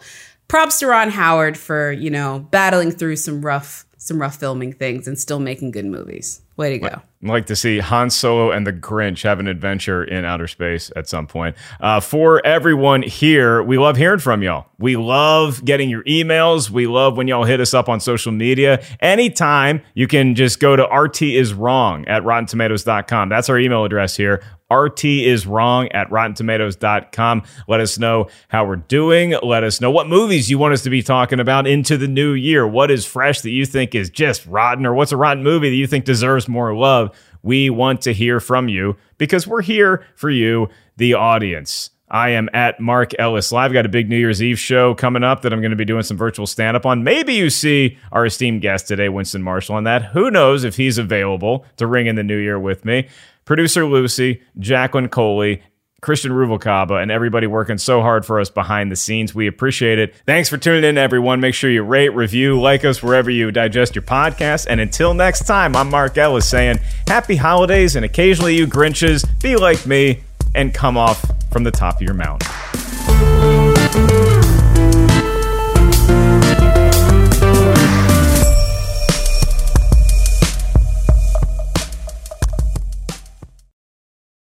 props 0.49 0.79
to 0.79 0.87
Ron 0.87 1.11
Howard 1.11 1.57
for, 1.57 1.91
you 1.91 2.09
know, 2.09 2.39
battling 2.51 2.91
through 2.91 3.15
some 3.17 3.45
rough 3.45 3.85
some 4.07 4.21
rough 4.21 4.37
filming 4.37 4.73
things 4.73 5.07
and 5.07 5.19
still 5.19 5.39
making 5.39 5.71
good 5.71 5.85
movies. 5.85 6.41
Way 6.55 6.71
to 6.71 6.79
go. 6.79 6.87
I'd 6.87 7.29
like 7.29 7.45
to 7.47 7.55
see 7.55 7.79
Han 7.79 8.09
Solo 8.09 8.51
and 8.51 8.65
the 8.65 8.73
Grinch 8.73 9.21
have 9.23 9.39
an 9.39 9.47
adventure 9.47 10.03
in 10.03 10.25
outer 10.25 10.47
space 10.47 10.91
at 10.95 11.07
some 11.07 11.27
point. 11.27 11.55
Uh, 11.79 11.99
for 11.99 12.43
everyone 12.45 13.03
here, 13.03 13.61
we 13.61 13.77
love 13.77 13.97
hearing 13.97 14.19
from 14.19 14.41
y'all. 14.41 14.65
We 14.79 14.95
love 14.95 15.63
getting 15.63 15.89
your 15.89 16.03
emails. 16.03 16.69
We 16.69 16.87
love 16.87 17.15
when 17.17 17.27
y'all 17.27 17.43
hit 17.43 17.59
us 17.59 17.73
up 17.73 17.89
on 17.89 17.99
social 17.99 18.31
media. 18.31 18.83
Anytime 19.01 19.81
you 19.93 20.07
can 20.07 20.33
just 20.33 20.59
go 20.59 20.75
to 20.75 20.83
RT 20.83 21.23
is 21.23 21.53
wrong 21.53 22.07
at 22.07 22.23
rottentomatoes.com. 22.23 23.29
That's 23.29 23.49
our 23.49 23.59
email 23.59 23.83
address 23.83 24.15
here. 24.15 24.41
RT 24.71 25.05
is 25.05 25.47
wrong 25.47 25.87
at 25.89 26.09
rottentomatoes.com. 26.09 27.43
Let 27.67 27.79
us 27.79 27.97
know 27.97 28.27
how 28.49 28.65
we're 28.65 28.75
doing. 28.77 29.35
Let 29.41 29.63
us 29.63 29.79
know 29.79 29.91
what 29.91 30.07
movies 30.07 30.49
you 30.49 30.57
want 30.57 30.73
us 30.73 30.83
to 30.83 30.89
be 30.89 31.01
talking 31.01 31.39
about 31.39 31.67
into 31.67 31.97
the 31.97 32.07
new 32.07 32.33
year. 32.33 32.67
What 32.67 32.91
is 32.91 33.05
fresh 33.05 33.41
that 33.41 33.51
you 33.51 33.65
think 33.65 33.95
is 33.95 34.09
just 34.09 34.45
rotten, 34.45 34.85
or 34.85 34.93
what's 34.93 35.11
a 35.11 35.17
rotten 35.17 35.43
movie 35.43 35.69
that 35.69 35.75
you 35.75 35.87
think 35.87 36.05
deserves 36.05 36.47
more 36.47 36.75
love? 36.75 37.17
We 37.43 37.69
want 37.69 38.01
to 38.01 38.13
hear 38.13 38.39
from 38.39 38.67
you 38.67 38.97
because 39.17 39.47
we're 39.47 39.61
here 39.61 40.05
for 40.15 40.29
you, 40.29 40.69
the 40.97 41.13
audience. 41.13 41.91
I 42.09 42.29
am 42.29 42.49
at 42.53 42.79
Mark 42.79 43.11
Ellis 43.19 43.51
Live. 43.51 43.73
Got 43.73 43.85
a 43.85 43.89
big 43.89 44.09
New 44.09 44.17
Year's 44.17 44.41
Eve 44.41 44.57
show 44.57 44.95
coming 44.95 45.23
up 45.23 45.41
that 45.41 45.51
I'm 45.51 45.59
going 45.59 45.71
to 45.71 45.77
be 45.77 45.83
doing 45.83 46.03
some 46.03 46.15
virtual 46.15 46.47
stand 46.47 46.77
up 46.77 46.85
on. 46.85 47.03
Maybe 47.03 47.33
you 47.33 47.49
see 47.49 47.97
our 48.13 48.25
esteemed 48.25 48.61
guest 48.61 48.87
today, 48.87 49.09
Winston 49.09 49.43
Marshall, 49.43 49.75
on 49.75 49.83
that. 49.83 50.05
Who 50.05 50.31
knows 50.31 50.63
if 50.63 50.77
he's 50.77 50.97
available 50.97 51.65
to 51.75 51.85
ring 51.85 52.07
in 52.07 52.15
the 52.15 52.23
new 52.23 52.37
year 52.37 52.57
with 52.57 52.85
me? 52.85 53.09
Producer 53.47 53.85
Lucy, 53.85 54.41
Jacqueline 54.59 55.07
Coley, 55.07 55.63
Christian 56.01 56.33
Ruvalcaba, 56.33 57.01
and 57.01 57.09
everybody 57.09 57.47
working 57.47 57.77
so 57.77 58.01
hard 58.01 58.25
for 58.25 58.41
us 58.41 58.49
behind 58.49 58.91
the 58.91 58.95
scenes. 58.97 59.33
We 59.33 59.47
appreciate 59.47 59.97
it. 59.97 60.13
Thanks 60.25 60.49
for 60.49 60.57
tuning 60.57 60.83
in, 60.83 60.97
everyone. 60.97 61.39
Make 61.39 61.55
sure 61.55 61.71
you 61.71 61.81
rate, 61.81 62.09
review, 62.09 62.59
like 62.59 62.83
us 62.83 63.01
wherever 63.01 63.31
you 63.31 63.51
digest 63.51 63.95
your 63.95 64.03
podcast. 64.03 64.67
And 64.69 64.81
until 64.81 65.13
next 65.13 65.47
time, 65.47 65.77
I'm 65.77 65.89
Mark 65.89 66.17
Ellis 66.17 66.47
saying 66.47 66.79
happy 67.07 67.37
holidays, 67.37 67.95
and 67.95 68.03
occasionally 68.03 68.55
you 68.55 68.67
Grinches, 68.67 69.25
be 69.41 69.55
like 69.55 69.87
me 69.87 70.19
and 70.53 70.73
come 70.73 70.97
off 70.97 71.25
from 71.49 71.63
the 71.63 71.71
top 71.71 71.95
of 71.95 72.01
your 72.01 72.15
mountain. 72.15 72.51